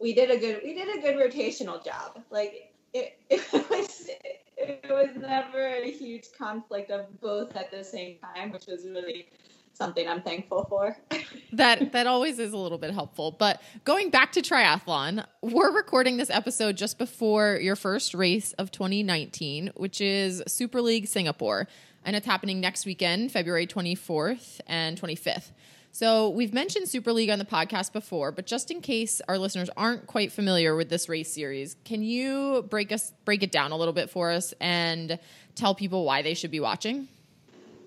we 0.00 0.12
did 0.14 0.30
a 0.30 0.38
good 0.38 0.60
we 0.64 0.74
did 0.74 0.88
a 0.96 1.00
good 1.00 1.16
rotational 1.16 1.82
job. 1.84 2.22
Like 2.30 2.74
it, 2.92 3.18
it 3.30 3.70
was 3.70 4.08
it 4.56 4.84
was 4.90 5.10
never 5.16 5.66
a 5.66 5.90
huge 5.90 6.26
conflict 6.36 6.90
of 6.90 7.20
both 7.20 7.56
at 7.56 7.70
the 7.70 7.82
same 7.82 8.18
time, 8.18 8.52
which 8.52 8.66
was 8.66 8.84
really 8.84 9.26
something 9.72 10.08
I'm 10.08 10.22
thankful 10.22 10.64
for. 10.68 10.96
that 11.52 11.92
that 11.92 12.06
always 12.06 12.38
is 12.38 12.52
a 12.52 12.56
little 12.56 12.78
bit 12.78 12.92
helpful. 12.92 13.30
But 13.30 13.62
going 13.84 14.10
back 14.10 14.32
to 14.32 14.42
triathlon, 14.42 15.24
we're 15.40 15.72
recording 15.72 16.16
this 16.16 16.30
episode 16.30 16.76
just 16.76 16.98
before 16.98 17.58
your 17.60 17.76
first 17.76 18.14
race 18.14 18.52
of 18.54 18.70
2019, 18.70 19.72
which 19.76 20.00
is 20.00 20.42
Super 20.46 20.80
League 20.80 21.06
Singapore, 21.06 21.68
and 22.04 22.16
it's 22.16 22.26
happening 22.26 22.60
next 22.60 22.86
weekend, 22.86 23.32
February 23.32 23.66
24th 23.66 24.60
and 24.66 25.00
25th. 25.00 25.50
So 25.94 26.30
we've 26.30 26.54
mentioned 26.54 26.88
Super 26.88 27.12
League 27.12 27.28
on 27.28 27.38
the 27.38 27.44
podcast 27.44 27.92
before, 27.92 28.32
but 28.32 28.46
just 28.46 28.70
in 28.70 28.80
case 28.80 29.20
our 29.28 29.36
listeners 29.36 29.68
aren't 29.76 30.06
quite 30.06 30.32
familiar 30.32 30.74
with 30.74 30.88
this 30.88 31.06
race 31.06 31.30
series, 31.30 31.76
can 31.84 32.02
you 32.02 32.64
break 32.70 32.90
us 32.92 33.12
break 33.26 33.42
it 33.42 33.52
down 33.52 33.72
a 33.72 33.76
little 33.76 33.92
bit 33.92 34.08
for 34.08 34.30
us 34.30 34.54
and 34.58 35.18
tell 35.54 35.74
people 35.74 36.06
why 36.06 36.22
they 36.22 36.32
should 36.32 36.50
be 36.50 36.60
watching? 36.60 37.08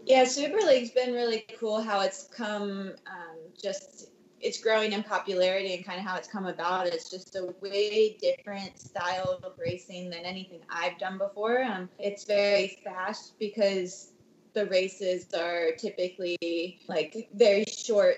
Yeah, 0.05 0.25
Super 0.25 0.59
League's 0.59 0.91
been 0.91 1.13
really 1.13 1.45
cool 1.59 1.81
how 1.81 2.01
it's 2.01 2.27
come 2.27 2.93
um, 3.07 3.37
just 3.59 4.11
it's 4.39 4.61
growing 4.61 4.93
in 4.93 5.01
popularity 5.01 5.73
and 5.73 5.83
kind 5.83 5.97
of 5.97 6.05
how 6.05 6.15
it's 6.15 6.27
come 6.27 6.45
about. 6.45 6.85
It's 6.85 7.09
just 7.09 7.35
a 7.35 7.55
way 7.59 8.15
different 8.21 8.79
style 8.79 9.39
of 9.43 9.53
racing 9.57 10.11
than 10.11 10.19
anything 10.19 10.59
I've 10.69 10.99
done 10.99 11.17
before. 11.17 11.63
Um, 11.63 11.89
it's 11.97 12.25
very 12.25 12.79
fast 12.83 13.39
because 13.39 14.11
the 14.53 14.67
races 14.67 15.33
are 15.33 15.71
typically 15.71 16.79
like 16.87 17.27
very 17.33 17.65
short 17.65 18.17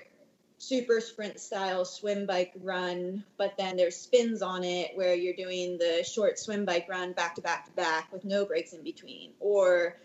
super 0.58 1.00
sprint 1.00 1.38
style 1.40 1.84
swim 1.84 2.26
bike 2.26 2.52
run 2.62 3.24
but 3.36 3.54
then 3.56 3.76
there's 3.76 3.96
spins 3.96 4.42
on 4.42 4.64
it 4.64 4.90
where 4.96 5.14
you're 5.14 5.34
doing 5.36 5.78
the 5.78 6.02
short 6.02 6.36
swim 6.36 6.64
bike 6.64 6.86
run 6.88 7.12
back 7.12 7.36
to 7.36 7.40
back 7.40 7.64
to 7.64 7.70
back 7.72 8.12
with 8.12 8.24
no 8.24 8.44
breaks 8.44 8.72
in 8.72 8.82
between 8.82 9.30
or 9.38 9.96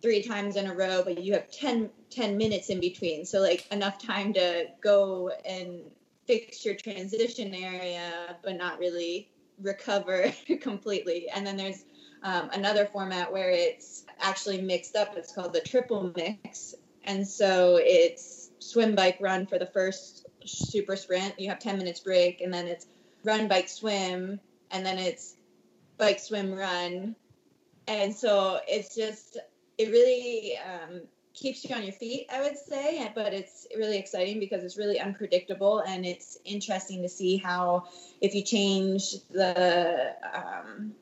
three 0.00 0.22
times 0.22 0.56
in 0.56 0.66
a 0.66 0.74
row 0.74 1.02
but 1.04 1.22
you 1.22 1.32
have 1.32 1.50
10, 1.50 1.90
10 2.10 2.36
minutes 2.36 2.68
in 2.70 2.80
between. 2.80 3.24
So 3.24 3.40
like 3.40 3.66
enough 3.72 3.98
time 3.98 4.32
to 4.34 4.66
go 4.80 5.30
and 5.44 5.82
fix 6.26 6.64
your 6.64 6.74
transition 6.74 7.54
area 7.54 8.36
but 8.42 8.56
not 8.56 8.78
really 8.78 9.30
recover 9.60 10.32
completely. 10.60 11.28
And 11.34 11.46
then 11.46 11.56
there's 11.56 11.84
um, 12.22 12.50
another 12.52 12.86
format 12.86 13.32
where 13.32 13.50
it's 13.50 14.04
actually 14.20 14.60
mixed 14.60 14.96
up. 14.96 15.16
It's 15.16 15.32
called 15.32 15.52
the 15.52 15.60
triple 15.60 16.12
mix. 16.16 16.74
And 17.04 17.26
so 17.26 17.78
it's 17.80 18.50
swim 18.58 18.94
bike 18.94 19.18
run 19.20 19.46
for 19.46 19.58
the 19.58 19.66
first 19.66 20.26
super 20.44 20.96
sprint. 20.96 21.38
You 21.38 21.48
have 21.50 21.58
10 21.58 21.78
minutes 21.78 22.00
break 22.00 22.40
and 22.40 22.52
then 22.52 22.66
it's 22.66 22.86
run 23.24 23.48
bike 23.48 23.68
swim 23.68 24.40
and 24.70 24.84
then 24.84 24.98
it's 24.98 25.36
bike 25.96 26.20
swim 26.20 26.52
run. 26.52 27.16
And 27.86 28.14
so 28.14 28.60
it's 28.68 28.94
just 28.94 29.38
it 29.78 29.90
really 29.90 30.58
um, 30.58 31.00
keeps 31.34 31.64
you 31.64 31.74
on 31.74 31.82
your 31.82 31.92
feet 31.92 32.26
i 32.32 32.40
would 32.40 32.58
say 32.58 33.10
but 33.14 33.32
it's 33.32 33.66
really 33.76 33.96
exciting 33.96 34.40
because 34.40 34.64
it's 34.64 34.76
really 34.76 34.98
unpredictable 34.98 35.80
and 35.80 36.04
it's 36.04 36.38
interesting 36.44 37.00
to 37.02 37.08
see 37.08 37.36
how 37.36 37.84
if 38.20 38.34
you 38.34 38.42
change 38.42 39.14
the 39.30 40.14
um, 40.34 40.92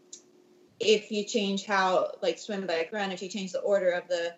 if 0.78 1.10
you 1.10 1.24
change 1.24 1.64
how 1.64 2.10
like 2.22 2.38
swim 2.38 2.66
bike 2.66 2.90
run 2.92 3.10
if 3.10 3.22
you 3.22 3.28
change 3.28 3.52
the 3.52 3.60
order 3.60 3.90
of 3.90 4.06
the 4.08 4.34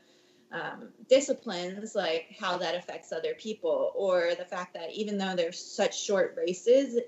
um, 0.53 0.89
disciplines 1.09 1.95
like 1.95 2.35
how 2.39 2.57
that 2.57 2.75
affects 2.75 3.13
other 3.13 3.35
people 3.35 3.93
or 3.95 4.35
the 4.39 4.45
fact 4.45 4.73
that 4.75 4.91
even 4.93 5.19
though 5.19 5.35
they're 5.35 5.53
such 5.53 6.01
short 6.01 6.35
races 6.39 6.99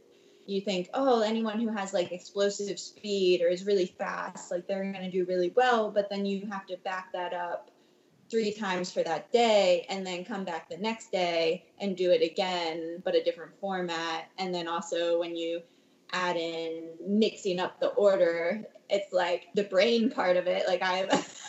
you 0.50 0.60
think 0.60 0.88
oh 0.94 1.22
anyone 1.22 1.60
who 1.60 1.68
has 1.68 1.92
like 1.92 2.12
explosive 2.12 2.78
speed 2.78 3.42
or 3.42 3.48
is 3.48 3.64
really 3.64 3.86
fast 3.86 4.50
like 4.50 4.66
they're 4.66 4.82
going 4.82 5.04
to 5.04 5.10
do 5.10 5.24
really 5.26 5.52
well 5.56 5.90
but 5.90 6.08
then 6.10 6.26
you 6.26 6.46
have 6.50 6.66
to 6.66 6.76
back 6.78 7.12
that 7.12 7.32
up 7.32 7.70
three 8.30 8.52
times 8.52 8.92
for 8.92 9.02
that 9.02 9.30
day 9.32 9.84
and 9.90 10.06
then 10.06 10.24
come 10.24 10.44
back 10.44 10.68
the 10.68 10.76
next 10.76 11.10
day 11.10 11.64
and 11.80 11.96
do 11.96 12.12
it 12.12 12.22
again 12.22 13.02
but 13.04 13.14
a 13.14 13.24
different 13.24 13.52
format. 13.60 14.28
And 14.38 14.54
then 14.54 14.68
also 14.68 15.18
when 15.18 15.34
you 15.36 15.60
add 16.12 16.36
in 16.36 16.90
mixing 17.04 17.58
up 17.58 17.80
the 17.80 17.88
order 17.88 18.62
it's 18.88 19.12
like 19.12 19.46
the 19.54 19.64
brain 19.64 20.10
part 20.10 20.36
of 20.36 20.46
it. 20.46 20.66
Like 20.66 20.80
i 20.82 21.06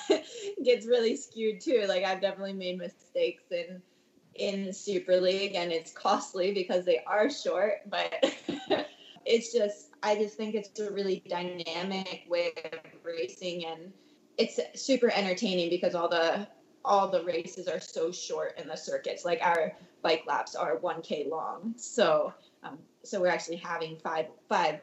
gets 0.63 0.85
really 0.85 1.15
skewed 1.15 1.61
too. 1.61 1.85
Like 1.87 2.03
i've 2.03 2.21
definitely 2.21 2.53
made 2.53 2.79
mistakes 2.79 3.43
in 3.51 3.81
in 4.35 4.73
super 4.73 5.19
league 5.19 5.55
and 5.55 5.71
it's 5.71 5.91
costly 5.91 6.53
because 6.53 6.85
they 6.85 6.99
are 7.05 7.29
short 7.29 7.81
but 7.89 8.33
it's 9.25 9.53
just 9.53 9.89
i 10.03 10.15
just 10.15 10.35
think 10.35 10.55
it's 10.55 10.79
a 10.79 10.91
really 10.91 11.23
dynamic 11.29 12.25
way 12.29 12.51
of 12.71 12.79
racing 13.03 13.65
and 13.65 13.91
it's 14.37 14.59
super 14.75 15.11
entertaining 15.11 15.69
because 15.69 15.95
all 15.95 16.09
the 16.09 16.47
all 16.83 17.07
the 17.07 17.23
races 17.23 17.67
are 17.67 17.79
so 17.79 18.11
short 18.11 18.57
in 18.57 18.67
the 18.67 18.75
circuits 18.75 19.23
like 19.23 19.39
our 19.41 19.71
bike 20.01 20.23
laps 20.27 20.55
are 20.55 20.77
1k 20.77 21.29
long 21.29 21.73
so 21.77 22.33
um, 22.63 22.77
so 23.03 23.19
we're 23.19 23.27
actually 23.27 23.57
having 23.57 23.97
five 23.97 24.27
five 24.49 24.79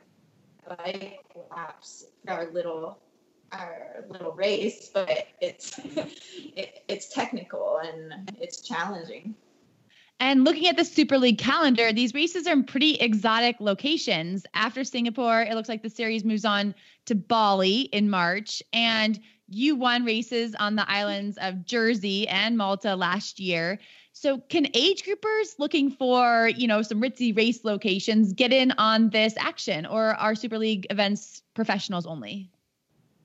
bike 0.68 1.20
laps 1.51 2.07
for 2.24 2.33
our 2.33 2.51
little 2.51 2.98
our 3.53 4.05
little 4.09 4.33
race, 4.33 4.90
but 4.92 5.27
it's 5.40 5.79
it, 5.85 6.85
it's 6.88 7.12
technical 7.12 7.79
and 7.79 8.31
it's 8.40 8.61
challenging. 8.61 9.35
And 10.20 10.44
looking 10.44 10.66
at 10.66 10.76
the 10.76 10.85
Super 10.85 11.16
League 11.16 11.38
calendar, 11.38 11.92
these 11.92 12.12
races 12.12 12.46
are 12.48 12.52
in 12.52 12.64
pretty 12.64 12.96
exotic 12.96 13.57
locations. 13.61 14.44
After 14.52 14.83
Singapore, 14.83 15.42
it 15.42 15.54
looks 15.54 15.68
like 15.68 15.83
the 15.83 15.90
series 15.90 16.24
moves 16.24 16.44
on 16.44 16.74
to 17.07 17.14
Bali 17.14 17.83
in 17.83 18.11
March. 18.11 18.62
And 18.72 19.18
you 19.48 19.76
won 19.76 20.04
races 20.04 20.54
on 20.57 20.74
the 20.74 20.90
islands 20.90 21.38
of 21.40 21.64
Jersey 21.64 22.26
and 22.28 22.59
Malta 22.59 22.96
last 22.96 23.38
year. 23.38 23.78
So 24.12 24.38
can 24.38 24.66
age 24.74 25.05
groupers 25.05 25.59
looking 25.59 25.90
for, 25.90 26.49
you 26.49 26.66
know, 26.66 26.82
some 26.82 27.01
ritzy 27.01 27.34
race 27.36 27.64
locations 27.64 28.32
get 28.32 28.53
in 28.53 28.72
on 28.72 29.11
this 29.11 29.34
action 29.38 29.86
or 29.86 30.16
are 30.16 30.34
Super 30.34 30.59
League 30.59 30.88
events 30.90 31.43
professionals 31.55 32.05
only? 32.05 32.51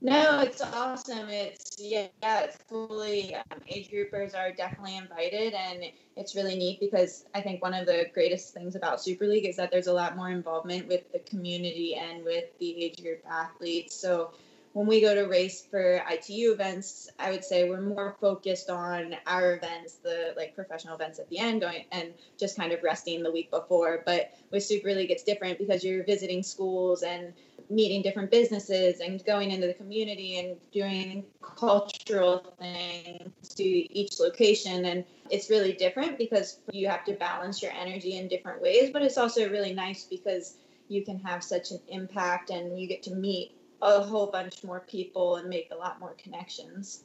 No, 0.05 0.41
it's 0.41 0.61
awesome. 0.61 1.29
It's 1.29 1.77
yeah, 1.79 2.09
it's 2.23 2.57
fully 2.67 3.35
um, 3.35 3.59
age 3.69 3.89
groupers 3.89 4.35
are 4.35 4.51
definitely 4.51 4.97
invited, 4.97 5.53
and 5.53 5.85
it's 6.17 6.35
really 6.35 6.57
neat 6.57 6.81
because 6.81 7.25
I 7.33 7.39
think 7.39 7.61
one 7.61 7.73
of 7.73 7.85
the 7.85 8.07
greatest 8.13 8.53
things 8.53 8.75
about 8.75 9.01
Super 9.01 9.27
League 9.27 9.45
is 9.45 9.55
that 9.55 9.71
there's 9.71 9.87
a 9.87 9.93
lot 9.93 10.17
more 10.17 10.29
involvement 10.29 10.89
with 10.89 11.09
the 11.13 11.19
community 11.19 11.95
and 11.95 12.25
with 12.25 12.45
the 12.59 12.83
age 12.83 13.01
group 13.01 13.21
athletes. 13.31 13.95
So 13.95 14.31
when 14.73 14.87
we 14.87 14.99
go 14.99 15.15
to 15.15 15.23
race 15.23 15.65
for 15.71 16.03
ITU 16.11 16.51
events, 16.51 17.09
I 17.17 17.31
would 17.31 17.45
say 17.45 17.69
we're 17.69 17.79
more 17.79 18.17
focused 18.19 18.69
on 18.69 19.15
our 19.25 19.55
events, 19.55 19.99
the 20.03 20.33
like 20.35 20.53
professional 20.53 20.95
events 20.95 21.19
at 21.19 21.29
the 21.29 21.39
end, 21.39 21.61
going 21.61 21.85
and 21.93 22.13
just 22.37 22.57
kind 22.57 22.73
of 22.73 22.83
resting 22.83 23.23
the 23.23 23.31
week 23.31 23.51
before. 23.51 24.03
But 24.05 24.33
with 24.51 24.63
Super 24.65 24.93
League, 24.93 25.11
it's 25.11 25.23
different 25.23 25.59
because 25.59 25.83
you're 25.83 26.03
visiting 26.03 26.43
schools 26.43 27.03
and 27.03 27.33
meeting 27.69 28.01
different 28.01 28.31
businesses 28.31 28.99
and 28.99 29.23
going 29.25 29.51
into 29.51 29.67
the 29.67 29.73
community 29.73 30.39
and 30.39 30.57
doing 30.71 31.25
cultural 31.41 32.55
things 32.59 33.49
to 33.55 33.63
each 33.63 34.19
location. 34.19 34.85
And 34.85 35.03
it's 35.29 35.49
really 35.49 35.73
different 35.73 36.17
because 36.17 36.59
you 36.71 36.87
have 36.87 37.03
to 37.05 37.13
balance 37.13 37.61
your 37.61 37.71
energy 37.71 38.17
in 38.17 38.27
different 38.27 38.61
ways. 38.61 38.91
But 38.91 39.01
it's 39.01 39.17
also 39.17 39.49
really 39.49 39.73
nice 39.73 40.03
because 40.03 40.57
you 40.87 41.03
can 41.03 41.19
have 41.19 41.43
such 41.43 41.71
an 41.71 41.79
impact 41.87 42.49
and 42.49 42.79
you 42.79 42.87
get 42.87 43.03
to 43.03 43.15
meet 43.15 43.55
a 43.81 44.01
whole 44.01 44.27
bunch 44.27 44.63
more 44.63 44.81
people 44.81 45.35
and 45.37 45.49
make 45.49 45.69
a 45.71 45.75
lot 45.75 45.99
more 45.99 46.15
connections. 46.21 47.03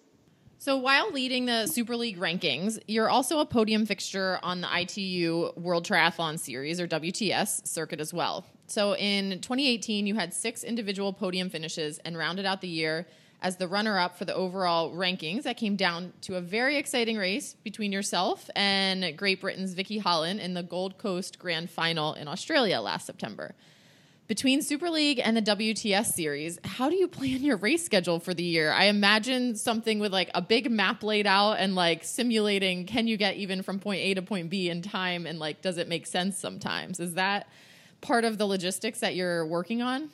So 0.60 0.76
while 0.76 1.12
leading 1.12 1.46
the 1.46 1.68
Super 1.68 1.94
League 1.94 2.18
rankings, 2.18 2.80
you're 2.88 3.08
also 3.08 3.38
a 3.38 3.46
podium 3.46 3.86
fixture 3.86 4.40
on 4.42 4.60
the 4.60 4.68
ITU 4.80 5.52
World 5.54 5.86
Triathlon 5.86 6.36
Series 6.36 6.80
or 6.80 6.88
WTS 6.88 7.64
circuit 7.64 8.00
as 8.00 8.12
well. 8.12 8.44
So 8.66 8.96
in 8.96 9.40
2018, 9.40 10.08
you 10.08 10.16
had 10.16 10.34
six 10.34 10.64
individual 10.64 11.12
podium 11.12 11.48
finishes 11.48 11.98
and 11.98 12.18
rounded 12.18 12.44
out 12.44 12.60
the 12.60 12.66
year 12.66 13.06
as 13.40 13.56
the 13.56 13.68
runner 13.68 14.00
up 14.00 14.18
for 14.18 14.24
the 14.24 14.34
overall 14.34 14.92
rankings. 14.92 15.44
That 15.44 15.56
came 15.56 15.76
down 15.76 16.12
to 16.22 16.34
a 16.34 16.40
very 16.40 16.76
exciting 16.76 17.16
race 17.16 17.54
between 17.62 17.92
yourself 17.92 18.50
and 18.56 19.16
Great 19.16 19.40
Britain's 19.40 19.74
Vicky 19.74 19.98
Holland 19.98 20.40
in 20.40 20.54
the 20.54 20.64
Gold 20.64 20.98
Coast 20.98 21.38
Grand 21.38 21.70
Final 21.70 22.14
in 22.14 22.26
Australia 22.26 22.80
last 22.80 23.06
September 23.06 23.54
between 24.28 24.60
Super 24.60 24.90
League 24.90 25.20
and 25.24 25.36
the 25.36 25.42
WTS 25.42 26.12
series, 26.12 26.58
how 26.62 26.90
do 26.90 26.96
you 26.96 27.08
plan 27.08 27.42
your 27.42 27.56
race 27.56 27.82
schedule 27.82 28.20
for 28.20 28.34
the 28.34 28.42
year? 28.42 28.70
I 28.70 28.84
imagine 28.84 29.56
something 29.56 29.98
with 29.98 30.12
like 30.12 30.30
a 30.34 30.42
big 30.42 30.70
map 30.70 31.02
laid 31.02 31.26
out 31.26 31.54
and 31.54 31.74
like 31.74 32.04
simulating 32.04 32.84
can 32.84 33.08
you 33.08 33.16
get 33.16 33.36
even 33.36 33.62
from 33.62 33.80
point 33.80 34.02
A 34.02 34.14
to 34.14 34.22
point 34.22 34.50
B 34.50 34.68
in 34.68 34.82
time 34.82 35.26
and 35.26 35.38
like 35.38 35.62
does 35.62 35.78
it 35.78 35.88
make 35.88 36.06
sense 36.06 36.38
sometimes? 36.38 37.00
Is 37.00 37.14
that 37.14 37.48
part 38.02 38.26
of 38.26 38.36
the 38.36 38.46
logistics 38.46 39.00
that 39.00 39.16
you're 39.16 39.46
working 39.46 39.80
on? 39.80 40.10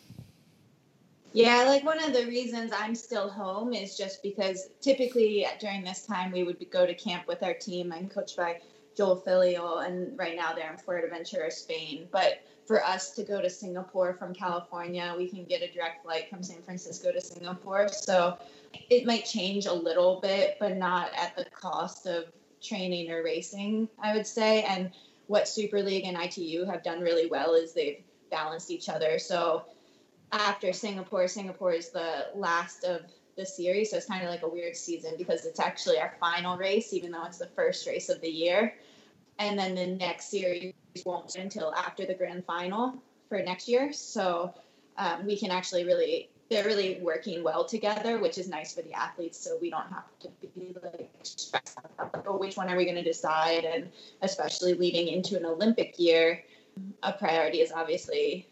Yeah, 1.32 1.64
like 1.64 1.84
one 1.84 2.00
of 2.00 2.12
the 2.12 2.26
reasons 2.26 2.70
I'm 2.72 2.94
still 2.94 3.28
home 3.28 3.72
is 3.72 3.98
just 3.98 4.22
because 4.22 4.68
typically 4.80 5.44
during 5.58 5.82
this 5.82 6.06
time 6.06 6.30
we 6.30 6.44
would 6.44 6.64
go 6.70 6.86
to 6.86 6.94
camp 6.94 7.26
with 7.26 7.42
our 7.42 7.54
team. 7.54 7.92
I'm 7.92 8.08
coached 8.08 8.36
by 8.36 8.60
Joel 8.96 9.20
Filliol, 9.26 9.84
and 9.84 10.16
right 10.16 10.36
now 10.36 10.52
they're 10.52 10.70
in 10.70 10.78
Fuerteventura, 10.78 11.50
Spain. 11.50 12.06
But 12.12 12.40
for 12.66 12.84
us 12.84 13.10
to 13.12 13.22
go 13.22 13.40
to 13.40 13.50
Singapore 13.50 14.14
from 14.14 14.34
California, 14.34 15.14
we 15.16 15.28
can 15.28 15.44
get 15.44 15.62
a 15.62 15.70
direct 15.72 16.02
flight 16.02 16.30
from 16.30 16.42
San 16.42 16.62
Francisco 16.62 17.12
to 17.12 17.20
Singapore. 17.20 17.88
So 17.88 18.38
it 18.90 19.06
might 19.06 19.24
change 19.24 19.66
a 19.66 19.72
little 19.72 20.20
bit, 20.20 20.56
but 20.58 20.76
not 20.76 21.10
at 21.16 21.36
the 21.36 21.44
cost 21.46 22.06
of 22.06 22.24
training 22.62 23.10
or 23.10 23.22
racing, 23.22 23.88
I 24.02 24.14
would 24.16 24.26
say. 24.26 24.62
And 24.62 24.90
what 25.26 25.48
Super 25.48 25.82
League 25.82 26.04
and 26.04 26.16
ITU 26.16 26.64
have 26.64 26.82
done 26.82 27.00
really 27.00 27.26
well 27.26 27.54
is 27.54 27.72
they've 27.72 28.02
balanced 28.30 28.70
each 28.70 28.88
other. 28.88 29.18
So 29.18 29.64
after 30.32 30.72
Singapore, 30.72 31.28
Singapore 31.28 31.72
is 31.72 31.90
the 31.90 32.28
last 32.34 32.84
of 32.84 33.02
the 33.36 33.44
series. 33.44 33.90
So 33.90 33.98
it's 33.98 34.06
kind 34.06 34.24
of 34.24 34.30
like 34.30 34.42
a 34.42 34.48
weird 34.48 34.76
season 34.76 35.14
because 35.18 35.44
it's 35.44 35.60
actually 35.60 35.98
our 35.98 36.14
final 36.18 36.56
race, 36.56 36.92
even 36.92 37.12
though 37.12 37.24
it's 37.24 37.38
the 37.38 37.46
first 37.48 37.86
race 37.86 38.08
of 38.08 38.20
the 38.20 38.28
year. 38.28 38.74
And 39.38 39.58
then 39.58 39.74
the 39.74 39.86
next 39.86 40.30
series 40.30 40.72
won't 41.04 41.36
until 41.36 41.74
after 41.74 42.04
the 42.06 42.14
grand 42.14 42.44
final 42.44 42.94
for 43.28 43.42
next 43.42 43.68
year. 43.68 43.92
So 43.92 44.54
um, 44.96 45.26
we 45.26 45.36
can 45.36 45.50
actually 45.50 45.84
really, 45.84 46.28
they're 46.50 46.64
really 46.64 46.98
working 47.00 47.42
well 47.42 47.64
together, 47.64 48.18
which 48.18 48.38
is 48.38 48.48
nice 48.48 48.74
for 48.74 48.82
the 48.82 48.92
athletes. 48.92 49.38
So 49.38 49.58
we 49.60 49.70
don't 49.70 49.88
have 49.88 50.04
to 50.20 50.28
be 50.54 50.74
like 50.82 51.10
stressed 51.22 51.78
out, 51.98 52.24
oh, 52.26 52.36
which 52.36 52.56
one 52.56 52.68
are 52.70 52.76
we 52.76 52.84
going 52.84 52.96
to 52.96 53.02
decide? 53.02 53.64
And 53.64 53.90
especially 54.22 54.74
leading 54.74 55.08
into 55.08 55.36
an 55.36 55.44
Olympic 55.44 55.98
year, 55.98 56.42
a 57.02 57.12
priority 57.12 57.58
is 57.60 57.72
obviously 57.72 58.46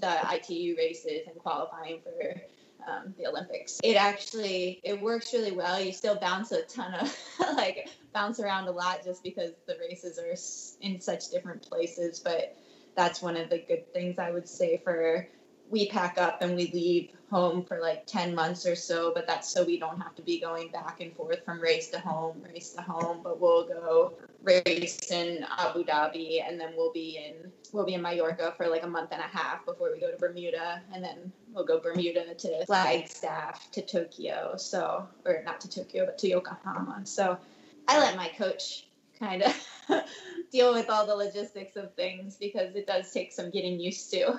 the 0.00 0.18
ITU 0.32 0.76
races 0.76 1.22
and 1.26 1.38
qualifying 1.38 2.00
for 2.02 2.40
um, 2.88 3.14
the 3.18 3.26
Olympics. 3.26 3.80
It 3.82 3.94
actually 3.94 4.80
it 4.82 5.00
works 5.00 5.32
really 5.32 5.52
well. 5.52 5.80
You 5.80 5.92
still 5.92 6.16
bounce 6.16 6.52
a 6.52 6.62
ton 6.62 6.94
of 6.94 7.16
like 7.56 7.88
bounce 8.12 8.40
around 8.40 8.68
a 8.68 8.72
lot 8.72 9.04
just 9.04 9.22
because 9.22 9.52
the 9.66 9.76
races 9.80 10.18
are 10.18 10.34
in 10.84 11.00
such 11.00 11.30
different 11.30 11.62
places. 11.62 12.20
But 12.20 12.56
that's 12.94 13.22
one 13.22 13.36
of 13.36 13.50
the 13.50 13.58
good 13.58 13.92
things 13.92 14.18
I 14.18 14.30
would 14.30 14.48
say 14.48 14.80
for 14.82 15.28
we 15.70 15.88
pack 15.88 16.18
up 16.18 16.42
and 16.42 16.56
we 16.56 16.70
leave 16.72 17.10
home 17.30 17.64
for 17.64 17.80
like 17.80 18.04
10 18.06 18.34
months 18.34 18.66
or 18.66 18.74
so, 18.74 19.12
but 19.14 19.26
that's 19.26 19.48
so 19.48 19.64
we 19.64 19.78
don't 19.78 20.00
have 20.00 20.14
to 20.16 20.22
be 20.22 20.40
going 20.40 20.68
back 20.68 21.00
and 21.00 21.14
forth 21.14 21.44
from 21.44 21.60
race 21.60 21.88
to 21.90 22.00
home, 22.00 22.42
race 22.52 22.70
to 22.70 22.82
home, 22.82 23.20
but 23.22 23.40
we'll 23.40 23.66
go 23.68 24.14
race 24.42 25.12
in 25.12 25.46
Abu 25.58 25.84
Dhabi 25.84 26.42
and 26.46 26.58
then 26.58 26.72
we'll 26.76 26.92
be 26.92 27.24
in 27.24 27.52
we'll 27.72 27.84
be 27.84 27.94
in 27.94 28.02
Mallorca 28.02 28.52
for 28.56 28.66
like 28.66 28.82
a 28.82 28.88
month 28.88 29.12
and 29.12 29.20
a 29.20 29.36
half 29.38 29.64
before 29.64 29.92
we 29.92 30.00
go 30.00 30.10
to 30.10 30.16
Bermuda 30.16 30.82
and 30.92 31.04
then 31.04 31.32
we'll 31.52 31.64
go 31.64 31.78
Bermuda 31.78 32.34
to 32.34 32.66
Flagstaff 32.66 33.70
to 33.70 33.82
Tokyo. 33.82 34.54
So 34.56 35.06
or 35.24 35.42
not 35.44 35.60
to 35.60 35.68
Tokyo 35.70 36.06
but 36.06 36.18
to 36.18 36.28
Yokohama. 36.28 37.02
So 37.04 37.38
I 37.90 37.98
let 37.98 38.16
my 38.16 38.28
coach 38.28 38.86
kind 39.18 39.42
of 39.42 39.68
deal 40.52 40.72
with 40.72 40.88
all 40.88 41.06
the 41.06 41.14
logistics 41.16 41.74
of 41.74 41.92
things 41.94 42.36
because 42.36 42.76
it 42.76 42.86
does 42.86 43.10
take 43.10 43.32
some 43.32 43.50
getting 43.50 43.80
used 43.80 44.12
to. 44.12 44.38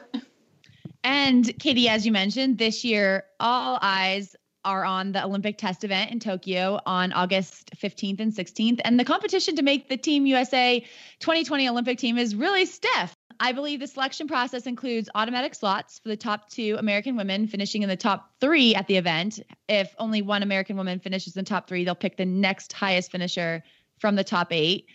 And 1.04 1.60
Katie, 1.60 1.90
as 1.90 2.06
you 2.06 2.14
mentioned, 2.14 2.58
this 2.58 2.86
year, 2.86 3.26
all 3.42 3.78
eyes 3.82 4.38
are 4.64 4.86
on 4.86 5.12
the 5.12 5.26
Olympic 5.26 5.58
test 5.58 5.84
event 5.84 6.12
in 6.12 6.20
Tokyo 6.20 6.80
on 6.86 7.12
August 7.12 7.72
15th 7.76 8.22
and 8.22 8.32
16th. 8.32 8.80
And 8.86 8.98
the 8.98 9.04
competition 9.04 9.58
to 9.58 9.64
make 9.64 9.90
the 9.90 9.98
Team 9.98 10.26
USA 10.28 10.80
2020 11.20 11.68
Olympic 11.68 11.98
team 11.98 12.18
is 12.18 12.34
really 12.34 12.66
stiff. 12.66 13.14
I 13.44 13.54
believe 13.54 13.80
the 13.80 13.88
selection 13.88 14.28
process 14.28 14.68
includes 14.68 15.10
automatic 15.16 15.56
slots 15.56 15.98
for 15.98 16.10
the 16.10 16.16
top 16.16 16.48
two 16.52 16.76
American 16.78 17.16
women 17.16 17.48
finishing 17.48 17.82
in 17.82 17.90
the 17.90 17.98
top 17.98 18.36
three 18.40 18.76
at 18.76 18.86
the 18.86 18.98
event. 18.98 19.40
If 19.68 19.96
only 19.98 20.22
one 20.22 20.44
American 20.44 20.78
woman 20.78 21.00
finishes 21.00 21.36
in 21.36 21.44
the 21.44 21.50
top 21.50 21.68
three, 21.68 21.84
they'll 21.84 21.96
pick 21.96 22.18
the 22.18 22.26
next 22.26 22.72
highest 22.72 23.12
finisher 23.12 23.64
from 23.98 24.16
the 24.16 24.24
top 24.24 24.54
eight. 24.54 24.86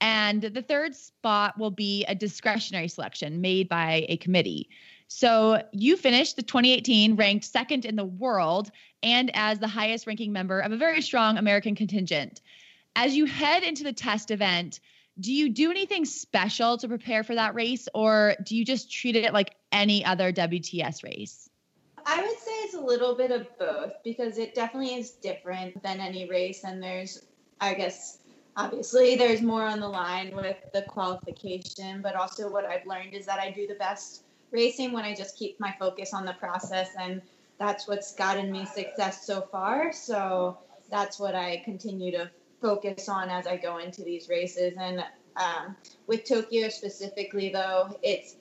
And 0.00 0.42
the 0.42 0.62
third 0.62 0.96
spot 0.96 1.56
will 1.60 1.70
be 1.70 2.04
a 2.06 2.14
discretionary 2.16 2.88
selection 2.88 3.40
made 3.40 3.68
by 3.68 4.04
a 4.08 4.16
committee. 4.16 4.68
So 5.06 5.62
you 5.72 5.96
finished 5.96 6.34
the 6.34 6.42
2018 6.42 7.14
ranked 7.14 7.44
second 7.44 7.84
in 7.84 7.94
the 7.94 8.04
world 8.04 8.72
and 9.04 9.30
as 9.34 9.60
the 9.60 9.68
highest 9.68 10.08
ranking 10.08 10.32
member 10.32 10.58
of 10.58 10.72
a 10.72 10.76
very 10.76 11.02
strong 11.02 11.38
American 11.38 11.76
contingent. 11.76 12.40
As 12.96 13.14
you 13.14 13.26
head 13.26 13.62
into 13.62 13.84
the 13.84 13.92
test 13.92 14.32
event, 14.32 14.80
do 15.20 15.32
you 15.32 15.50
do 15.50 15.70
anything 15.70 16.04
special 16.04 16.78
to 16.78 16.88
prepare 16.88 17.22
for 17.22 17.34
that 17.34 17.54
race 17.54 17.88
or 17.94 18.34
do 18.44 18.56
you 18.56 18.64
just 18.64 18.90
treat 18.90 19.16
it 19.16 19.32
like 19.32 19.54
any 19.70 20.04
other 20.04 20.32
WTS 20.32 21.04
race? 21.04 21.48
I 22.04 22.20
would 22.20 22.38
say 22.38 22.52
it's 22.64 22.74
a 22.74 22.80
little 22.80 23.14
bit 23.14 23.30
of 23.30 23.46
both 23.58 23.92
because 24.02 24.38
it 24.38 24.54
definitely 24.54 24.94
is 24.94 25.12
different 25.12 25.82
than 25.82 26.00
any 26.00 26.28
race 26.28 26.64
and 26.64 26.82
there's 26.82 27.26
I 27.60 27.74
guess 27.74 28.18
obviously 28.56 29.14
there's 29.14 29.40
more 29.40 29.62
on 29.62 29.78
the 29.78 29.88
line 29.88 30.34
with 30.34 30.56
the 30.72 30.82
qualification 30.82 32.02
but 32.02 32.16
also 32.16 32.50
what 32.50 32.64
I've 32.64 32.86
learned 32.86 33.14
is 33.14 33.26
that 33.26 33.38
I 33.38 33.50
do 33.50 33.66
the 33.66 33.76
best 33.76 34.24
racing 34.52 34.92
when 34.92 35.04
I 35.04 35.14
just 35.14 35.36
keep 35.36 35.58
my 35.58 35.74
focus 35.78 36.14
on 36.14 36.24
the 36.24 36.34
process, 36.34 36.90
and 36.98 37.20
that's 37.58 37.88
what's 37.88 38.14
gotten 38.14 38.52
me 38.52 38.64
success 38.66 39.26
so 39.26 39.40
far. 39.40 39.92
So 39.92 40.58
that's 40.90 41.18
what 41.18 41.34
I 41.34 41.62
continue 41.64 42.12
to 42.12 42.30
focus 42.62 43.08
on 43.08 43.28
as 43.28 43.46
I 43.46 43.56
go 43.56 43.78
into 43.78 44.02
these 44.02 44.28
races. 44.28 44.74
And 44.78 45.04
um, 45.36 45.76
with 46.06 46.24
Tokyo 46.24 46.68
specifically, 46.68 47.50
though, 47.50 47.98
it 48.02 48.34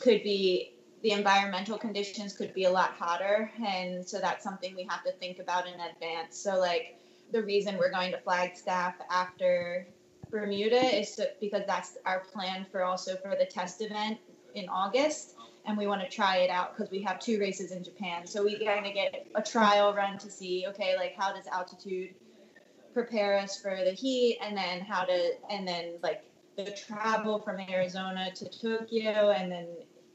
could 0.00 0.22
be 0.22 0.74
the 1.02 1.12
environmental 1.12 1.78
conditions 1.78 2.36
could 2.36 2.52
be 2.52 2.64
a 2.64 2.70
lot 2.70 2.90
hotter, 2.90 3.50
and 3.64 4.06
so 4.06 4.18
that's 4.18 4.42
something 4.42 4.74
we 4.74 4.84
have 4.90 5.04
to 5.04 5.12
think 5.12 5.38
about 5.38 5.66
in 5.66 5.74
advance. 5.74 6.36
So 6.36 6.58
like 6.58 6.98
the 7.30 7.42
reason 7.42 7.78
we're 7.78 7.92
going 7.92 8.10
to 8.10 8.18
Flagstaff 8.18 8.94
after 9.08 9.86
Bermuda 10.30 10.98
is 10.98 11.20
because 11.40 11.62
that's 11.66 11.96
our 12.04 12.20
plan 12.20 12.66
for 12.70 12.82
also 12.82 13.16
for 13.16 13.36
the 13.38 13.46
test 13.46 13.80
event 13.80 14.18
in 14.54 14.68
August 14.68 15.34
and 15.68 15.76
we 15.76 15.86
want 15.86 16.00
to 16.00 16.08
try 16.08 16.38
it 16.38 16.50
out 16.50 16.76
because 16.76 16.90
we 16.90 17.02
have 17.02 17.20
two 17.20 17.38
races 17.38 17.72
in 17.72 17.84
Japan. 17.84 18.26
So 18.26 18.42
we 18.42 18.58
kind 18.64 18.86
of 18.86 18.94
get 18.94 19.26
a 19.34 19.42
trial 19.42 19.94
run 19.94 20.18
to 20.18 20.30
see, 20.30 20.64
okay, 20.68 20.96
like 20.96 21.14
how 21.16 21.34
does 21.34 21.46
altitude 21.46 22.14
prepare 22.92 23.38
us 23.38 23.60
for 23.60 23.76
the 23.84 23.92
heat, 23.92 24.38
and 24.42 24.56
then 24.56 24.80
how 24.80 25.04
to, 25.04 25.32
and 25.50 25.66
then 25.66 25.94
like 26.02 26.24
the 26.56 26.70
travel 26.72 27.38
from 27.38 27.60
Arizona 27.60 28.30
to 28.34 28.48
Tokyo, 28.48 29.30
and 29.30 29.50
then 29.50 29.68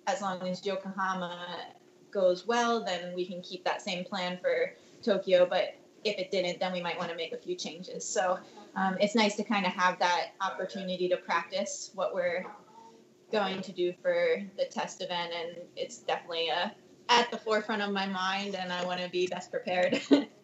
as 0.07 0.21
long 0.21 0.41
as 0.47 0.65
Yokohama 0.65 1.47
goes 2.11 2.45
well, 2.45 2.83
then 2.83 3.15
we 3.15 3.25
can 3.25 3.41
keep 3.41 3.63
that 3.65 3.81
same 3.81 4.03
plan 4.03 4.37
for 4.41 4.73
Tokyo. 5.01 5.45
But 5.49 5.75
if 6.03 6.17
it 6.17 6.31
didn't, 6.31 6.59
then 6.59 6.73
we 6.73 6.81
might 6.81 6.97
want 6.97 7.09
to 7.09 7.15
make 7.15 7.33
a 7.33 7.37
few 7.37 7.55
changes. 7.55 8.05
So 8.05 8.37
um, 8.75 8.97
it's 8.99 9.15
nice 9.15 9.35
to 9.37 9.43
kind 9.43 9.65
of 9.65 9.71
have 9.71 9.99
that 9.99 10.31
opportunity 10.41 11.07
to 11.09 11.17
practice 11.17 11.91
what 11.95 12.13
we're 12.13 12.45
going 13.31 13.61
to 13.61 13.71
do 13.71 13.93
for 14.01 14.37
the 14.57 14.65
test 14.65 15.01
event, 15.01 15.31
and 15.33 15.57
it's 15.75 15.97
definitely 15.99 16.49
a, 16.49 16.53
uh, 16.53 16.69
at 17.09 17.29
the 17.31 17.37
forefront 17.37 17.81
of 17.81 17.91
my 17.91 18.05
mind, 18.05 18.55
and 18.55 18.71
I 18.71 18.85
want 18.85 19.01
to 19.01 19.09
be 19.09 19.27
best 19.27 19.51
prepared. 19.51 20.01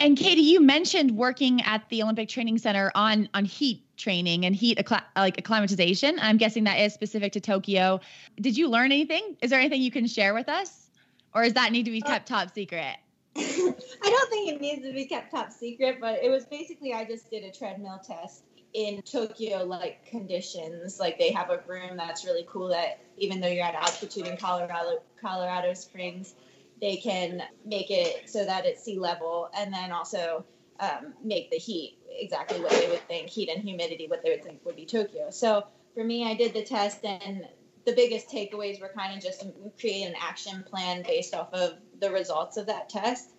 and 0.00 0.16
Katie, 0.16 0.42
you 0.42 0.60
mentioned 0.60 1.16
working 1.16 1.60
at 1.62 1.88
the 1.88 2.02
Olympic 2.02 2.28
Training 2.28 2.58
Center 2.58 2.90
on 2.94 3.28
on 3.34 3.44
heat 3.44 3.84
training 3.96 4.44
and 4.44 4.54
heat 4.54 4.78
like 5.16 5.38
acclimatization. 5.38 6.18
I'm 6.20 6.36
guessing 6.36 6.64
that 6.64 6.78
is 6.78 6.94
specific 6.94 7.32
to 7.32 7.40
Tokyo. 7.40 8.00
Did 8.40 8.56
you 8.56 8.68
learn 8.68 8.92
anything? 8.92 9.36
Is 9.42 9.50
there 9.50 9.58
anything 9.58 9.82
you 9.82 9.90
can 9.90 10.06
share 10.06 10.34
with 10.34 10.48
us, 10.48 10.90
or 11.34 11.44
does 11.44 11.54
that 11.54 11.72
need 11.72 11.84
to 11.84 11.90
be 11.90 12.02
uh, 12.02 12.06
kept 12.06 12.28
top 12.28 12.54
secret? 12.54 12.96
I 13.36 13.72
don't 14.02 14.30
think 14.30 14.50
it 14.50 14.60
needs 14.60 14.82
to 14.82 14.92
be 14.92 15.04
kept 15.04 15.30
top 15.30 15.52
secret, 15.52 15.98
but 16.00 16.22
it 16.22 16.30
was 16.30 16.44
basically 16.46 16.94
I 16.94 17.04
just 17.04 17.30
did 17.30 17.44
a 17.44 17.50
treadmill 17.50 18.00
test 18.04 18.42
in 18.74 19.02
Tokyo 19.02 19.64
like 19.64 20.04
conditions. 20.06 20.98
Like 21.00 21.18
they 21.18 21.32
have 21.32 21.50
a 21.50 21.62
room 21.66 21.96
that's 21.96 22.24
really 22.24 22.46
cool 22.48 22.68
that 22.68 23.00
even 23.16 23.40
though 23.40 23.48
you're 23.48 23.64
at 23.64 23.74
altitude 23.74 24.26
in 24.26 24.36
Colorado 24.36 25.02
Colorado 25.20 25.74
Springs, 25.74 26.34
they 26.80 26.96
can 26.96 27.42
make 27.64 27.90
it 27.90 28.28
so 28.28 28.44
that 28.44 28.66
it's 28.66 28.82
sea 28.84 28.98
level 28.98 29.50
and 29.56 29.72
then 29.72 29.92
also 29.92 30.44
um, 30.80 31.14
make 31.24 31.50
the 31.50 31.56
heat 31.56 31.98
exactly 32.10 32.60
what 32.60 32.70
they 32.70 32.88
would 32.88 33.06
think 33.08 33.28
heat 33.28 33.48
and 33.48 33.62
humidity 33.62 34.06
what 34.08 34.22
they 34.22 34.30
would 34.30 34.44
think 34.44 34.64
would 34.64 34.76
be 34.76 34.86
Tokyo. 34.86 35.30
So 35.30 35.66
for 35.94 36.04
me, 36.04 36.24
I 36.24 36.34
did 36.34 36.54
the 36.54 36.62
test 36.62 37.04
and 37.04 37.46
the 37.84 37.92
biggest 37.92 38.28
takeaways 38.28 38.80
were 38.80 38.90
kind 38.94 39.16
of 39.16 39.22
just 39.22 39.44
create 39.80 40.04
an 40.04 40.14
action 40.20 40.62
plan 40.68 41.02
based 41.02 41.34
off 41.34 41.52
of 41.52 41.78
the 42.00 42.10
results 42.10 42.56
of 42.56 42.66
that 42.66 42.88
test 42.88 43.30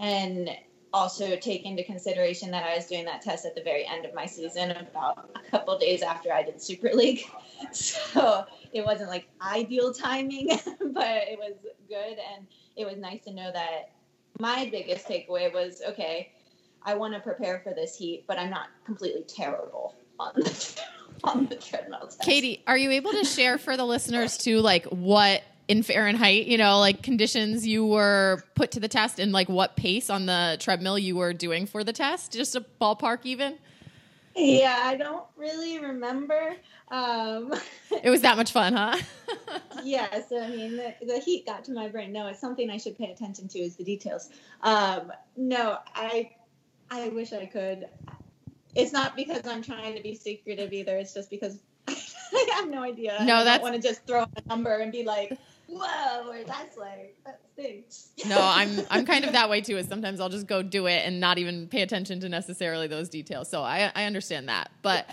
and 0.00 0.50
also 0.92 1.36
take 1.36 1.64
into 1.64 1.82
consideration 1.84 2.50
that 2.50 2.64
I 2.64 2.76
was 2.76 2.86
doing 2.86 3.04
that 3.06 3.22
test 3.22 3.46
at 3.46 3.54
the 3.54 3.62
very 3.62 3.86
end 3.86 4.04
of 4.04 4.14
my 4.14 4.26
season, 4.26 4.72
about 4.72 5.30
a 5.34 5.50
couple 5.50 5.78
days 5.78 6.02
after 6.02 6.32
I 6.32 6.42
did 6.42 6.60
Super 6.60 6.90
League. 6.92 7.24
So 7.70 8.44
it 8.72 8.84
wasn't 8.84 9.08
like 9.08 9.28
ideal 9.40 9.94
timing, 9.94 10.48
but 10.80 11.22
it 11.28 11.38
was 11.38 11.54
good. 11.88 12.18
And 12.34 12.48
it 12.76 12.84
was 12.84 12.96
nice 12.98 13.24
to 13.24 13.32
know 13.32 13.50
that 13.52 13.90
my 14.38 14.68
biggest 14.70 15.06
takeaway 15.06 15.52
was 15.52 15.82
okay, 15.86 16.32
I 16.84 16.94
want 16.94 17.14
to 17.14 17.20
prepare 17.20 17.60
for 17.62 17.72
this 17.72 17.96
heat, 17.96 18.24
but 18.26 18.38
I'm 18.38 18.50
not 18.50 18.68
completely 18.84 19.22
terrible 19.22 19.94
on 20.18 20.32
the, 20.36 20.80
on 21.24 21.46
the 21.46 21.56
treadmill 21.56 22.00
test. 22.00 22.22
Katie, 22.22 22.62
are 22.66 22.76
you 22.76 22.90
able 22.90 23.12
to 23.12 23.24
share 23.24 23.58
for 23.58 23.76
the 23.76 23.84
listeners 23.84 24.36
too, 24.36 24.60
like 24.60 24.86
what 24.86 25.42
in 25.68 25.82
Fahrenheit, 25.82 26.46
you 26.46 26.58
know, 26.58 26.80
like 26.80 27.02
conditions 27.02 27.66
you 27.66 27.86
were 27.86 28.42
put 28.54 28.72
to 28.72 28.80
the 28.80 28.88
test 28.88 29.18
and 29.18 29.32
like 29.32 29.48
what 29.48 29.76
pace 29.76 30.10
on 30.10 30.26
the 30.26 30.56
treadmill 30.60 30.98
you 30.98 31.16
were 31.16 31.32
doing 31.32 31.66
for 31.66 31.84
the 31.84 31.92
test? 31.92 32.32
Just 32.32 32.56
a 32.56 32.64
ballpark 32.80 33.20
even? 33.24 33.58
Yeah, 34.34 34.80
I 34.82 34.96
don't 34.96 35.24
really 35.36 35.78
remember. 35.78 36.56
Um, 36.90 37.52
it 38.02 38.10
was 38.10 38.22
that 38.22 38.36
much 38.36 38.52
fun, 38.52 38.72
huh? 38.72 38.98
yes, 39.84 40.32
I 40.32 40.48
mean 40.48 40.76
the, 40.76 40.94
the, 41.02 41.18
heat 41.18 41.46
got 41.46 41.64
to 41.64 41.72
my 41.72 41.88
brain. 41.88 42.12
No, 42.12 42.26
it's 42.28 42.40
something 42.40 42.70
I 42.70 42.76
should 42.76 42.96
pay 42.96 43.10
attention 43.10 43.48
to 43.48 43.58
is 43.58 43.76
the 43.76 43.84
details. 43.84 44.30
Um, 44.62 45.12
no, 45.36 45.78
I 45.94 46.30
I 46.90 47.08
wish 47.08 47.32
I 47.32 47.46
could. 47.46 47.88
It's 48.74 48.92
not 48.92 49.16
because 49.16 49.46
I'm 49.46 49.62
trying 49.62 49.96
to 49.96 50.02
be 50.02 50.14
secretive 50.14 50.72
either. 50.72 50.96
It's 50.96 51.12
just 51.12 51.30
because 51.30 51.58
I 51.88 52.48
have 52.54 52.68
no 52.68 52.82
idea. 52.82 53.18
No, 53.24 53.36
I 53.36 53.44
that's 53.44 53.62
want 53.62 53.74
to 53.74 53.80
just 53.80 54.06
throw 54.06 54.22
a 54.22 54.48
number 54.48 54.76
and 54.78 54.90
be 54.90 55.04
like, 55.04 55.38
whoa, 55.72 56.44
that's 56.46 56.76
like 56.76 57.16
that 57.24 57.40
stinks. 57.52 58.10
no, 58.26 58.38
I'm 58.40 58.80
I'm 58.90 59.06
kind 59.06 59.24
of 59.24 59.32
that 59.32 59.48
way 59.50 59.60
too. 59.60 59.76
Is 59.76 59.88
sometimes 59.88 60.20
I'll 60.20 60.28
just 60.28 60.46
go 60.46 60.62
do 60.62 60.86
it 60.86 61.02
and 61.04 61.20
not 61.20 61.38
even 61.38 61.68
pay 61.68 61.82
attention 61.82 62.20
to 62.20 62.28
necessarily 62.28 62.86
those 62.86 63.08
details. 63.08 63.48
So 63.48 63.62
I 63.62 63.90
I 63.94 64.04
understand 64.04 64.48
that, 64.48 64.70
but. 64.82 65.06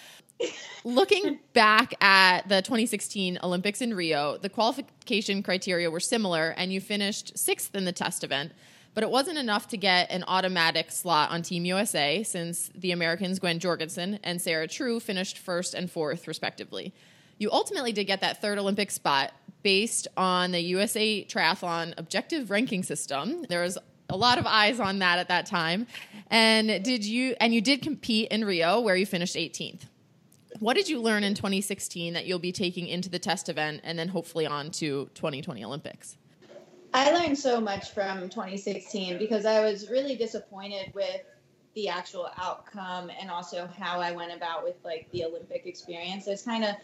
Looking 0.86 1.40
back 1.54 2.02
at 2.02 2.48
the 2.48 2.62
2016 2.62 3.40
Olympics 3.44 3.82
in 3.82 3.94
Rio, 3.94 4.38
the 4.38 4.48
qualification 4.48 5.44
criteria 5.44 5.92
were 5.92 6.00
similar, 6.00 6.54
and 6.56 6.72
you 6.72 6.80
finished 6.80 7.38
sixth 7.38 7.76
in 7.76 7.84
the 7.84 7.92
test 7.92 8.24
event. 8.24 8.54
But 8.94 9.04
it 9.04 9.10
wasn't 9.10 9.38
enough 9.38 9.68
to 9.68 9.78
get 9.78 10.10
an 10.10 10.24
automatic 10.28 10.92
slot 10.92 11.32
on 11.32 11.42
Team 11.42 11.66
USA 11.66 12.24
since 12.24 12.72
the 12.74 12.94
Americans 12.94 13.40
Gwen 13.40 13.60
Jorgensen 13.60 14.20
and 14.24 14.42
Sarah 14.42 14.70
True 14.70 15.02
finished 15.02 15.38
first 15.38 15.74
and 15.74 15.92
fourth, 15.92 16.26
respectively. 16.26 16.94
You 17.40 17.50
ultimately 17.52 17.94
did 17.94 18.04
get 18.04 18.22
that 18.22 18.42
third 18.42 18.58
Olympic 18.58 18.92
spot 18.92 19.32
based 19.64 20.08
on 20.18 20.52
the 20.52 20.60
USA 20.60 21.24
Triathlon 21.26 21.94
objective 21.98 22.52
ranking 22.52 22.84
system. 22.84 23.46
There 23.48 23.62
was 23.62 23.78
a 24.10 24.18
lot 24.18 24.38
of 24.38 24.46
eyes 24.46 24.80
on 24.80 25.00
that 25.00 25.20
at 25.20 25.30
that 25.30 25.46
time. 25.46 25.88
And 26.30 26.84
did 26.84 27.06
you 27.06 27.36
and 27.40 27.54
you 27.54 27.62
did 27.62 27.82
compete 27.82 28.28
in 28.30 28.44
Rio 28.44 28.82
where 28.82 28.96
you 28.96 29.06
finished 29.06 29.36
18th. 29.36 29.84
What 30.60 30.74
did 30.76 30.90
you 30.90 31.00
learn 31.02 31.24
in 31.24 31.36
2016 31.36 32.14
that 32.14 32.26
you'll 32.26 32.40
be 32.40 32.52
taking 32.52 32.88
into 32.88 33.10
the 33.10 33.20
test 33.20 33.48
event 33.48 33.82
and 33.84 33.98
then 33.98 34.10
hopefully 34.10 34.46
on 34.46 34.72
to 34.72 35.10
2020 35.14 35.64
Olympics? 35.64 36.18
I 36.94 37.12
learned 37.12 37.38
so 37.38 37.62
much 37.62 37.92
from 37.92 38.30
2016 38.30 39.18
because 39.18 39.46
I 39.46 39.62
was 39.62 39.90
really 39.90 40.16
disappointed 40.16 40.92
with 40.94 41.22
the 41.76 41.88
actual 41.88 42.30
outcome 42.38 43.12
and 43.22 43.30
also 43.30 43.70
how 43.78 44.02
I 44.02 44.12
went 44.12 44.36
about 44.36 44.64
with 44.64 44.76
like 44.84 45.08
the 45.12 45.24
Olympic 45.24 45.68
experience. 45.68 46.28
It's 46.28 46.42
kind 46.42 46.66
of 46.66 46.76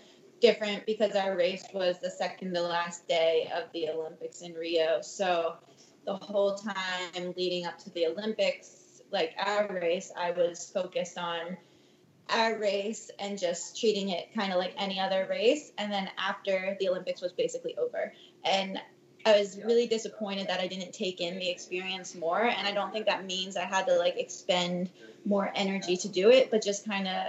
different 0.42 0.86
because 0.86 1.16
our 1.16 1.36
race 1.36 1.66
was 1.74 2.00
the 2.00 2.10
second 2.10 2.54
to 2.54 2.62
last 2.62 3.08
day 3.08 3.52
of 3.56 3.72
the 3.74 3.90
Olympics 3.90 4.42
in 4.42 4.54
Rio. 4.54 5.02
So 5.02 5.56
the 6.06 6.16
whole 6.16 6.56
time 6.56 7.34
leading 7.36 7.66
up 7.66 7.78
to 7.80 7.90
the 7.92 8.08
Olympics, 8.08 9.02
like 9.12 9.34
our 9.40 9.68
race, 9.74 10.12
I 10.16 10.32
was 10.32 10.70
focused 10.74 11.18
on 11.18 11.58
our 12.30 12.58
race 12.60 13.12
and 13.20 13.38
just 13.38 13.80
treating 13.80 14.10
it 14.10 14.34
kind 14.34 14.52
of 14.52 14.58
like 14.58 14.74
any 14.78 15.00
other 15.00 15.28
race. 15.30 15.72
And 15.78 15.92
then 15.92 16.10
after 16.18 16.76
the 16.80 16.90
Olympics 16.90 17.22
was 17.22 17.34
basically 17.34 17.78
over. 17.78 18.14
And 18.44 18.80
I 19.26 19.40
was 19.40 19.58
really 19.64 19.88
disappointed 19.88 20.48
that 20.48 20.60
I 20.60 20.68
didn't 20.68 20.94
take 20.94 21.20
in 21.22 21.40
the 21.40 21.50
experience 21.50 22.14
more. 22.14 22.44
And 22.44 22.68
I 22.68 22.72
don't 22.72 22.92
think 22.92 23.08
that 23.08 23.26
means 23.26 23.58
I 23.58 23.66
had 23.66 23.88
to 23.88 23.96
like 23.98 24.18
expend 24.18 24.92
more 25.26 25.52
energy 25.56 25.98
to 25.98 26.10
do 26.10 26.30
it, 26.30 26.52
but 26.52 26.64
just 26.64 26.88
kind 26.88 27.08
of 27.08 27.24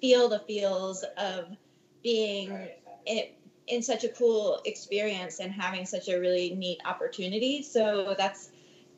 feel 0.00 0.28
the 0.28 0.38
feels 0.40 1.04
of 1.18 1.48
being 2.06 2.68
in, 3.04 3.24
in 3.66 3.82
such 3.82 4.04
a 4.04 4.08
cool 4.08 4.60
experience 4.64 5.40
and 5.40 5.50
having 5.50 5.84
such 5.84 6.08
a 6.08 6.16
really 6.20 6.54
neat 6.54 6.78
opportunity. 6.84 7.62
So 7.62 8.14
that's 8.16 8.50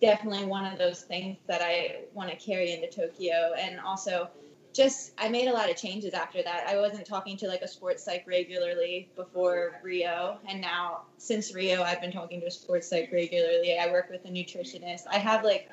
definitely 0.03 0.45
one 0.45 0.71
of 0.71 0.79
those 0.79 1.01
things 1.01 1.39
that 1.47 1.63
I 1.63 2.01
want 2.13 2.29
to 2.29 2.37
carry 2.37 2.73
into 2.73 2.87
Tokyo. 2.91 3.55
And 3.59 3.81
also, 3.81 4.29
just 4.75 5.13
I 5.17 5.31
made 5.31 5.49
a 5.49 5.55
lot 5.55 5.71
of 5.71 5.77
changes 5.77 6.13
after 6.13 6.43
that. 6.43 6.67
I 6.69 6.77
wasn't 6.77 7.07
talking 7.07 7.39
to 7.39 7.49
like 7.49 7.63
a 7.63 7.69
sports 7.69 8.05
psych 8.05 8.25
regularly 8.29 9.09
before 9.17 9.81
Rio, 9.83 10.39
and 10.47 10.61
now 10.61 11.05
since 11.17 11.55
Rio, 11.55 11.83
I've 11.83 12.03
been 12.03 12.13
talking 12.13 12.41
to 12.41 12.47
a 12.47 12.51
sports 12.51 12.89
psych 12.89 13.09
regularly. 13.11 13.79
I 13.79 13.91
work 13.91 14.11
with 14.11 14.27
a 14.27 14.29
nutritionist. 14.29 15.05
I 15.11 15.17
have 15.17 15.45
like 15.45 15.71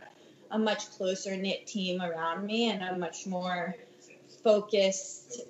a 0.51 0.57
much 0.57 0.89
closer 0.91 1.35
knit 1.35 1.67
team 1.67 2.01
around 2.01 2.45
me 2.45 2.69
and 2.69 2.81
a 2.81 2.97
much 2.97 3.27
more 3.27 3.75
focused 4.41 5.41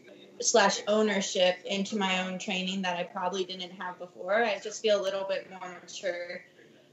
slash 0.41 0.81
ownership 0.87 1.57
into 1.65 1.97
my 1.97 2.25
own 2.25 2.39
training 2.39 2.81
that 2.81 2.97
I 2.97 3.03
probably 3.03 3.43
didn't 3.43 3.71
have 3.71 3.97
before. 3.99 4.43
I 4.43 4.59
just 4.59 4.81
feel 4.81 4.99
a 4.99 5.03
little 5.03 5.25
bit 5.27 5.49
more 5.49 5.77
mature 5.81 6.41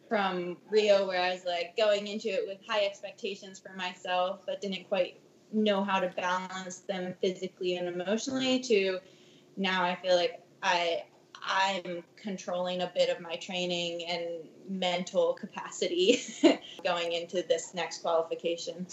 from 0.08 0.56
Rio, 0.70 1.06
where 1.06 1.20
I 1.20 1.32
was 1.32 1.44
like 1.44 1.76
going 1.76 2.06
into 2.06 2.28
it 2.28 2.46
with 2.46 2.58
high 2.68 2.84
expectations 2.84 3.58
for 3.58 3.74
myself, 3.76 4.40
but 4.46 4.60
didn't 4.60 4.88
quite 4.88 5.18
know 5.52 5.82
how 5.84 6.00
to 6.00 6.08
balance 6.08 6.80
them 6.80 7.14
physically 7.20 7.76
and 7.76 7.88
emotionally 7.88 8.58
to 8.60 8.98
now 9.56 9.82
I 9.82 9.96
feel 9.96 10.16
like 10.16 10.40
I 10.62 11.04
I'm 11.44 12.04
controlling 12.16 12.82
a 12.82 12.92
bit 12.94 13.08
of 13.08 13.20
my 13.20 13.36
training 13.36 14.04
and 14.06 14.48
mental 14.68 15.34
capacity 15.34 16.20
going 16.84 17.12
into 17.12 17.42
this 17.42 17.74
next 17.74 18.02
qualification. 18.02 18.86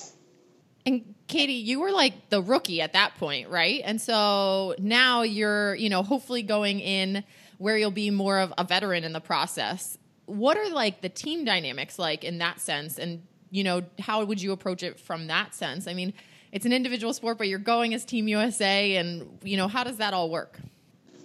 And 0.90 1.16
Katie, 1.28 1.54
you 1.54 1.80
were 1.80 1.92
like 1.92 2.30
the 2.30 2.42
rookie 2.42 2.82
at 2.82 2.94
that 2.94 3.16
point, 3.18 3.50
right? 3.50 3.82
And 3.86 4.02
so 4.02 4.76
now 4.80 5.22
you're, 5.22 5.76
you 5.76 5.90
know, 5.90 6.02
hopefully 6.02 6.42
going 6.42 6.80
in 6.80 7.24
where 7.60 7.78
you'll 7.78 7.92
be 7.92 8.10
more 8.10 8.40
of 8.40 8.54
a 8.58 8.64
veteran 8.64 9.04
in 9.04 9.14
the 9.14 9.20
process. 9.20 9.98
What 10.26 10.58
are 10.58 10.70
like 10.70 11.02
the 11.02 11.10
team 11.10 11.46
dynamics 11.46 12.00
like 12.00 12.24
in 12.24 12.40
that 12.40 12.60
sense? 12.60 12.98
And, 12.98 13.22
you 13.52 13.64
know, 13.64 13.84
how 14.00 14.24
would 14.24 14.42
you 14.42 14.52
approach 14.52 14.82
it 14.82 15.00
from 15.00 15.28
that 15.28 15.54
sense? 15.54 15.88
I 15.88 15.94
mean, 15.94 16.14
it's 16.52 16.66
an 16.66 16.74
individual 16.74 17.14
sport, 17.14 17.38
but 17.38 17.48
you're 17.48 17.60
going 17.60 17.94
as 17.94 18.06
Team 18.06 18.28
USA, 18.28 18.96
and 18.96 19.38
you 19.44 19.56
know 19.56 19.68
how 19.68 19.84
does 19.84 19.98
that 19.98 20.16
all 20.16 20.32
work? 20.32 20.60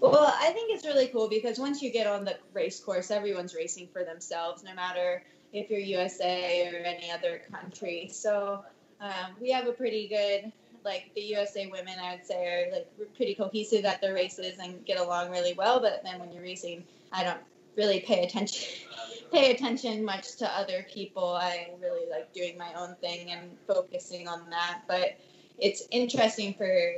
Well, 0.00 0.34
I 0.36 0.50
think 0.50 0.74
it's 0.74 0.84
really 0.84 1.06
cool 1.06 1.30
because 1.30 1.58
once 1.58 1.80
you 1.80 1.90
get 1.90 2.06
on 2.06 2.26
the 2.26 2.36
race 2.52 2.78
course, 2.78 3.10
everyone's 3.10 3.54
racing 3.54 3.88
for 3.90 4.04
themselves, 4.04 4.62
no 4.62 4.74
matter 4.74 5.22
if 5.54 5.70
you're 5.70 5.80
USA 5.80 6.68
or 6.68 6.76
any 6.76 7.10
other 7.10 7.40
country. 7.50 8.10
So 8.12 8.64
um, 9.00 9.36
we 9.40 9.50
have 9.50 9.66
a 9.66 9.72
pretty 9.72 10.08
good, 10.08 10.52
like 10.84 11.10
the 11.14 11.20
USA 11.22 11.66
women, 11.66 11.94
I 11.98 12.16
would 12.16 12.26
say, 12.26 12.46
are 12.46 12.72
like 12.72 12.88
pretty 13.16 13.34
cohesive 13.34 13.84
at 13.84 14.00
their 14.00 14.14
races 14.14 14.58
and 14.58 14.84
get 14.84 14.98
along 14.98 15.30
really 15.30 15.54
well. 15.54 15.80
But 15.80 16.02
then 16.04 16.18
when 16.20 16.32
you're 16.32 16.42
racing, 16.42 16.84
I 17.12 17.24
don't 17.24 17.40
really 17.76 18.00
pay 18.00 18.24
attention 18.24 18.68
pay 19.32 19.50
attention 19.50 20.04
much 20.04 20.36
to 20.36 20.58
other 20.58 20.86
people. 20.92 21.34
I 21.34 21.70
really 21.80 22.08
like 22.08 22.32
doing 22.32 22.56
my 22.56 22.72
own 22.74 22.94
thing 23.00 23.30
and 23.30 23.56
focusing 23.66 24.28
on 24.28 24.48
that. 24.50 24.82
But 24.86 25.18
it's 25.58 25.86
interesting 25.90 26.54
for 26.54 26.92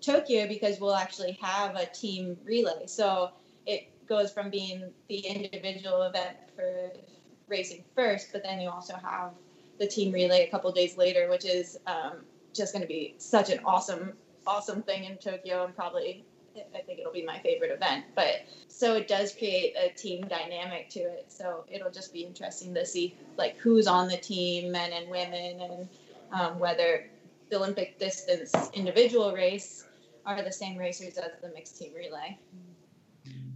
Tokyo 0.00 0.46
because 0.46 0.78
we'll 0.78 0.94
actually 0.94 1.38
have 1.40 1.74
a 1.74 1.86
team 1.86 2.36
relay. 2.44 2.86
So 2.86 3.30
it 3.66 3.88
goes 4.06 4.32
from 4.32 4.50
being 4.50 4.92
the 5.08 5.18
individual 5.18 6.02
event 6.02 6.36
for 6.54 6.92
racing 7.48 7.84
first, 7.94 8.28
but 8.32 8.42
then 8.42 8.60
you 8.60 8.68
also 8.68 8.94
have 8.94 9.32
the 9.84 9.90
team 9.90 10.12
relay 10.12 10.46
a 10.46 10.50
couple 10.50 10.70
days 10.72 10.96
later, 10.96 11.28
which 11.28 11.44
is 11.44 11.78
um, 11.86 12.24
just 12.54 12.72
going 12.72 12.82
to 12.82 12.88
be 12.88 13.14
such 13.18 13.50
an 13.50 13.60
awesome, 13.64 14.14
awesome 14.46 14.82
thing 14.82 15.04
in 15.04 15.16
Tokyo 15.18 15.64
and 15.64 15.74
probably 15.74 16.24
I 16.56 16.82
think 16.82 17.00
it'll 17.00 17.12
be 17.12 17.24
my 17.24 17.40
favorite 17.40 17.72
event. 17.72 18.04
But 18.14 18.46
so 18.68 18.94
it 18.94 19.08
does 19.08 19.32
create 19.32 19.74
a 19.76 19.88
team 19.90 20.26
dynamic 20.28 20.88
to 20.90 21.00
it. 21.00 21.26
So 21.28 21.64
it'll 21.68 21.90
just 21.90 22.12
be 22.12 22.20
interesting 22.20 22.72
to 22.74 22.86
see 22.86 23.16
like 23.36 23.56
who's 23.58 23.88
on 23.88 24.06
the 24.06 24.16
team, 24.16 24.70
men 24.70 24.92
and 24.92 25.10
women, 25.10 25.60
and 25.60 25.88
um, 26.30 26.58
whether 26.60 27.10
the 27.50 27.56
Olympic 27.56 27.98
distance 27.98 28.52
individual 28.72 29.32
race 29.32 29.84
are 30.24 30.42
the 30.42 30.52
same 30.52 30.76
racers 30.76 31.18
as 31.18 31.32
the 31.42 31.48
mixed 31.48 31.76
team 31.76 31.92
relay. 31.92 32.38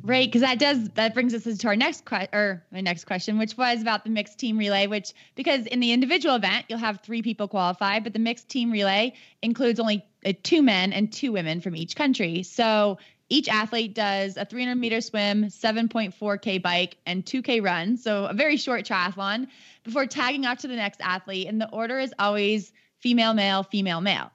Right, 0.09 0.27
because 0.27 0.41
that 0.41 0.59
does 0.59 0.89
that 0.95 1.13
brings 1.13 1.35
us 1.35 1.59
to 1.59 1.69
our 1.69 1.77
next 1.77 2.07
question 2.07 2.31
or 2.33 2.65
my 2.73 2.81
next 2.81 3.05
question, 3.05 3.37
which 3.37 3.59
was 3.59 3.83
about 3.83 4.05
the 4.05 4.11
mixed 4.11 4.39
team 4.39 4.57
relay. 4.57 4.87
Which 4.87 5.13
because 5.35 5.67
in 5.67 5.81
the 5.81 5.93
individual 5.93 6.35
event 6.35 6.65
you'll 6.71 6.79
have 6.79 7.01
three 7.01 7.21
people 7.21 7.47
qualify, 7.47 8.01
but 8.01 8.15
the 8.15 8.19
mixed 8.19 8.49
team 8.49 8.71
relay 8.71 9.13
includes 9.43 9.79
only 9.79 10.03
uh, 10.25 10.33
two 10.43 10.63
men 10.63 10.95
and 10.95 11.13
two 11.13 11.31
women 11.31 11.61
from 11.61 11.77
each 11.77 11.95
country. 11.95 12.43
So 12.43 12.97
each 13.29 13.51
athlete 13.51 13.95
does 13.95 14.39
a 14.39 14.47
300 14.47 14.77
meter 14.77 15.03
swim, 15.03 15.45
7.4k 15.45 16.63
bike, 16.63 16.97
and 17.05 17.23
2k 17.23 17.63
run. 17.63 17.99
So 17.99 18.25
a 18.25 18.33
very 18.33 18.57
short 18.57 18.87
triathlon 18.87 19.49
before 19.85 20.07
tagging 20.07 20.47
off 20.47 20.61
to 20.61 20.69
the 20.69 20.77
next 20.77 21.03
athlete, 21.03 21.49
and 21.49 21.61
the 21.61 21.69
order 21.69 21.99
is 21.99 22.15
always 22.19 22.73
female, 23.01 23.35
male, 23.35 23.63
female, 23.63 24.01
male. 24.01 24.31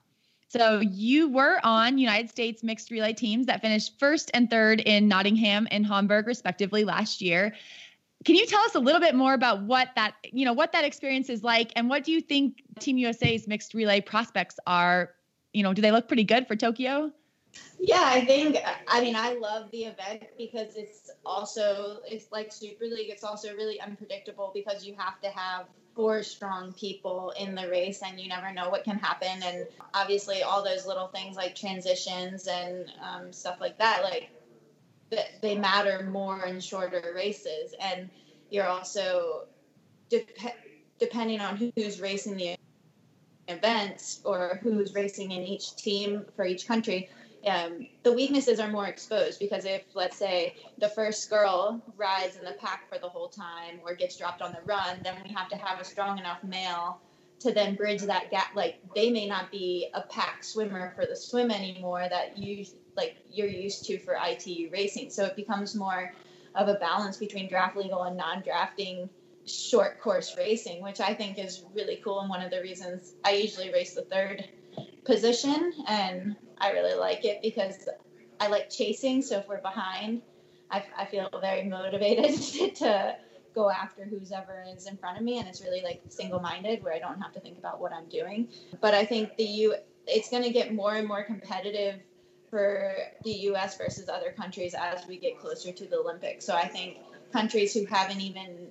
So 0.56 0.78
you 0.78 1.28
were 1.28 1.58
on 1.64 1.98
United 1.98 2.30
States 2.30 2.62
mixed 2.62 2.92
relay 2.92 3.12
teams 3.12 3.46
that 3.46 3.60
finished 3.60 3.98
first 3.98 4.30
and 4.34 4.48
third 4.48 4.78
in 4.78 5.08
Nottingham 5.08 5.66
and 5.72 5.84
Hamburg 5.84 6.28
respectively 6.28 6.84
last 6.84 7.20
year. 7.20 7.56
Can 8.24 8.36
you 8.36 8.46
tell 8.46 8.60
us 8.60 8.76
a 8.76 8.78
little 8.78 9.00
bit 9.00 9.16
more 9.16 9.34
about 9.34 9.62
what 9.62 9.88
that, 9.96 10.14
you 10.30 10.44
know, 10.44 10.52
what 10.52 10.70
that 10.70 10.84
experience 10.84 11.28
is 11.28 11.42
like 11.42 11.72
and 11.74 11.88
what 11.90 12.04
do 12.04 12.12
you 12.12 12.20
think 12.20 12.62
Team 12.78 12.98
USA's 12.98 13.48
mixed 13.48 13.74
relay 13.74 14.00
prospects 14.00 14.60
are, 14.64 15.10
you 15.52 15.64
know, 15.64 15.74
do 15.74 15.82
they 15.82 15.90
look 15.90 16.06
pretty 16.06 16.22
good 16.22 16.46
for 16.46 16.54
Tokyo? 16.54 17.10
Yeah, 17.80 18.04
I 18.04 18.24
think 18.24 18.56
I 18.86 19.00
mean 19.00 19.16
I 19.16 19.34
love 19.34 19.72
the 19.72 19.86
event 19.86 20.22
because 20.38 20.76
it's 20.76 21.10
also 21.26 21.98
it's 22.08 22.30
like 22.30 22.52
Super 22.52 22.84
League. 22.84 23.10
It's 23.10 23.24
also 23.24 23.52
really 23.54 23.80
unpredictable 23.80 24.52
because 24.54 24.86
you 24.86 24.94
have 24.98 25.20
to 25.20 25.30
have 25.30 25.66
four 25.94 26.22
strong 26.22 26.72
people 26.72 27.32
in 27.38 27.54
the 27.54 27.68
race 27.68 28.02
and 28.02 28.18
you 28.20 28.28
never 28.28 28.52
know 28.52 28.68
what 28.68 28.84
can 28.84 28.98
happen. 28.98 29.42
And 29.42 29.66
obviously 29.92 30.42
all 30.42 30.64
those 30.64 30.86
little 30.86 31.08
things 31.08 31.36
like 31.36 31.54
transitions 31.54 32.46
and 32.46 32.90
um, 33.02 33.32
stuff 33.32 33.60
like 33.60 33.78
that 33.78 34.02
like 34.02 34.30
they 35.42 35.56
matter 35.56 36.08
more 36.10 36.44
in 36.46 36.60
shorter 36.60 37.12
races. 37.14 37.74
And 37.80 38.10
you're 38.50 38.66
also 38.66 39.44
dep- 40.08 40.28
depending 40.98 41.40
on 41.40 41.56
who's 41.76 42.00
racing 42.00 42.36
the 42.36 42.56
events 43.48 44.20
or 44.24 44.58
who's 44.62 44.94
racing 44.94 45.30
in 45.30 45.42
each 45.42 45.76
team 45.76 46.24
for 46.34 46.44
each 46.44 46.66
country 46.66 47.08
um, 47.46 47.86
the 48.02 48.12
weaknesses 48.12 48.60
are 48.60 48.70
more 48.70 48.86
exposed 48.86 49.38
because 49.38 49.64
if 49.64 49.82
let's 49.94 50.16
say 50.16 50.56
the 50.78 50.88
first 50.88 51.28
girl 51.30 51.82
rides 51.96 52.36
in 52.36 52.44
the 52.44 52.52
pack 52.52 52.88
for 52.88 52.98
the 52.98 53.08
whole 53.08 53.28
time 53.28 53.80
or 53.84 53.94
gets 53.94 54.16
dropped 54.16 54.42
on 54.42 54.52
the 54.52 54.60
run 54.64 54.98
then 55.02 55.14
we 55.24 55.32
have 55.32 55.48
to 55.48 55.56
have 55.56 55.80
a 55.80 55.84
strong 55.84 56.18
enough 56.18 56.42
male 56.44 57.00
to 57.40 57.52
then 57.52 57.74
bridge 57.74 58.02
that 58.02 58.30
gap. 58.30 58.54
Like 58.54 58.80
they 58.94 59.10
may 59.10 59.26
not 59.26 59.50
be 59.50 59.88
a 59.94 60.00
pack 60.02 60.42
swimmer 60.42 60.92
for 60.96 61.06
the 61.06 61.16
swim 61.16 61.50
anymore 61.50 62.06
that 62.08 62.38
you 62.38 62.64
like 62.96 63.16
you're 63.30 63.48
used 63.48 63.84
to 63.86 63.98
for 63.98 64.16
ITU 64.20 64.70
racing. 64.72 65.10
So 65.10 65.24
it 65.24 65.36
becomes 65.36 65.74
more 65.74 66.12
of 66.54 66.68
a 66.68 66.74
balance 66.74 67.16
between 67.16 67.48
draft 67.48 67.76
legal 67.76 68.02
and 68.04 68.16
non-drafting 68.16 69.10
short 69.46 70.00
course 70.00 70.34
racing 70.38 70.82
which 70.82 71.00
I 71.00 71.12
think 71.12 71.38
is 71.38 71.64
really 71.74 72.00
cool 72.02 72.20
and 72.20 72.30
one 72.30 72.40
of 72.40 72.50
the 72.50 72.62
reasons 72.62 73.12
I 73.24 73.32
usually 73.32 73.70
race 73.70 73.92
the 73.92 74.02
third 74.02 74.48
position. 75.04 75.72
And 75.86 76.36
I 76.64 76.70
really 76.70 76.94
like 76.94 77.26
it 77.26 77.42
because 77.42 77.88
I 78.40 78.48
like 78.48 78.70
chasing. 78.70 79.20
So 79.20 79.38
if 79.38 79.48
we're 79.48 79.60
behind, 79.60 80.22
I, 80.70 80.82
I 80.96 81.04
feel 81.04 81.28
very 81.40 81.64
motivated 81.68 82.40
to 82.76 83.16
go 83.54 83.70
after 83.70 84.04
who's 84.04 84.32
ever 84.32 84.64
is 84.74 84.86
in 84.86 84.96
front 84.96 85.18
of 85.18 85.22
me, 85.22 85.38
and 85.38 85.46
it's 85.46 85.60
really 85.60 85.82
like 85.82 86.00
single-minded 86.08 86.82
where 86.82 86.94
I 86.94 86.98
don't 86.98 87.20
have 87.20 87.32
to 87.34 87.40
think 87.40 87.58
about 87.58 87.80
what 87.80 87.92
I'm 87.92 88.08
doing. 88.08 88.48
But 88.80 88.94
I 88.94 89.04
think 89.04 89.36
the 89.36 89.44
U 89.44 89.74
it's 90.06 90.28
going 90.30 90.42
to 90.42 90.50
get 90.50 90.74
more 90.74 90.94
and 90.94 91.06
more 91.06 91.22
competitive 91.22 92.00
for 92.50 92.94
the 93.24 93.30
U.S. 93.30 93.76
versus 93.76 94.08
other 94.08 94.32
countries 94.32 94.74
as 94.74 95.06
we 95.06 95.18
get 95.18 95.38
closer 95.38 95.72
to 95.72 95.86
the 95.86 95.98
Olympics. 95.98 96.44
So 96.44 96.54
I 96.54 96.68
think 96.68 96.98
countries 97.32 97.74
who 97.74 97.84
haven't 97.86 98.20
even 98.20 98.68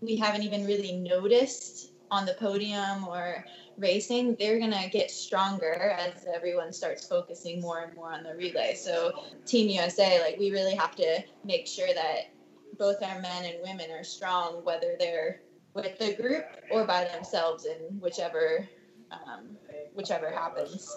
we 0.00 0.16
haven't 0.16 0.42
even 0.42 0.66
really 0.66 0.92
noticed 0.92 1.90
on 2.14 2.26
the 2.26 2.34
podium 2.34 3.06
or 3.06 3.44
racing, 3.76 4.36
they're 4.38 4.58
going 4.58 4.70
to 4.72 4.88
get 4.90 5.10
stronger 5.10 5.74
as 5.74 6.26
everyone 6.32 6.72
starts 6.72 7.06
focusing 7.06 7.60
more 7.60 7.80
and 7.80 7.94
more 7.94 8.12
on 8.12 8.22
the 8.22 8.34
relay. 8.34 8.74
So, 8.74 9.24
Team 9.44 9.68
USA, 9.68 10.20
like, 10.22 10.38
we 10.38 10.50
really 10.50 10.74
have 10.74 10.94
to 10.96 11.22
make 11.44 11.66
sure 11.66 11.92
that 11.94 12.30
both 12.78 13.02
our 13.02 13.20
men 13.20 13.44
and 13.44 13.56
women 13.62 13.90
are 13.90 14.04
strong, 14.04 14.64
whether 14.64 14.96
they're 14.98 15.40
with 15.74 15.98
the 15.98 16.14
group 16.14 16.44
or 16.70 16.84
by 16.84 17.04
themselves 17.04 17.66
in 17.66 18.00
whichever 18.00 18.68
um, 19.10 19.56
whichever 19.94 20.30
happens. 20.30 20.96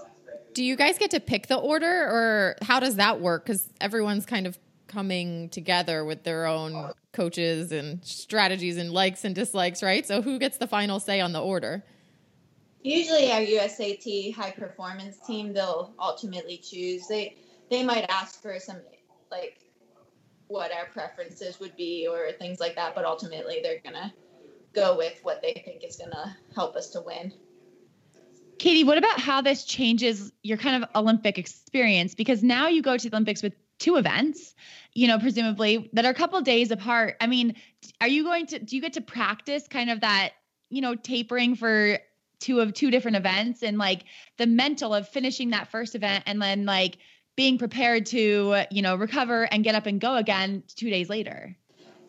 Do 0.53 0.63
you 0.63 0.75
guys 0.75 0.97
get 0.97 1.11
to 1.11 1.19
pick 1.19 1.47
the 1.47 1.57
order, 1.57 1.85
or 1.87 2.55
how 2.61 2.79
does 2.79 2.95
that 2.95 3.21
work? 3.21 3.45
Because 3.45 3.69
everyone's 3.79 4.25
kind 4.25 4.47
of 4.47 4.57
coming 4.87 5.49
together 5.49 6.03
with 6.03 6.23
their 6.23 6.45
own 6.45 6.91
coaches 7.11 7.71
and 7.71 8.03
strategies 8.03 8.77
and 8.77 8.91
likes 8.91 9.25
and 9.25 9.35
dislikes, 9.35 9.83
right? 9.83 10.05
So 10.05 10.21
who 10.21 10.39
gets 10.39 10.57
the 10.57 10.67
final 10.67 10.99
say 10.99 11.19
on 11.19 11.33
the 11.33 11.41
order? 11.41 11.83
Usually 12.83 13.31
our 13.31 13.41
USAT 13.41 14.33
high 14.33 14.51
performance 14.51 15.17
team 15.25 15.53
they'll 15.53 15.93
ultimately 15.99 16.57
choose. 16.57 17.07
They 17.07 17.35
they 17.69 17.83
might 17.83 18.05
ask 18.09 18.41
for 18.41 18.59
some 18.59 18.77
like 19.29 19.59
what 20.47 20.71
our 20.71 20.85
preferences 20.85 21.59
would 21.59 21.75
be 21.75 22.07
or 22.09 22.31
things 22.33 22.59
like 22.59 22.75
that, 22.75 22.95
but 22.95 23.03
ultimately 23.03 23.59
they're 23.61 23.81
gonna 23.83 24.13
go 24.73 24.95
with 24.95 25.19
what 25.23 25.41
they 25.41 25.61
think 25.65 25.83
is 25.83 25.97
gonna 25.97 26.37
help 26.55 26.75
us 26.75 26.89
to 26.91 27.01
win. 27.01 27.33
Katie, 28.59 28.83
what 28.83 28.97
about 28.97 29.19
how 29.19 29.41
this 29.41 29.65
changes 29.65 30.31
your 30.41 30.57
kind 30.57 30.83
of 30.83 30.89
Olympic 30.95 31.37
experience? 31.37 32.15
Because 32.15 32.41
now 32.41 32.67
you 32.67 32.81
go 32.81 32.97
to 32.97 33.09
the 33.09 33.15
Olympics 33.15 33.43
with 33.43 33.53
two 33.79 33.95
events, 33.97 34.55
you 34.93 35.07
know, 35.07 35.19
presumably 35.19 35.89
that 35.93 36.05
are 36.05 36.11
a 36.11 36.15
couple 36.15 36.39
days 36.41 36.71
apart. 36.71 37.15
I 37.21 37.27
mean, 37.27 37.55
are 38.01 38.07
you 38.07 38.23
going 38.23 38.47
to 38.47 38.59
do 38.59 38.75
you 38.75 38.81
get 38.81 38.93
to 38.93 39.01
practice 39.01 39.67
kind 39.67 39.89
of 39.89 40.01
that, 40.01 40.33
you 40.69 40.81
know, 40.81 40.95
tapering 40.95 41.55
for 41.55 41.99
two 42.39 42.59
of 42.59 42.73
two 42.73 42.91
different 42.91 43.17
events 43.17 43.63
and 43.63 43.77
like 43.77 44.03
the 44.37 44.45
mental 44.45 44.93
of 44.93 45.07
finishing 45.07 45.51
that 45.51 45.69
first 45.69 45.95
event 45.95 46.23
and 46.27 46.41
then 46.41 46.65
like 46.65 46.97
being 47.35 47.57
prepared 47.57 48.05
to, 48.07 48.63
you 48.71 48.81
know, 48.81 48.95
recover 48.95 49.43
and 49.51 49.63
get 49.63 49.75
up 49.75 49.85
and 49.85 50.01
go 50.01 50.15
again 50.15 50.63
2 50.75 50.89
days 50.89 51.09
later? 51.09 51.55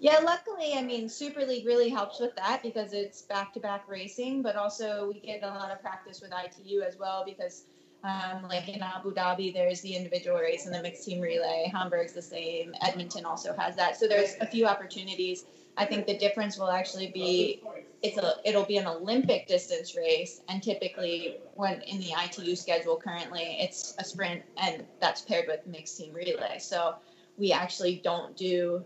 Yeah, 0.00 0.18
luckily, 0.18 0.74
I 0.74 0.82
mean, 0.82 1.08
Super 1.08 1.44
League 1.44 1.66
really 1.66 1.88
helps 1.88 2.20
with 2.20 2.34
that 2.36 2.62
because 2.62 2.92
it's 2.92 3.22
back 3.22 3.52
to 3.54 3.60
back 3.60 3.88
racing, 3.88 4.42
but 4.42 4.54
also 4.54 5.10
we 5.12 5.20
get 5.20 5.42
a 5.42 5.48
lot 5.48 5.70
of 5.70 5.80
practice 5.82 6.20
with 6.20 6.30
ITU 6.32 6.82
as 6.82 6.96
well 6.96 7.24
because 7.26 7.64
um, 8.04 8.44
like 8.48 8.68
in 8.68 8.80
Abu 8.80 9.12
Dhabi, 9.12 9.52
there's 9.52 9.80
the 9.80 9.94
individual 9.94 10.38
race 10.38 10.66
and 10.66 10.74
the 10.74 10.82
mixed 10.82 11.04
team 11.04 11.20
relay. 11.20 11.70
Hamburg's 11.72 12.12
the 12.12 12.22
same. 12.22 12.74
Edmonton 12.80 13.24
also 13.24 13.54
has 13.54 13.74
that. 13.76 13.96
So 13.96 14.06
there's 14.06 14.34
a 14.40 14.46
few 14.46 14.66
opportunities. 14.66 15.44
I 15.76 15.84
think 15.84 16.06
the 16.06 16.16
difference 16.16 16.58
will 16.58 16.70
actually 16.70 17.08
be 17.08 17.62
it's 18.02 18.18
a 18.18 18.34
it'll 18.44 18.64
be 18.64 18.76
an 18.76 18.86
Olympic 18.86 19.46
distance 19.48 19.96
race, 19.96 20.40
and 20.48 20.62
typically 20.62 21.36
when 21.54 21.80
in 21.82 21.98
the 21.98 22.12
ITU 22.24 22.54
schedule 22.54 22.96
currently, 22.96 23.58
it's 23.60 23.94
a 23.98 24.04
sprint, 24.04 24.42
and 24.56 24.84
that's 25.00 25.22
paired 25.22 25.46
with 25.48 25.66
mixed 25.66 25.96
team 25.96 26.12
relay. 26.12 26.58
So 26.60 26.96
we 27.36 27.52
actually 27.52 28.00
don't 28.02 28.36
do 28.36 28.84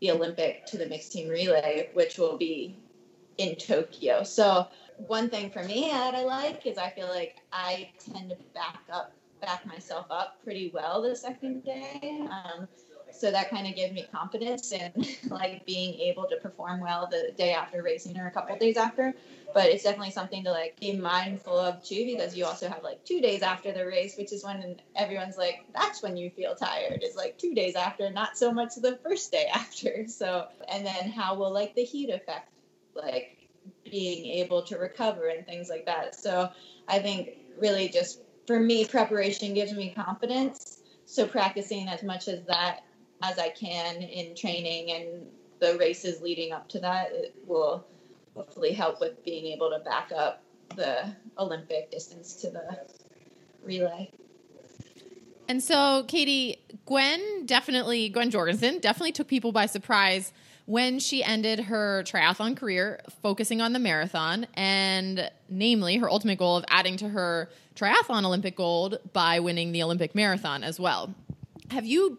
the 0.00 0.10
Olympic 0.10 0.66
to 0.66 0.78
the 0.78 0.86
mixed 0.86 1.12
team 1.12 1.28
relay, 1.28 1.90
which 1.94 2.18
will 2.18 2.36
be 2.36 2.76
in 3.38 3.56
Tokyo. 3.56 4.22
So 4.22 4.66
one 5.06 5.30
thing 5.30 5.50
for 5.50 5.62
me 5.64 5.88
that 5.90 6.14
I 6.14 6.24
like 6.24 6.66
is 6.66 6.78
I 6.78 6.90
feel 6.90 7.08
like 7.08 7.36
I 7.52 7.90
tend 7.98 8.30
to 8.30 8.36
back 8.54 8.80
up, 8.92 9.12
back 9.40 9.66
myself 9.66 10.06
up 10.10 10.42
pretty 10.44 10.70
well 10.72 11.02
the 11.02 11.16
second 11.16 11.64
day. 11.64 12.26
Um, 12.30 12.68
so 13.12 13.30
that 13.30 13.50
kind 13.50 13.66
of 13.66 13.74
gives 13.74 13.92
me 13.92 14.06
confidence 14.12 14.72
in 14.72 14.92
like 15.28 15.64
being 15.66 15.94
able 16.00 16.26
to 16.26 16.36
perform 16.36 16.80
well 16.80 17.08
the 17.10 17.32
day 17.36 17.52
after 17.52 17.82
racing 17.82 18.18
or 18.18 18.26
a 18.26 18.30
couple 18.30 18.56
days 18.56 18.76
after 18.76 19.14
but 19.52 19.66
it's 19.66 19.82
definitely 19.82 20.12
something 20.12 20.44
to 20.44 20.50
like 20.50 20.78
be 20.78 20.96
mindful 20.96 21.58
of 21.58 21.82
too 21.82 22.04
because 22.06 22.36
you 22.36 22.44
also 22.44 22.68
have 22.68 22.82
like 22.82 23.04
two 23.04 23.20
days 23.20 23.42
after 23.42 23.72
the 23.72 23.84
race 23.84 24.16
which 24.16 24.32
is 24.32 24.44
when 24.44 24.80
everyone's 24.96 25.36
like 25.36 25.64
that's 25.74 26.02
when 26.02 26.16
you 26.16 26.30
feel 26.30 26.54
tired 26.54 27.02
is 27.02 27.16
like 27.16 27.36
two 27.36 27.54
days 27.54 27.74
after 27.74 28.10
not 28.10 28.36
so 28.36 28.52
much 28.52 28.74
the 28.76 28.96
first 29.02 29.32
day 29.32 29.48
after 29.54 30.06
so 30.06 30.46
and 30.68 30.86
then 30.86 31.10
how 31.10 31.34
will 31.34 31.52
like 31.52 31.74
the 31.74 31.84
heat 31.84 32.10
affect 32.10 32.48
like 32.94 33.39
being 33.90 34.26
able 34.26 34.62
to 34.62 34.78
recover 34.78 35.28
and 35.28 35.46
things 35.46 35.68
like 35.68 35.86
that 35.86 36.14
so 36.14 36.48
i 36.88 36.98
think 36.98 37.30
really 37.58 37.88
just 37.88 38.20
for 38.46 38.58
me 38.58 38.84
preparation 38.84 39.54
gives 39.54 39.72
me 39.72 39.92
confidence 39.94 40.80
so 41.06 41.26
practicing 41.26 41.88
as 41.88 42.02
much 42.02 42.28
as 42.28 42.44
that 42.44 42.84
as 43.22 43.38
I 43.38 43.50
can 43.50 43.96
in 44.02 44.34
training 44.34 44.92
and 44.92 45.26
the 45.58 45.76
races 45.78 46.22
leading 46.22 46.52
up 46.52 46.68
to 46.70 46.80
that 46.80 47.08
it 47.12 47.34
will 47.46 47.84
hopefully 48.34 48.72
help 48.72 49.00
with 49.00 49.22
being 49.24 49.46
able 49.46 49.70
to 49.70 49.80
back 49.80 50.10
up 50.16 50.42
the 50.76 51.14
Olympic 51.36 51.90
distance 51.90 52.36
to 52.36 52.50
the 52.50 52.78
relay. 53.62 54.10
And 55.48 55.60
so, 55.60 56.04
Katie, 56.06 56.62
Gwen 56.86 57.44
definitely, 57.44 58.08
Gwen 58.08 58.30
Jorgensen 58.30 58.78
definitely 58.78 59.12
took 59.12 59.26
people 59.26 59.50
by 59.50 59.66
surprise 59.66 60.32
when 60.70 61.00
she 61.00 61.24
ended 61.24 61.58
her 61.58 62.04
triathlon 62.04 62.56
career, 62.56 63.00
focusing 63.22 63.60
on 63.60 63.72
the 63.72 63.78
marathon, 63.80 64.46
and 64.54 65.28
namely 65.48 65.96
her 65.96 66.08
ultimate 66.08 66.38
goal 66.38 66.56
of 66.56 66.64
adding 66.68 66.96
to 66.96 67.08
her 67.08 67.50
triathlon 67.74 68.24
Olympic 68.24 68.54
gold 68.54 68.98
by 69.12 69.40
winning 69.40 69.72
the 69.72 69.82
Olympic 69.82 70.14
marathon 70.14 70.62
as 70.62 70.78
well. 70.78 71.12
Have 71.72 71.86
you 71.86 72.18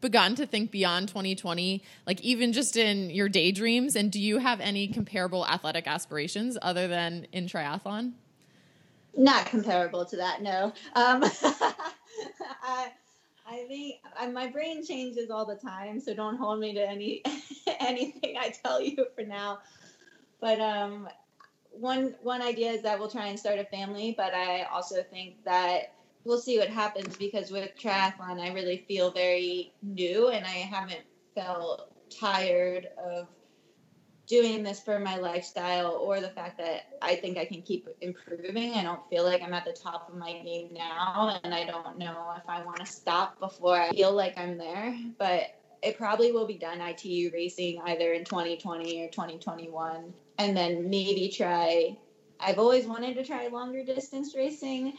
begun 0.00 0.34
to 0.34 0.44
think 0.46 0.72
beyond 0.72 1.06
2020, 1.06 1.80
like 2.04 2.20
even 2.22 2.52
just 2.52 2.76
in 2.76 3.08
your 3.10 3.28
daydreams? 3.28 3.94
And 3.94 4.10
do 4.10 4.20
you 4.20 4.38
have 4.38 4.58
any 4.58 4.88
comparable 4.88 5.46
athletic 5.46 5.86
aspirations 5.86 6.58
other 6.60 6.88
than 6.88 7.28
in 7.30 7.46
triathlon? 7.46 8.14
Not 9.16 9.46
comparable 9.46 10.06
to 10.06 10.16
that, 10.16 10.42
no. 10.42 10.72
Um, 10.96 11.22
my 14.26 14.46
brain 14.46 14.84
changes 14.84 15.30
all 15.30 15.46
the 15.46 15.56
time, 15.56 16.00
so 16.00 16.14
don't 16.14 16.36
hold 16.36 16.60
me 16.60 16.74
to 16.74 16.88
any 16.88 17.22
anything 17.80 18.36
I 18.38 18.50
tell 18.50 18.80
you 18.80 19.06
for 19.14 19.24
now. 19.24 19.58
But 20.40 20.60
um, 20.60 21.08
one 21.70 22.14
one 22.22 22.42
idea 22.42 22.70
is 22.72 22.82
that 22.82 22.98
we'll 22.98 23.10
try 23.10 23.26
and 23.26 23.38
start 23.38 23.58
a 23.58 23.64
family, 23.64 24.14
but 24.16 24.34
I 24.34 24.62
also 24.64 25.02
think 25.02 25.42
that 25.44 25.94
we'll 26.24 26.40
see 26.40 26.58
what 26.58 26.68
happens 26.68 27.16
because 27.16 27.50
with 27.50 27.70
triathlon, 27.76 28.40
I 28.40 28.52
really 28.52 28.84
feel 28.88 29.10
very 29.10 29.72
new 29.82 30.28
and 30.28 30.44
I 30.44 30.50
haven't 30.50 31.02
felt 31.34 31.90
tired 32.10 32.88
of 33.02 33.28
doing 34.32 34.62
this 34.62 34.80
for 34.80 34.98
my 34.98 35.18
lifestyle 35.18 35.90
or 36.00 36.18
the 36.18 36.30
fact 36.30 36.56
that 36.56 36.86
I 37.02 37.16
think 37.16 37.36
I 37.36 37.44
can 37.44 37.60
keep 37.60 37.86
improving. 38.00 38.72
I 38.72 38.82
don't 38.82 39.06
feel 39.10 39.24
like 39.24 39.42
I'm 39.42 39.52
at 39.52 39.66
the 39.66 39.74
top 39.74 40.08
of 40.08 40.16
my 40.16 40.32
game 40.32 40.70
now 40.72 41.38
and 41.44 41.52
I 41.52 41.66
don't 41.66 41.98
know 41.98 42.32
if 42.38 42.48
I 42.48 42.64
want 42.64 42.78
to 42.78 42.86
stop 42.86 43.38
before 43.40 43.78
I 43.78 43.90
feel 43.90 44.12
like 44.12 44.38
I'm 44.38 44.56
there. 44.56 44.96
But 45.18 45.54
it 45.82 45.98
probably 45.98 46.32
will 46.32 46.46
be 46.46 46.56
done 46.56 46.80
ITU 46.80 47.30
racing 47.34 47.82
either 47.84 48.14
in 48.14 48.24
2020 48.24 49.02
or 49.02 49.08
2021 49.10 50.14
and 50.38 50.56
then 50.56 50.88
maybe 50.88 51.28
try 51.28 51.94
I've 52.40 52.58
always 52.58 52.86
wanted 52.86 53.14
to 53.16 53.24
try 53.24 53.48
longer 53.48 53.84
distance 53.84 54.34
racing, 54.34 54.94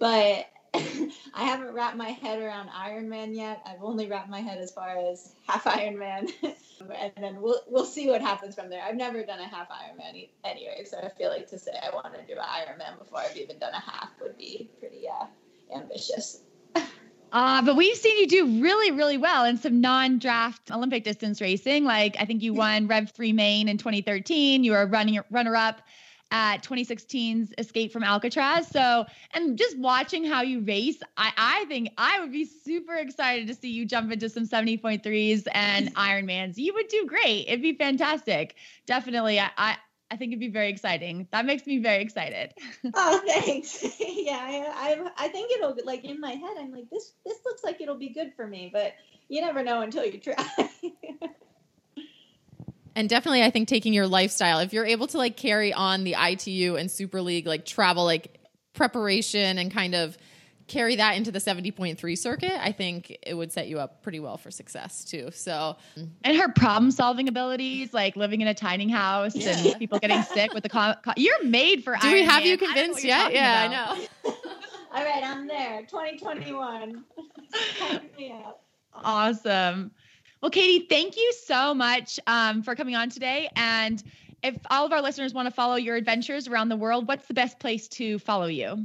but 0.00 0.46
I 1.34 1.44
haven't 1.44 1.74
wrapped 1.74 1.96
my 1.96 2.10
head 2.10 2.40
around 2.40 2.70
Ironman 2.70 3.34
yet. 3.34 3.60
I've 3.66 3.82
only 3.82 4.06
wrapped 4.06 4.30
my 4.30 4.40
head 4.40 4.58
as 4.58 4.70
far 4.70 4.96
as 4.96 5.34
half 5.46 5.64
Ironman, 5.64 6.32
and 6.42 7.12
then 7.20 7.42
we'll 7.42 7.60
we'll 7.66 7.84
see 7.84 8.08
what 8.08 8.22
happens 8.22 8.54
from 8.54 8.70
there. 8.70 8.82
I've 8.82 8.96
never 8.96 9.22
done 9.22 9.40
a 9.40 9.48
half 9.48 9.68
Ironman 9.68 10.28
anyway, 10.44 10.84
so 10.84 10.98
I 10.98 11.10
feel 11.10 11.28
like 11.28 11.48
to 11.48 11.58
say 11.58 11.72
I 11.82 11.94
want 11.94 12.14
to 12.14 12.22
do 12.26 12.40
an 12.40 12.46
Ironman 12.46 12.98
before 12.98 13.18
I've 13.18 13.36
even 13.36 13.58
done 13.58 13.74
a 13.74 13.80
half 13.80 14.10
would 14.20 14.38
be 14.38 14.70
pretty 14.80 15.06
uh, 15.08 15.26
ambitious. 15.76 16.40
Uh, 17.32 17.62
but 17.62 17.76
we've 17.76 17.96
seen 17.96 18.18
you 18.18 18.26
do 18.26 18.60
really, 18.62 18.90
really 18.90 19.16
well 19.16 19.46
in 19.46 19.56
some 19.56 19.80
non-draft 19.80 20.70
Olympic 20.70 21.02
distance 21.02 21.40
racing. 21.40 21.82
Like 21.82 22.14
I 22.20 22.26
think 22.26 22.42
you 22.42 22.52
won 22.52 22.86
Rev 22.88 23.10
Three 23.10 23.32
Maine 23.32 23.68
in 23.68 23.78
2013. 23.78 24.62
You 24.64 24.72
were 24.72 24.86
running 24.86 25.18
runner-up 25.30 25.80
at 26.32 26.62
2016's 26.64 27.52
Escape 27.58 27.92
from 27.92 28.02
Alcatraz. 28.02 28.66
So, 28.66 29.04
and 29.34 29.58
just 29.58 29.78
watching 29.78 30.24
how 30.24 30.40
you 30.40 30.60
race, 30.60 30.98
I, 31.16 31.32
I 31.36 31.64
think 31.66 31.90
I 31.98 32.20
would 32.20 32.32
be 32.32 32.46
super 32.46 32.94
excited 32.94 33.46
to 33.48 33.54
see 33.54 33.70
you 33.70 33.84
jump 33.84 34.10
into 34.10 34.28
some 34.30 34.48
70.3s 34.48 35.46
and 35.52 35.94
Ironmans. 35.94 36.56
You 36.56 36.72
would 36.74 36.88
do 36.88 37.06
great. 37.06 37.44
It'd 37.48 37.62
be 37.62 37.74
fantastic. 37.74 38.56
Definitely. 38.86 39.38
I, 39.38 39.50
I, 39.58 39.76
I 40.10 40.16
think 40.16 40.32
it'd 40.32 40.40
be 40.40 40.48
very 40.48 40.70
exciting. 40.70 41.28
That 41.32 41.44
makes 41.44 41.66
me 41.66 41.78
very 41.78 42.02
excited. 42.02 42.54
oh, 42.94 43.22
thanks. 43.26 43.82
yeah, 44.00 44.38
I, 44.40 44.66
I, 44.74 45.24
I 45.26 45.28
think 45.28 45.52
it'll 45.52 45.76
like 45.84 46.04
in 46.04 46.18
my 46.18 46.32
head. 46.32 46.56
I'm 46.58 46.72
like 46.72 46.88
this. 46.90 47.12
This 47.26 47.38
looks 47.44 47.62
like 47.62 47.80
it'll 47.82 47.98
be 47.98 48.10
good 48.10 48.32
for 48.36 48.46
me, 48.46 48.70
but 48.72 48.94
you 49.28 49.42
never 49.42 49.62
know 49.62 49.82
until 49.82 50.04
you 50.04 50.18
try. 50.18 50.34
And 52.96 53.08
definitely 53.08 53.42
i 53.42 53.50
think 53.50 53.68
taking 53.68 53.92
your 53.92 54.06
lifestyle 54.06 54.58
if 54.60 54.72
you're 54.72 54.86
able 54.86 55.06
to 55.06 55.18
like 55.18 55.36
carry 55.36 55.72
on 55.72 56.04
the 56.04 56.14
itu 56.14 56.76
and 56.76 56.90
super 56.90 57.20
league 57.22 57.46
like 57.46 57.64
travel 57.64 58.04
like 58.04 58.38
preparation 58.74 59.58
and 59.58 59.72
kind 59.72 59.94
of 59.94 60.16
carry 60.68 60.96
that 60.96 61.16
into 61.16 61.30
the 61.30 61.38
70.3 61.38 62.16
circuit 62.16 62.52
i 62.64 62.72
think 62.72 63.16
it 63.22 63.34
would 63.34 63.52
set 63.52 63.68
you 63.68 63.78
up 63.78 64.02
pretty 64.02 64.20
well 64.20 64.36
for 64.38 64.50
success 64.50 65.04
too. 65.04 65.28
So 65.32 65.76
and 66.24 66.36
her 66.36 66.48
problem 66.48 66.90
solving 66.90 67.28
abilities 67.28 67.92
like 67.92 68.16
living 68.16 68.40
in 68.40 68.48
a 68.48 68.54
tiny 68.54 68.88
house 68.88 69.34
yeah. 69.34 69.58
and 69.58 69.78
people 69.78 69.98
getting 69.98 70.22
sick 70.22 70.54
with 70.54 70.62
the 70.62 70.68
con- 70.68 70.96
con- 71.02 71.14
you're 71.16 71.44
made 71.44 71.84
for 71.84 71.94
do 72.00 72.06
Iron 72.06 72.14
we 72.14 72.24
have 72.24 72.42
Man. 72.42 72.46
you 72.46 72.58
convinced 72.58 73.04
yet? 73.04 73.32
Yeah 73.32 73.66
about. 73.66 73.98
i 73.98 74.00
know. 74.00 74.34
All 74.94 75.04
right 75.04 75.24
i'm 75.24 75.46
there. 75.46 75.82
2021 75.82 77.04
awesome 78.94 79.90
well, 80.42 80.50
Katie, 80.50 80.86
thank 80.86 81.16
you 81.16 81.32
so 81.32 81.72
much 81.72 82.18
um, 82.26 82.64
for 82.64 82.74
coming 82.74 82.96
on 82.96 83.08
today. 83.08 83.48
And 83.54 84.02
if 84.42 84.56
all 84.70 84.84
of 84.84 84.92
our 84.92 85.00
listeners 85.00 85.32
want 85.32 85.46
to 85.46 85.54
follow 85.54 85.76
your 85.76 85.94
adventures 85.94 86.48
around 86.48 86.68
the 86.68 86.76
world, 86.76 87.06
what's 87.06 87.26
the 87.28 87.34
best 87.34 87.60
place 87.60 87.86
to 87.88 88.18
follow 88.18 88.46
you? 88.46 88.84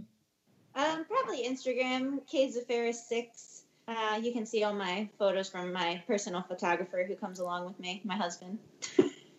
Um, 0.75 1.05
probably 1.05 1.47
Instagram, 1.49 2.19
KZaferes6. 2.31 3.61
Uh, 3.87 4.19
you 4.21 4.31
can 4.33 4.45
see 4.45 4.63
all 4.63 4.73
my 4.73 5.09
photos 5.17 5.49
from 5.49 5.73
my 5.73 6.03
personal 6.05 6.43
photographer 6.43 7.03
who 7.07 7.15
comes 7.15 7.39
along 7.39 7.65
with 7.65 7.79
me, 7.79 8.01
my 8.05 8.15
husband. 8.15 8.59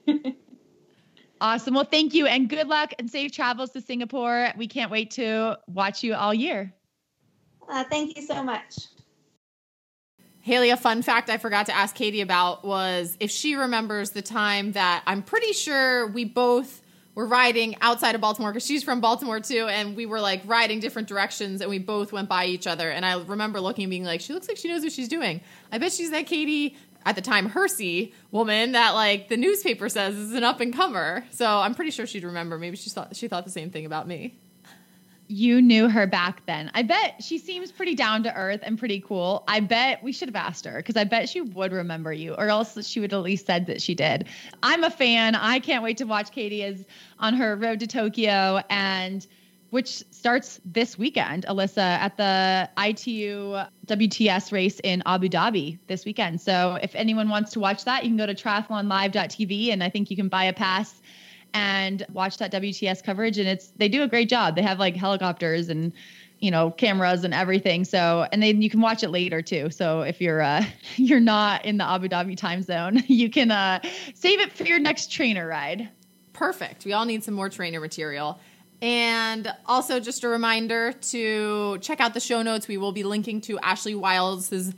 awesome. 1.40 1.74
Well, 1.74 1.84
thank 1.84 2.14
you 2.14 2.26
and 2.26 2.48
good 2.48 2.66
luck 2.66 2.94
and 2.98 3.08
safe 3.08 3.30
travels 3.30 3.70
to 3.70 3.80
Singapore. 3.80 4.48
We 4.56 4.66
can't 4.66 4.90
wait 4.90 5.12
to 5.12 5.58
watch 5.68 6.02
you 6.02 6.14
all 6.14 6.34
year. 6.34 6.74
Uh, 7.68 7.84
thank 7.84 8.16
you 8.16 8.22
so 8.22 8.42
much. 8.42 8.86
Haley, 10.48 10.70
a 10.70 10.78
fun 10.78 11.02
fact 11.02 11.28
I 11.28 11.36
forgot 11.36 11.66
to 11.66 11.76
ask 11.76 11.94
Katie 11.94 12.22
about 12.22 12.64
was 12.64 13.18
if 13.20 13.30
she 13.30 13.54
remembers 13.54 14.12
the 14.12 14.22
time 14.22 14.72
that 14.72 15.02
I'm 15.06 15.22
pretty 15.22 15.52
sure 15.52 16.06
we 16.06 16.24
both 16.24 16.80
were 17.14 17.26
riding 17.26 17.76
outside 17.82 18.14
of 18.14 18.22
Baltimore 18.22 18.50
because 18.50 18.64
she's 18.64 18.82
from 18.82 19.02
Baltimore 19.02 19.40
too, 19.40 19.68
and 19.68 19.94
we 19.94 20.06
were 20.06 20.22
like 20.22 20.40
riding 20.46 20.80
different 20.80 21.06
directions 21.06 21.60
and 21.60 21.68
we 21.68 21.78
both 21.78 22.12
went 22.12 22.30
by 22.30 22.46
each 22.46 22.66
other. 22.66 22.88
And 22.90 23.04
I 23.04 23.20
remember 23.20 23.60
looking 23.60 23.84
and 23.84 23.90
being 23.90 24.04
like, 24.04 24.22
she 24.22 24.32
looks 24.32 24.48
like 24.48 24.56
she 24.56 24.68
knows 24.68 24.82
what 24.82 24.90
she's 24.90 25.08
doing. 25.08 25.42
I 25.70 25.76
bet 25.76 25.92
she's 25.92 26.12
that 26.12 26.26
Katie 26.26 26.78
at 27.04 27.14
the 27.14 27.20
time 27.20 27.50
Hursey 27.50 28.14
woman 28.30 28.72
that 28.72 28.92
like 28.92 29.28
the 29.28 29.36
newspaper 29.36 29.90
says 29.90 30.16
is 30.16 30.32
an 30.32 30.44
up 30.44 30.60
and 30.60 30.74
comer. 30.74 31.26
So 31.30 31.46
I'm 31.46 31.74
pretty 31.74 31.90
sure 31.90 32.06
she'd 32.06 32.24
remember. 32.24 32.58
Maybe 32.58 32.78
she 32.78 32.88
thought 32.88 33.14
she 33.14 33.28
thought 33.28 33.44
the 33.44 33.50
same 33.50 33.68
thing 33.68 33.84
about 33.84 34.08
me 34.08 34.38
you 35.28 35.60
knew 35.60 35.88
her 35.88 36.06
back 36.06 36.44
then. 36.46 36.70
I 36.74 36.82
bet 36.82 37.22
she 37.22 37.38
seems 37.38 37.70
pretty 37.70 37.94
down 37.94 38.22
to 38.22 38.34
earth 38.34 38.60
and 38.62 38.78
pretty 38.78 39.00
cool. 39.00 39.44
I 39.46 39.60
bet 39.60 40.02
we 40.02 40.12
should 40.12 40.28
have 40.28 40.36
asked 40.36 40.64
her 40.64 40.78
because 40.78 40.96
I 40.96 41.04
bet 41.04 41.28
she 41.28 41.42
would 41.42 41.72
remember 41.72 42.12
you, 42.12 42.34
or 42.34 42.48
else 42.48 42.86
she 42.86 42.98
would 42.98 43.12
at 43.12 43.22
least 43.22 43.46
said 43.46 43.66
that 43.66 43.82
she 43.82 43.94
did. 43.94 44.26
I'm 44.62 44.82
a 44.84 44.90
fan. 44.90 45.34
I 45.34 45.60
can't 45.60 45.84
wait 45.84 45.98
to 45.98 46.04
watch 46.04 46.32
Katie 46.32 46.62
is 46.62 46.84
on 47.18 47.34
her 47.34 47.54
road 47.56 47.80
to 47.80 47.86
Tokyo 47.86 48.62
and 48.70 49.26
which 49.70 50.02
starts 50.10 50.60
this 50.64 50.96
weekend, 50.96 51.44
Alyssa, 51.44 51.76
at 51.76 52.16
the 52.16 52.70
ITU 52.82 53.58
WTS 53.86 54.50
race 54.50 54.80
in 54.82 55.02
Abu 55.04 55.28
Dhabi 55.28 55.78
this 55.88 56.06
weekend. 56.06 56.40
So 56.40 56.78
if 56.80 56.94
anyone 56.94 57.28
wants 57.28 57.52
to 57.52 57.60
watch 57.60 57.84
that, 57.84 58.02
you 58.02 58.08
can 58.08 58.16
go 58.16 58.24
to 58.24 58.34
triathlonlive.tv 58.34 59.70
and 59.70 59.84
I 59.84 59.90
think 59.90 60.10
you 60.10 60.16
can 60.16 60.28
buy 60.28 60.44
a 60.44 60.54
pass 60.54 61.02
and 61.54 62.04
watch 62.12 62.38
that 62.38 62.52
WTS 62.52 63.02
coverage. 63.02 63.38
And 63.38 63.48
it's 63.48 63.68
they 63.76 63.88
do 63.88 64.02
a 64.02 64.08
great 64.08 64.28
job. 64.28 64.56
They 64.56 64.62
have 64.62 64.78
like 64.78 64.96
helicopters 64.96 65.68
and 65.68 65.92
you 66.38 66.50
know 66.50 66.70
cameras 66.70 67.24
and 67.24 67.34
everything. 67.34 67.84
So 67.84 68.26
and 68.32 68.42
then 68.42 68.62
you 68.62 68.70
can 68.70 68.80
watch 68.80 69.02
it 69.02 69.10
later 69.10 69.42
too. 69.42 69.70
So 69.70 70.02
if 70.02 70.20
you're 70.20 70.42
uh 70.42 70.64
you're 70.96 71.20
not 71.20 71.64
in 71.64 71.78
the 71.78 71.84
Abu 71.84 72.08
Dhabi 72.08 72.36
time 72.36 72.62
zone, 72.62 73.02
you 73.06 73.30
can 73.30 73.50
uh 73.50 73.80
save 74.14 74.40
it 74.40 74.52
for 74.52 74.64
your 74.64 74.78
next 74.78 75.10
trainer 75.10 75.46
ride. 75.46 75.88
Perfect. 76.32 76.84
We 76.84 76.92
all 76.92 77.04
need 77.04 77.24
some 77.24 77.34
more 77.34 77.48
trainer 77.48 77.80
material. 77.80 78.38
And 78.80 79.52
also, 79.66 79.98
just 79.98 80.22
a 80.22 80.28
reminder 80.28 80.92
to 80.92 81.78
check 81.78 82.00
out 82.00 82.14
the 82.14 82.20
show 82.20 82.42
notes. 82.42 82.68
We 82.68 82.78
will 82.78 82.92
be 82.92 83.02
linking 83.02 83.40
to 83.42 83.58
Ashley 83.58 83.96
Wiles' 83.96 84.72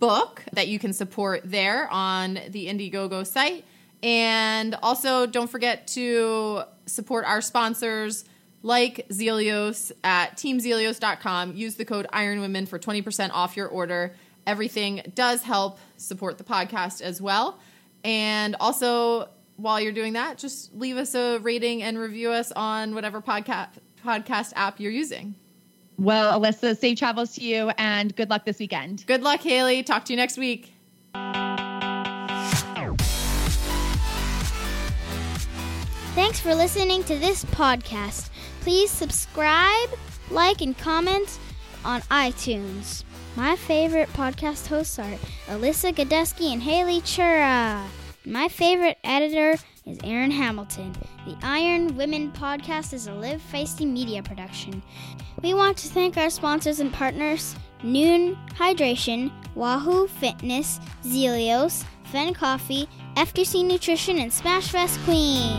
book 0.00 0.42
that 0.54 0.66
you 0.66 0.80
can 0.80 0.92
support 0.92 1.42
there 1.44 1.88
on 1.88 2.40
the 2.48 2.66
Indiegogo 2.66 3.24
site. 3.24 3.64
And 4.04 4.76
also, 4.82 5.24
don't 5.24 5.48
forget 5.48 5.86
to 5.88 6.64
support 6.84 7.24
our 7.24 7.40
sponsors 7.40 8.26
like 8.62 9.08
Zealios 9.08 9.92
at 10.04 10.36
teamzealios.com. 10.36 11.56
Use 11.56 11.76
the 11.76 11.86
code 11.86 12.06
IronWomen 12.12 12.68
for 12.68 12.78
20% 12.78 13.30
off 13.32 13.56
your 13.56 13.66
order. 13.66 14.14
Everything 14.46 15.00
does 15.14 15.42
help 15.42 15.78
support 15.96 16.36
the 16.36 16.44
podcast 16.44 17.00
as 17.00 17.22
well. 17.22 17.58
And 18.04 18.56
also, 18.60 19.30
while 19.56 19.80
you're 19.80 19.92
doing 19.92 20.12
that, 20.12 20.36
just 20.36 20.74
leave 20.74 20.98
us 20.98 21.14
a 21.14 21.38
rating 21.38 21.82
and 21.82 21.98
review 21.98 22.30
us 22.30 22.52
on 22.52 22.94
whatever 22.94 23.22
podcast 23.22 23.68
podcast 24.04 24.52
app 24.54 24.80
you're 24.80 24.92
using. 24.92 25.34
Well, 25.96 26.38
Alyssa, 26.38 26.76
safe 26.76 26.98
travels 26.98 27.36
to 27.36 27.40
you 27.42 27.70
and 27.78 28.14
good 28.14 28.28
luck 28.28 28.44
this 28.44 28.58
weekend. 28.58 29.06
Good 29.06 29.22
luck, 29.22 29.40
Haley. 29.40 29.82
Talk 29.82 30.04
to 30.06 30.12
you 30.12 30.18
next 30.18 30.36
week. 30.36 30.74
Thanks 36.14 36.38
for 36.38 36.54
listening 36.54 37.02
to 37.04 37.18
this 37.18 37.44
podcast. 37.46 38.30
Please 38.60 38.88
subscribe, 38.88 39.88
like, 40.30 40.60
and 40.60 40.78
comment 40.78 41.40
on 41.84 42.02
iTunes. 42.02 43.02
My 43.34 43.56
favorite 43.56 44.08
podcast 44.10 44.68
hosts 44.68 44.96
are 45.00 45.18
Alyssa 45.48 45.92
Godesky 45.92 46.52
and 46.52 46.62
Haley 46.62 47.00
Chura. 47.00 47.84
My 48.24 48.46
favorite 48.46 48.98
editor 49.02 49.60
is 49.86 49.98
Aaron 50.04 50.30
Hamilton. 50.30 50.94
The 51.26 51.36
Iron 51.42 51.96
Women 51.96 52.30
podcast 52.30 52.92
is 52.92 53.08
a 53.08 53.12
Live 53.12 53.42
Feisty 53.52 53.84
media 53.84 54.22
production. 54.22 54.84
We 55.42 55.52
want 55.52 55.76
to 55.78 55.88
thank 55.88 56.16
our 56.16 56.30
sponsors 56.30 56.78
and 56.78 56.92
partners 56.92 57.56
Nuun 57.82 58.36
Hydration, 58.52 59.32
Wahoo 59.56 60.06
Fitness, 60.06 60.78
Zealios, 61.02 61.84
Fen 62.04 62.34
Coffee, 62.34 62.88
FTC 63.16 63.64
Nutrition, 63.64 64.20
and 64.20 64.32
Smash 64.32 64.70
Fest 64.70 65.00
Queen. 65.00 65.58